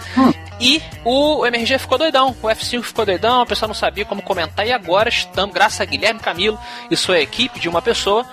E 0.60 0.82
o 1.04 1.44
MRG 1.46 1.80
ficou 1.80 1.98
doidão, 1.98 2.36
o 2.42 2.48
F5 2.48 2.84
ficou 2.84 3.04
doidão, 3.04 3.42
o 3.42 3.46
pessoal 3.48 3.68
não 3.68 3.74
sabia 3.74 4.06
como 4.06 4.22
comentar, 4.22 4.68
e 4.68 4.72
agora 4.72 5.10
estamos, 5.10 5.56
graças 5.56 5.82
a 5.82 5.86
Guilherme 5.86 6.20
Camilo 6.20 6.60
e 6.90 6.96
sua 6.96 7.20
equipe 7.20 7.60
de 7.60 7.68
uma 7.68 7.82
pessoa, 7.82 8.24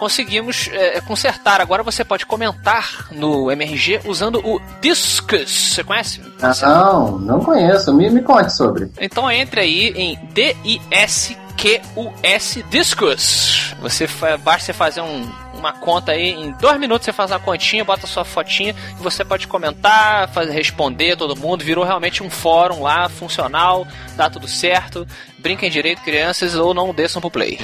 conseguimos 0.00 0.68
é, 0.72 1.00
consertar. 1.02 1.60
Agora 1.60 1.82
você 1.82 2.02
pode 2.02 2.24
comentar 2.26 3.06
no 3.12 3.50
MRG 3.52 4.00
usando 4.06 4.40
o 4.44 4.58
Discus. 4.80 5.74
Você 5.74 5.84
conhece? 5.84 6.20
Ah, 6.42 6.52
Não, 6.62 7.18
não 7.18 7.40
conheço. 7.40 7.92
Me, 7.94 8.08
me 8.10 8.22
conte 8.22 8.50
sobre. 8.52 8.90
Então 8.98 9.30
entre 9.30 9.60
aí 9.60 9.88
em 9.94 10.18
D-I-S-Q-U-S 10.32 11.36
Discus. 12.70 13.74
Você 13.82 14.08
basta 14.42 14.64
você 14.66 14.72
fazer 14.72 15.02
um- 15.02 15.30
uma 15.54 15.72
conta 15.74 16.12
aí, 16.12 16.30
em 16.30 16.52
dois 16.52 16.78
minutos 16.80 17.04
você 17.04 17.12
faz 17.12 17.30
uma 17.30 17.38
continha, 17.38 17.84
bota 17.84 18.06
sua 18.06 18.24
fotinha 18.24 18.74
e 18.98 19.02
você 19.02 19.22
pode 19.24 19.46
comentar, 19.46 20.28
fazer, 20.32 20.52
responder 20.52 21.16
todo 21.16 21.36
mundo. 21.36 21.62
Virou 21.62 21.84
realmente 21.84 22.22
um 22.22 22.30
fórum 22.30 22.82
lá, 22.82 23.08
funcional, 23.10 23.86
dá 24.16 24.30
tudo 24.30 24.48
certo. 24.48 25.06
Brinquem 25.38 25.70
direito, 25.70 26.00
crianças, 26.02 26.54
ou 26.54 26.72
não 26.72 26.94
desçam 26.94 27.20
pro 27.20 27.30
play. 27.30 27.58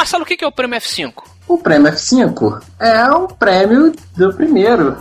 Marcelo, 0.00 0.22
o 0.22 0.26
que 0.26 0.42
é 0.42 0.46
o 0.46 0.50
prêmio 0.50 0.80
F5? 0.80 1.12
O 1.46 1.58
prêmio 1.58 1.92
F5 1.92 2.62
é 2.78 3.12
um 3.12 3.26
prêmio 3.26 3.92
do 4.16 4.32
primeiro. 4.32 4.96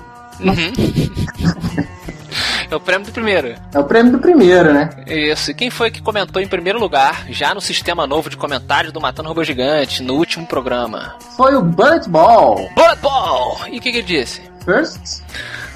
É 2.70 2.76
o 2.76 2.82
prêmio 2.82 3.08
do 3.08 3.14
primeiro. 3.14 3.56
É 3.74 3.80
o 3.80 3.84
prêmio 3.86 4.12
do 4.12 4.20
primeiro, 4.20 4.74
né? 4.74 4.90
Isso. 5.08 5.52
E 5.52 5.54
quem 5.54 5.70
foi 5.70 5.90
que 5.90 6.02
comentou 6.02 6.42
em 6.42 6.50
primeiro 6.50 6.78
lugar, 6.78 7.26
já 7.30 7.56
no 7.56 7.62
sistema 7.62 8.06
novo 8.06 8.30
de 8.30 8.36
comentários 8.36 8.92
do 8.92 9.00
Matando 9.00 9.30
Robô 9.30 9.42
Gigante, 9.42 10.04
no 10.04 10.16
último 10.16 10.46
programa? 10.46 11.16
Foi 11.38 11.56
o 11.56 11.62
Bullet 11.62 12.10
Ball. 12.10 12.70
Bullet 12.76 13.02
Ball! 13.02 13.58
E 13.72 13.78
o 13.78 13.82
que, 13.82 13.94
que 13.94 14.00
ele 14.00 14.04
disse? 14.04 14.42
First. 14.66 15.24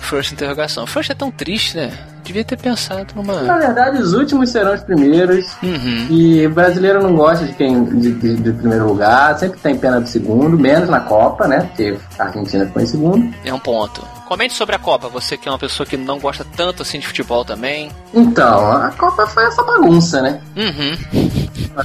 First 0.01 0.33
interrogação. 0.33 0.85
First 0.85 1.11
é 1.11 1.15
tão 1.15 1.31
triste, 1.31 1.77
né? 1.77 1.97
Devia 2.23 2.43
ter 2.43 2.57
pensado 2.57 3.07
Na 3.15 3.21
numa. 3.21 3.57
verdade, 3.59 4.01
os 4.01 4.13
últimos 4.13 4.49
serão 4.49 4.73
os 4.73 4.81
primeiros. 4.81 5.45
Uhum. 5.61 6.07
E 6.09 6.45
o 6.47 6.49
brasileiro 6.49 7.01
não 7.03 7.15
gosta 7.15 7.45
de 7.45 7.53
quem 7.53 7.83
de, 7.85 8.11
de- 8.13 8.35
de 8.37 8.51
primeiro 8.53 8.87
lugar, 8.87 9.37
sempre 9.37 9.59
tem 9.59 9.77
pena 9.77 9.99
do 10.01 10.07
segundo, 10.07 10.57
menos 10.57 10.89
na 10.89 11.01
Copa, 11.01 11.47
né? 11.47 11.61
Porque 11.61 11.97
a 12.17 12.23
Argentina 12.25 12.65
ficou 12.65 12.81
em 12.81 12.85
segundo. 12.85 13.35
É 13.43 13.53
um 13.53 13.59
ponto. 13.59 14.01
Comente 14.27 14.53
sobre 14.53 14.75
a 14.75 14.79
Copa, 14.79 15.09
você 15.09 15.37
que 15.37 15.47
é 15.47 15.51
uma 15.51 15.59
pessoa 15.59 15.85
que 15.85 15.97
não 15.97 16.17
gosta 16.19 16.45
tanto 16.55 16.81
assim 16.81 16.97
de 16.99 17.05
futebol 17.05 17.43
também. 17.45 17.91
Então, 18.13 18.71
a 18.71 18.89
Copa 18.91 19.27
foi 19.27 19.45
essa 19.45 19.61
bagunça, 19.63 20.21
né? 20.21 20.41
Uhum. 20.55 20.97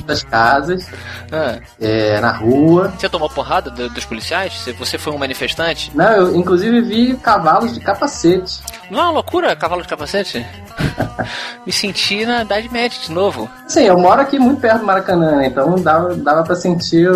Nas 0.07 0.23
casas, 0.23 0.87
Ah, 1.33 1.59
é, 1.81 2.21
na 2.21 2.31
rua. 2.33 2.93
Você 2.99 3.09
tomou 3.09 3.29
porrada 3.29 3.71
do- 3.71 3.89
dos 3.91 4.05
policiais? 4.05 4.67
Você 4.79 4.97
foi 4.99 5.13
um 5.13 5.19
manifestante? 5.19 5.91
Não, 5.95 6.07
eu 6.11 6.37
inclusive 6.37 6.81
vi 6.83 7.15
cavalos 7.17 7.73
de 7.75 7.81
capacete. 7.81 8.61
Não 8.91 8.99
é 9.01 9.03
uma 9.05 9.11
loucura, 9.13 9.55
cavalo 9.57 9.83
de 9.83 9.89
capacete? 9.89 10.28
Me 11.67 11.73
senti 11.73 12.25
na 12.25 12.43
Idade 12.43 12.71
Média 12.73 12.99
de 13.05 13.13
novo. 13.13 13.49
Sim, 13.67 13.85
eu 13.85 13.99
moro 13.99 14.21
aqui 14.21 14.39
muito 14.39 14.61
perto 14.61 14.81
do 14.81 14.87
Maracanã, 14.87 15.37
né? 15.37 15.47
então 15.47 15.75
dava, 15.77 16.15
dava 16.15 16.43
pra 16.45 16.55
sentir 16.55 17.09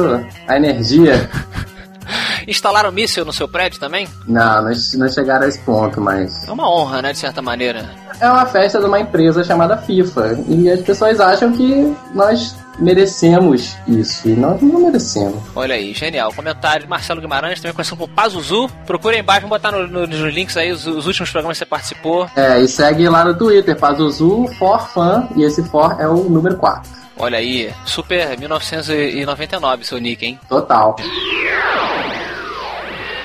a 0.48 0.57
energia. 0.57 1.29
Instalaram 2.46 2.90
míssil 2.90 3.25
no 3.25 3.33
seu 3.33 3.46
prédio 3.48 3.79
também? 3.79 4.09
Não, 4.27 4.62
não, 4.62 4.72
não 4.94 5.09
chegaram 5.09 5.44
a 5.44 5.48
esse 5.48 5.61
ponto, 5.61 6.01
mas 6.01 6.46
É 6.48 6.51
uma 6.53 6.68
honra, 6.68 7.01
né, 7.01 7.12
de 7.12 7.18
certa 7.18 7.40
maneira. 7.40 7.88
é 8.20 8.29
uma 8.29 8.44
festa 8.46 8.81
de 8.81 8.87
uma 8.87 8.98
empresa 8.98 9.44
chamada 9.44 9.77
FIFA. 9.77 10.38
E 10.48 10.68
as 10.70 10.81
pessoas 10.81 11.20
acham 11.20 11.53
que 11.53 11.96
nós 12.14 12.57
merecemos 12.79 13.77
isso. 13.87 14.29
E 14.29 14.33
nós 14.33 14.61
não 14.61 14.81
merecemos. 14.81 15.41
Olha 15.55 15.75
aí, 15.75 15.93
genial. 15.95 16.33
Comentário 16.33 16.83
de 16.85 16.89
Marcelo 16.89 17.21
Guimarães, 17.21 17.61
também 17.61 17.75
conhecido 17.75 17.97
como 17.97 18.13
Pazuzu. 18.13 18.69
Procura 18.87 19.15
aí 19.15 19.21
embaixo, 19.21 19.43
vamos 19.43 19.57
botar 19.59 19.73
no- 19.73 19.87
no- 19.87 20.07
nos 20.07 20.35
links 20.35 20.57
aí 20.57 20.71
os, 20.73 20.87
os 20.87 21.07
últimos 21.07 21.31
programas 21.31 21.57
que 21.59 21.65
você 21.65 21.69
participou. 21.69 22.29
É, 22.37 22.61
e 22.61 22.69
segue 22.69 23.09
lá 23.09 23.25
no 23.25 23.37
Twitter, 23.37 23.77
Pazuzu 23.77 24.47
for 24.59 24.89
fan, 24.89 25.29
e 25.37 25.43
esse 25.45 25.63
for 25.65 26.01
é 26.01 26.07
o 26.09 26.15
número 26.25 26.57
4. 26.57 27.03
Olha 27.19 27.39
aí, 27.39 27.71
super 27.85 28.37
1999 28.39 29.85
seu 29.85 29.99
nick, 29.99 30.25
hein? 30.25 30.41
Total. 30.49 30.97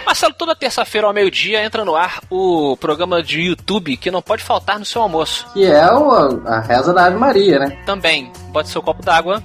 Marcelo, 0.08 0.34
toda 0.34 0.56
terça-feira 0.56 1.06
ao 1.06 1.14
meio-dia 1.14 1.62
entra 1.64 1.84
no 1.84 1.96
ar 1.96 2.20
o 2.30 2.78
programa 2.78 3.22
de 3.22 3.42
YouTube 3.42 3.98
que 3.98 4.10
não 4.10 4.22
pode 4.22 4.42
faltar 4.42 4.80
no 4.80 4.86
seu 4.86 5.02
almoço. 5.02 5.46
Que 5.54 5.66
é 5.66 5.92
o, 5.92 6.48
a 6.48 6.62
reza 6.62 6.94
da 6.94 7.06
Ave 7.06 7.18
Maria, 7.18 7.60
né? 7.60 7.78
Também, 7.86 8.32
bote 8.52 8.70
seu 8.70 8.82
copo 8.82 9.04
d'água 9.04 9.44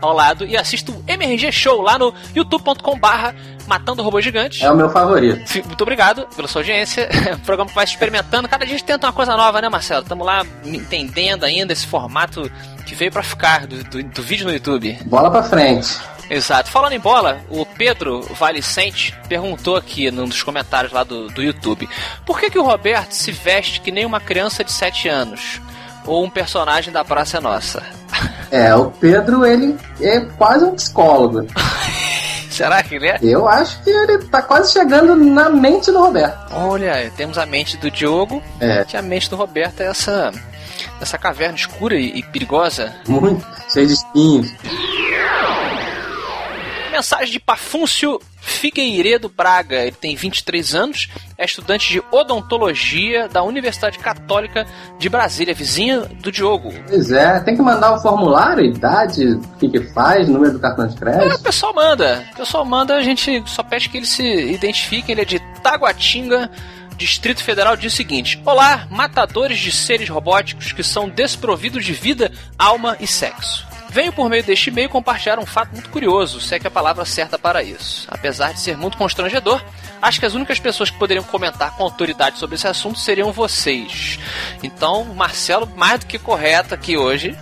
ao 0.00 0.12
lado 0.12 0.44
e 0.46 0.56
assista 0.56 0.92
o 0.92 1.02
MRG 1.08 1.50
Show 1.50 1.80
lá 1.80 1.98
no 1.98 2.14
youtube.com 2.34 2.98
barra 2.98 3.34
Matando 3.66 4.02
Robô 4.02 4.20
Gigante. 4.20 4.64
É 4.64 4.70
o 4.70 4.76
meu 4.76 4.88
favorito. 4.90 5.40
Muito 5.66 5.82
obrigado 5.82 6.26
pela 6.36 6.46
sua 6.46 6.60
audiência. 6.60 7.08
O 7.34 7.38
programa 7.40 7.70
vai 7.74 7.86
se 7.86 7.94
experimentando. 7.94 8.46
Cada 8.48 8.64
dia 8.66 8.74
a 8.74 8.78
gente 8.78 8.86
tenta 8.86 9.06
uma 9.06 9.12
coisa 9.12 9.36
nova, 9.36 9.60
né, 9.62 9.68
Marcelo? 9.68 10.02
Estamos 10.02 10.24
lá 10.26 10.44
entendendo 10.64 11.44
ainda 11.44 11.72
esse 11.72 11.86
formato 11.86 12.50
que 12.86 12.94
veio 12.94 13.10
pra 13.10 13.22
ficar 13.22 13.66
do, 13.66 13.82
do- 13.84 14.02
do 14.02 14.22
vídeo 14.22 14.46
no 14.46 14.52
YouTube. 14.52 14.98
Bola 15.06 15.30
pra 15.30 15.42
frente. 15.42 15.98
Exato. 16.30 16.70
Falando 16.70 16.92
em 16.92 17.00
bola, 17.00 17.40
o 17.48 17.64
Pedro 17.64 18.20
Valicente 18.34 19.14
perguntou 19.28 19.76
aqui 19.76 20.10
num 20.10 20.26
dos 20.28 20.42
comentários 20.42 20.92
lá 20.92 21.02
do, 21.04 21.28
do 21.28 21.42
YouTube: 21.42 21.88
por 22.26 22.38
que, 22.38 22.50
que 22.50 22.58
o 22.58 22.62
Roberto 22.64 23.12
se 23.12 23.32
veste 23.32 23.80
que 23.80 23.90
nem 23.90 24.04
uma 24.04 24.20
criança 24.20 24.62
de 24.62 24.72
7 24.72 25.08
anos? 25.08 25.60
Ou 26.06 26.24
um 26.24 26.30
personagem 26.30 26.92
da 26.92 27.04
Praça 27.04 27.38
é 27.38 27.40
Nossa? 27.40 27.82
É, 28.50 28.74
o 28.74 28.86
Pedro, 28.90 29.44
ele 29.44 29.76
é 30.00 30.20
quase 30.20 30.64
um 30.64 30.74
psicólogo. 30.74 31.46
Será 32.50 32.82
que 32.82 32.94
ele 32.94 33.06
é? 33.06 33.18
Eu 33.22 33.46
acho 33.46 33.82
que 33.82 33.90
ele 33.90 34.18
tá 34.24 34.40
quase 34.40 34.72
chegando 34.72 35.14
na 35.14 35.50
mente 35.50 35.92
do 35.92 35.98
Roberto. 35.98 36.50
Olha, 36.54 37.12
temos 37.14 37.36
a 37.36 37.44
mente 37.44 37.76
do 37.76 37.90
Diogo, 37.90 38.42
É. 38.58 38.84
que 38.86 38.96
a 38.96 39.02
mente 39.02 39.28
do 39.28 39.36
Roberto 39.36 39.80
é 39.82 39.86
essa, 39.88 40.32
essa 40.98 41.18
caverna 41.18 41.56
escura 41.56 41.94
e, 41.94 42.18
e 42.18 42.22
perigosa. 42.22 42.94
Muito 43.06 43.46
cheio 43.70 43.86
de 43.86 43.92
espinhos. 43.92 44.50
Mensagem 46.98 47.30
de 47.32 47.38
Pafúncio 47.38 48.20
Figueiredo 48.40 49.28
Braga. 49.28 49.82
Ele 49.82 49.92
tem 49.92 50.16
23 50.16 50.74
anos, 50.74 51.08
é 51.38 51.44
estudante 51.44 51.92
de 51.92 52.02
odontologia 52.10 53.28
da 53.28 53.40
Universidade 53.44 54.00
Católica 54.00 54.66
de 54.98 55.08
Brasília, 55.08 55.54
vizinha 55.54 56.00
do 56.00 56.32
Diogo. 56.32 56.74
Pois 56.88 57.12
é, 57.12 57.38
tem 57.38 57.54
que 57.54 57.62
mandar 57.62 57.94
o 57.94 58.00
formulário, 58.00 58.64
idade, 58.64 59.24
o 59.24 59.40
que 59.60 59.68
que 59.68 59.80
faz, 59.92 60.28
número 60.28 60.54
do 60.54 60.58
cartão 60.58 60.88
de 60.88 60.94
É, 60.94 60.96
o 60.96 60.98
crédito. 60.98 61.40
pessoal 61.40 61.72
manda. 61.72 62.24
O 62.32 62.36
pessoal 62.38 62.64
manda, 62.64 62.96
a 62.96 63.02
gente 63.02 63.44
só 63.46 63.62
pede 63.62 63.88
que 63.88 63.96
ele 63.98 64.06
se 64.06 64.24
identifique. 64.24 65.12
Ele 65.12 65.20
é 65.20 65.24
de 65.24 65.38
Taguatinga, 65.62 66.50
Distrito 66.96 67.44
Federal. 67.44 67.76
Diz 67.76 67.92
o 67.92 67.96
seguinte: 67.96 68.42
Olá, 68.44 68.88
matadores 68.90 69.60
de 69.60 69.70
seres 69.70 70.08
robóticos 70.08 70.72
que 70.72 70.82
são 70.82 71.08
desprovidos 71.08 71.84
de 71.84 71.92
vida, 71.92 72.32
alma 72.58 72.96
e 72.98 73.06
sexo. 73.06 73.67
Venho 73.98 74.12
por 74.12 74.30
meio 74.30 74.44
deste 74.44 74.70
e-mail 74.70 74.88
compartilhar 74.88 75.40
um 75.40 75.44
fato 75.44 75.72
muito 75.72 75.90
curioso, 75.90 76.40
se 76.40 76.54
é 76.54 76.58
que 76.60 76.68
a 76.68 76.70
palavra 76.70 77.04
certa 77.04 77.36
para 77.36 77.64
isso. 77.64 78.06
Apesar 78.08 78.52
de 78.52 78.60
ser 78.60 78.76
muito 78.76 78.96
constrangedor, 78.96 79.60
acho 80.00 80.20
que 80.20 80.26
as 80.26 80.34
únicas 80.34 80.60
pessoas 80.60 80.88
que 80.88 80.96
poderiam 80.96 81.24
comentar 81.24 81.74
com 81.74 81.82
autoridade 81.82 82.38
sobre 82.38 82.54
esse 82.54 82.68
assunto 82.68 82.96
seriam 82.96 83.32
vocês. 83.32 84.20
Então, 84.62 85.04
Marcelo, 85.16 85.68
mais 85.74 85.98
do 85.98 86.06
que 86.06 86.16
correto 86.16 86.76
aqui 86.76 86.96
hoje, 86.96 87.36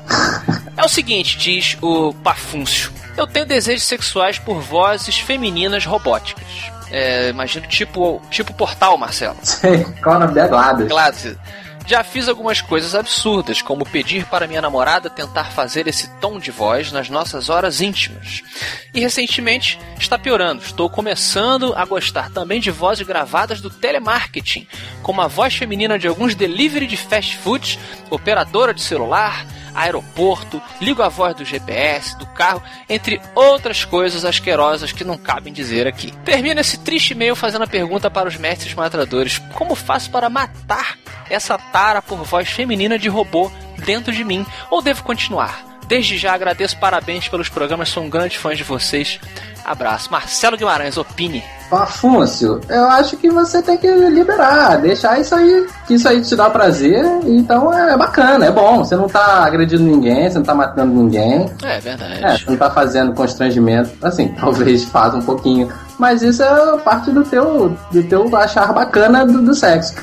é 0.74 0.82
o 0.82 0.88
seguinte, 0.88 1.36
diz 1.36 1.76
o 1.82 2.14
Pafúncio. 2.14 2.90
Eu 3.18 3.26
tenho 3.26 3.44
desejos 3.44 3.84
sexuais 3.84 4.38
por 4.38 4.58
vozes 4.58 5.18
femininas 5.18 5.84
robóticas. 5.84 6.72
É, 6.90 7.28
imagino 7.28 7.66
tipo, 7.66 8.22
tipo 8.30 8.54
portal, 8.54 8.96
Marcelo. 8.96 9.36
Sei, 9.42 9.84
qual 10.02 10.14
é 10.14 10.16
o 10.16 10.20
nome 10.20 10.32
dela? 10.32 10.48
Gladys. 10.48 10.88
Gladys. 10.88 11.36
Já 11.86 12.02
fiz 12.02 12.28
algumas 12.28 12.60
coisas 12.60 12.96
absurdas, 12.96 13.62
como 13.62 13.86
pedir 13.86 14.26
para 14.26 14.48
minha 14.48 14.60
namorada 14.60 15.08
tentar 15.08 15.52
fazer 15.52 15.86
esse 15.86 16.08
tom 16.18 16.36
de 16.36 16.50
voz 16.50 16.90
nas 16.90 17.08
nossas 17.08 17.48
horas 17.48 17.80
íntimas. 17.80 18.42
E 18.92 18.98
recentemente 18.98 19.78
está 19.96 20.18
piorando. 20.18 20.62
Estou 20.62 20.90
começando 20.90 21.72
a 21.76 21.84
gostar 21.84 22.28
também 22.30 22.60
de 22.60 22.72
vozes 22.72 23.06
gravadas 23.06 23.60
do 23.60 23.70
telemarketing, 23.70 24.66
como 25.00 25.20
a 25.20 25.28
voz 25.28 25.54
feminina 25.54 25.96
de 25.96 26.08
alguns 26.08 26.34
delivery 26.34 26.88
de 26.88 26.96
fast 26.96 27.36
food, 27.36 27.78
operadora 28.10 28.74
de 28.74 28.82
celular, 28.82 29.46
aeroporto, 29.76 30.60
ligo 30.80 31.02
a 31.02 31.08
voz 31.08 31.34
do 31.36 31.44
GPS, 31.44 32.16
do 32.18 32.26
carro, 32.26 32.62
entre 32.88 33.20
outras 33.34 33.84
coisas 33.84 34.24
asquerosas 34.24 34.90
que 34.90 35.04
não 35.04 35.18
cabem 35.18 35.52
dizer 35.52 35.86
aqui. 35.86 36.12
Termino 36.24 36.60
esse 36.60 36.78
triste 36.78 37.12
e-mail 37.12 37.36
fazendo 37.36 37.62
a 37.62 37.68
pergunta 37.68 38.10
para 38.10 38.28
os 38.28 38.36
mestres 38.36 38.74
matadores: 38.74 39.38
como 39.54 39.74
faço 39.74 40.10
para 40.10 40.30
matar 40.30 40.98
essa 41.28 41.58
tara 41.58 42.00
por 42.00 42.18
voz 42.24 42.48
feminina 42.48 42.98
de 42.98 43.08
robô 43.08 43.50
dentro 43.84 44.12
de 44.12 44.24
mim? 44.24 44.44
Ou 44.70 44.80
devo 44.80 45.02
continuar? 45.02 45.75
Desde 45.88 46.18
já 46.18 46.34
agradeço, 46.34 46.76
parabéns 46.78 47.28
pelos 47.28 47.48
programas, 47.48 47.88
sou 47.88 48.02
um 48.02 48.10
grande 48.10 48.38
fã 48.38 48.54
de 48.54 48.64
vocês. 48.64 49.20
Abraço. 49.64 50.10
Marcelo 50.10 50.56
Guimarães, 50.56 50.96
opine. 50.96 51.42
Afonso, 51.70 52.60
eu 52.68 52.84
acho 52.90 53.16
que 53.16 53.28
você 53.28 53.60
tem 53.60 53.76
que 53.76 53.88
liberar, 53.88 54.76
deixar 54.76 55.18
isso 55.18 55.34
aí, 55.34 55.66
que 55.86 55.94
isso 55.94 56.08
aí 56.08 56.22
te 56.22 56.36
dá 56.36 56.48
prazer, 56.48 57.04
então 57.24 57.72
é 57.74 57.96
bacana, 57.96 58.46
é 58.46 58.52
bom. 58.52 58.84
Você 58.84 58.94
não 58.94 59.08
tá 59.08 59.44
agredindo 59.44 59.82
ninguém, 59.82 60.30
você 60.30 60.38
não 60.38 60.44
tá 60.44 60.54
matando 60.54 60.94
ninguém. 60.94 61.50
É 61.64 61.80
verdade. 61.80 62.24
É, 62.24 62.38
você 62.38 62.50
não 62.50 62.56
tá 62.56 62.70
fazendo 62.70 63.12
constrangimento, 63.14 63.90
assim, 64.00 64.28
talvez 64.38 64.84
faça 64.84 65.16
um 65.16 65.22
pouquinho, 65.22 65.72
mas 65.98 66.22
isso 66.22 66.42
é 66.42 66.78
parte 66.78 67.10
do 67.10 67.24
teu, 67.24 67.76
do 67.90 68.02
teu 68.04 68.36
achar 68.36 68.72
bacana 68.72 69.26
do, 69.26 69.42
do 69.42 69.54
sexo. 69.54 69.94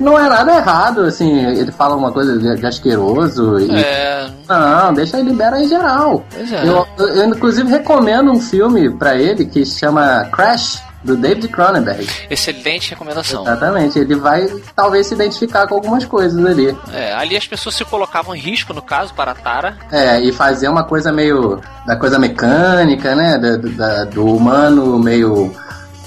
Não 0.00 0.18
é 0.18 0.28
nada 0.28 0.56
errado, 0.56 1.00
assim, 1.02 1.38
ele 1.46 1.70
fala 1.70 1.94
uma 1.94 2.10
coisa 2.10 2.38
de, 2.38 2.56
de 2.56 2.66
asqueroso 2.66 3.58
e. 3.60 3.70
É. 3.74 4.28
Não, 4.48 4.92
deixa 4.94 5.18
ele 5.18 5.30
libera 5.30 5.60
em 5.60 5.68
geral. 5.68 6.24
É. 6.34 6.66
Eu, 6.68 6.86
eu, 6.98 7.24
inclusive 7.26 7.68
recomendo 7.70 8.30
um 8.30 8.40
filme 8.40 8.90
pra 8.90 9.14
ele 9.16 9.44
que 9.44 9.64
se 9.66 9.78
chama 9.78 10.24
Crash, 10.32 10.82
do 11.02 11.16
David 11.16 11.48
Cronenberg. 11.48 12.06
Excelente 12.28 12.90
recomendação. 12.90 13.42
Exatamente, 13.42 13.98
ele 13.98 14.14
vai 14.16 14.46
talvez 14.76 15.06
se 15.06 15.14
identificar 15.14 15.66
com 15.66 15.76
algumas 15.76 16.04
coisas 16.04 16.44
ali. 16.44 16.76
É, 16.92 17.14
ali 17.14 17.36
as 17.38 17.46
pessoas 17.46 17.74
se 17.74 17.84
colocavam 17.86 18.34
em 18.34 18.38
risco, 18.38 18.74
no 18.74 18.82
caso, 18.82 19.14
para 19.14 19.30
a 19.30 19.34
Tara. 19.34 19.78
É, 19.90 20.20
e 20.20 20.30
fazer 20.30 20.68
uma 20.68 20.84
coisa 20.84 21.10
meio. 21.10 21.58
da 21.86 21.96
coisa 21.96 22.18
mecânica, 22.18 23.14
né? 23.14 23.38
Do, 23.38 23.70
da- 23.70 24.04
do 24.04 24.26
humano 24.26 24.98
meio. 24.98 25.50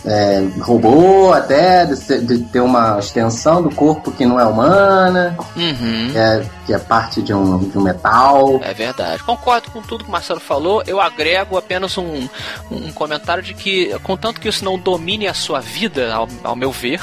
É, 0.05 0.43
robô 0.61 1.31
até, 1.33 1.85
de, 1.85 2.21
de 2.21 2.39
ter 2.45 2.59
uma 2.59 2.99
extensão 2.99 3.61
do 3.61 3.73
corpo 3.73 4.11
que 4.11 4.25
não 4.25 4.39
é 4.39 4.45
humana, 4.45 5.35
Uhum. 5.55 6.09
que 6.11 6.17
é, 6.17 6.45
que 6.65 6.73
é 6.73 6.79
parte 6.79 7.21
de 7.21 7.33
um, 7.33 7.57
de 7.59 7.77
um 7.77 7.81
metal. 7.81 8.59
É 8.63 8.73
verdade. 8.73 9.23
Concordo 9.23 9.71
com 9.71 9.81
tudo 9.81 10.03
que 10.03 10.09
o 10.09 10.11
Marcelo 10.11 10.39
falou. 10.39 10.83
Eu 10.85 10.99
agrego 10.99 11.57
apenas 11.57 11.97
um, 11.97 12.27
um 12.71 12.91
comentário 12.91 13.41
de 13.43 13.53
que, 13.53 13.97
contanto 13.99 14.39
que 14.39 14.49
isso 14.49 14.63
não 14.65 14.77
domine 14.77 15.27
a 15.27 15.33
sua 15.33 15.59
vida, 15.59 16.13
ao, 16.13 16.27
ao 16.43 16.55
meu 16.55 16.71
ver, 16.71 17.01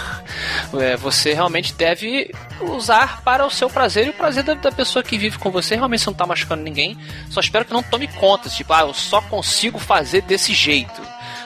é, 0.78 0.96
você 0.96 1.32
realmente 1.32 1.72
deve 1.74 2.30
usar 2.61 3.22
para 3.22 3.46
o 3.46 3.51
seu 3.51 3.68
prazer 3.70 4.07
e 4.07 4.11
o 4.11 4.14
prazer 4.14 4.42
da, 4.42 4.55
da 4.55 4.72
pessoa 4.72 5.03
que 5.03 5.16
vive 5.18 5.38
com 5.38 5.51
você. 5.51 5.74
Realmente 5.74 6.01
você 6.03 6.11
não 6.11 6.12
está 6.12 6.26
machucando 6.26 6.62
ninguém. 6.62 6.96
Só 7.30 7.40
espero 7.40 7.64
que 7.64 7.72
não 7.72 7.82
tome 7.82 8.09
conta. 8.09 8.48
Tipo, 8.48 8.72
ah, 8.72 8.80
eu 8.82 8.94
só 8.94 9.20
consigo 9.22 9.78
fazer 9.78 10.22
desse 10.22 10.53
jeito. 10.53 11.01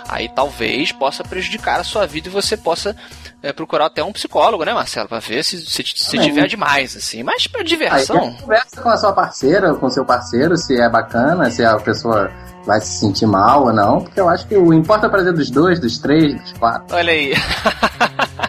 Aí 0.09 0.29
talvez 0.29 0.93
possa 0.93 1.25
prejudicar 1.25 1.81
a 1.81 1.85
sua 1.85 2.07
vida 2.07 2.29
e 2.29 2.31
você 2.31 2.57
possa 2.57 2.95
é, 3.43 3.53
procurar 3.53 3.87
até 3.87 4.03
um 4.05 4.13
psicólogo, 4.13 4.65
né, 4.65 4.73
Marcelo? 4.75 5.09
Pra 5.09 5.19
ver 5.19 5.43
se, 5.45 5.61
se, 5.65 5.83
se 5.95 6.19
É. 6.19 6.21
tiver 6.23 6.47
demais, 6.47 6.97
assim. 6.97 7.23
Mas 7.23 7.47
pra 7.47 7.61
Aí 7.61 7.67
diversão. 7.67 8.35
conversa 8.35 8.81
com 8.81 8.89
a 8.91 8.97
sua 8.97 9.13
parceira, 9.13 9.75
com 9.75 9.87
o 9.87 9.91
seu 9.91 10.05
parceiro, 10.05 10.57
se 10.57 10.79
é 10.81 10.89
bacana, 10.89 11.51
se 11.51 11.65
a 11.65 11.77
pessoa 11.77 12.31
vai 12.67 12.81
se 12.81 12.99
sentir 12.99 13.27
mal 13.27 13.65
ou 13.65 13.73
não, 13.73 14.01
porque 14.03 14.19
eu 14.21 14.29
acho 14.29 14.47
que 14.47 14.57
o 14.57 14.73
importa 14.73 15.07
é 15.07 15.09
o 15.09 15.11
prazer 15.11 15.33
dos 15.35 15.51
dois, 15.51 15.79
dos 15.81 15.99
três, 15.99 16.35
dos 16.41 16.53
quatro. 16.55 16.97
Olha 16.97 17.13
aí. 17.13 17.35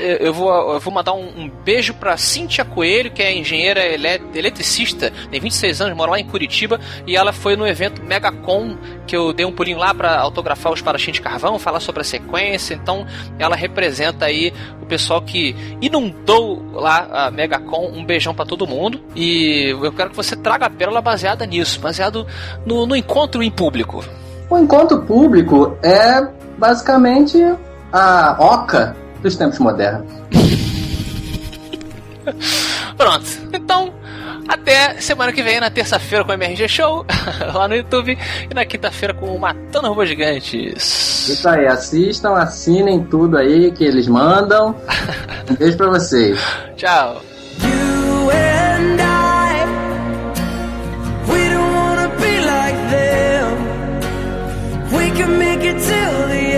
Eu 0.00 0.32
vou, 0.32 0.72
eu 0.74 0.80
vou 0.80 0.92
mandar 0.92 1.12
um, 1.12 1.24
um 1.36 1.50
beijo 1.64 1.92
pra 1.94 2.16
Cíntia 2.16 2.64
Coelho, 2.64 3.10
que 3.10 3.22
é 3.22 3.36
engenheira 3.36 3.80
ele- 3.84 4.08
eletricista, 4.34 5.12
tem 5.30 5.40
26 5.40 5.80
anos, 5.82 5.96
mora 5.96 6.12
lá 6.12 6.20
em 6.20 6.24
Curitiba, 6.24 6.80
e 7.06 7.16
ela 7.16 7.32
foi 7.32 7.56
no 7.56 7.66
evento 7.66 8.02
Megacon, 8.02 8.76
que 9.06 9.16
eu 9.16 9.32
dei 9.32 9.44
um 9.44 9.52
pulinho 9.52 9.78
lá 9.78 9.92
pra 9.92 10.18
autografar 10.18 10.72
os 10.72 10.80
parachinhos 10.80 11.16
de 11.16 11.22
carvão, 11.22 11.58
falar 11.58 11.80
sobre 11.80 12.00
a 12.00 12.04
sequência, 12.04 12.74
então 12.74 13.06
ela 13.38 13.54
representa 13.54 14.24
aí 14.24 14.52
o 14.80 14.86
pessoal 14.86 15.20
que 15.20 15.54
inundou 15.80 16.62
lá 16.72 17.26
a 17.26 17.30
Megacon, 17.30 17.90
um 17.94 18.04
beijão 18.04 18.34
pra 18.34 18.44
todo 18.46 18.66
mundo, 18.66 19.00
e 19.14 19.70
eu 19.82 19.92
quero 19.92 20.10
que 20.10 20.16
você 20.16 20.34
traga 20.36 20.66
a 20.66 20.70
pérola 20.70 21.00
baseada 21.00 21.44
nisso, 21.44 21.80
baseado 21.80 22.26
no, 22.64 22.86
no 22.86 22.96
encontro 22.96 23.42
em 23.42 23.50
público. 23.50 24.04
O 24.48 24.58
encontro 24.58 25.02
público 25.02 25.76
é 25.82 26.26
basicamente 26.58 27.38
a 27.92 28.36
oca 28.38 28.96
dos 29.22 29.36
tempos 29.36 29.58
modernos. 29.58 30.06
Pronto. 32.96 33.26
Então, 33.52 33.92
até 34.48 35.00
semana 35.00 35.32
que 35.32 35.42
vem, 35.42 35.60
na 35.60 35.70
terça-feira 35.70 36.24
com 36.24 36.32
o 36.32 36.34
MRG 36.34 36.68
Show, 36.68 37.06
lá 37.54 37.68
no 37.68 37.76
YouTube, 37.76 38.18
e 38.50 38.54
na 38.54 38.64
quinta-feira 38.64 39.14
com 39.14 39.34
o 39.34 39.38
Matando 39.38 39.88
Robôs 39.88 40.08
Gigantes. 40.08 41.28
Isso 41.28 41.48
aí, 41.48 41.66
assistam, 41.66 42.34
assinem 42.34 43.04
tudo 43.04 43.38
aí 43.38 43.70
que 43.70 43.84
eles 43.84 44.08
mandam. 44.08 44.74
Um 45.50 45.54
beijo 45.54 45.76
pra 45.76 45.88
vocês. 45.88 46.38
Tchau. 46.76 47.22
Till 55.80 56.28
the 56.28 56.49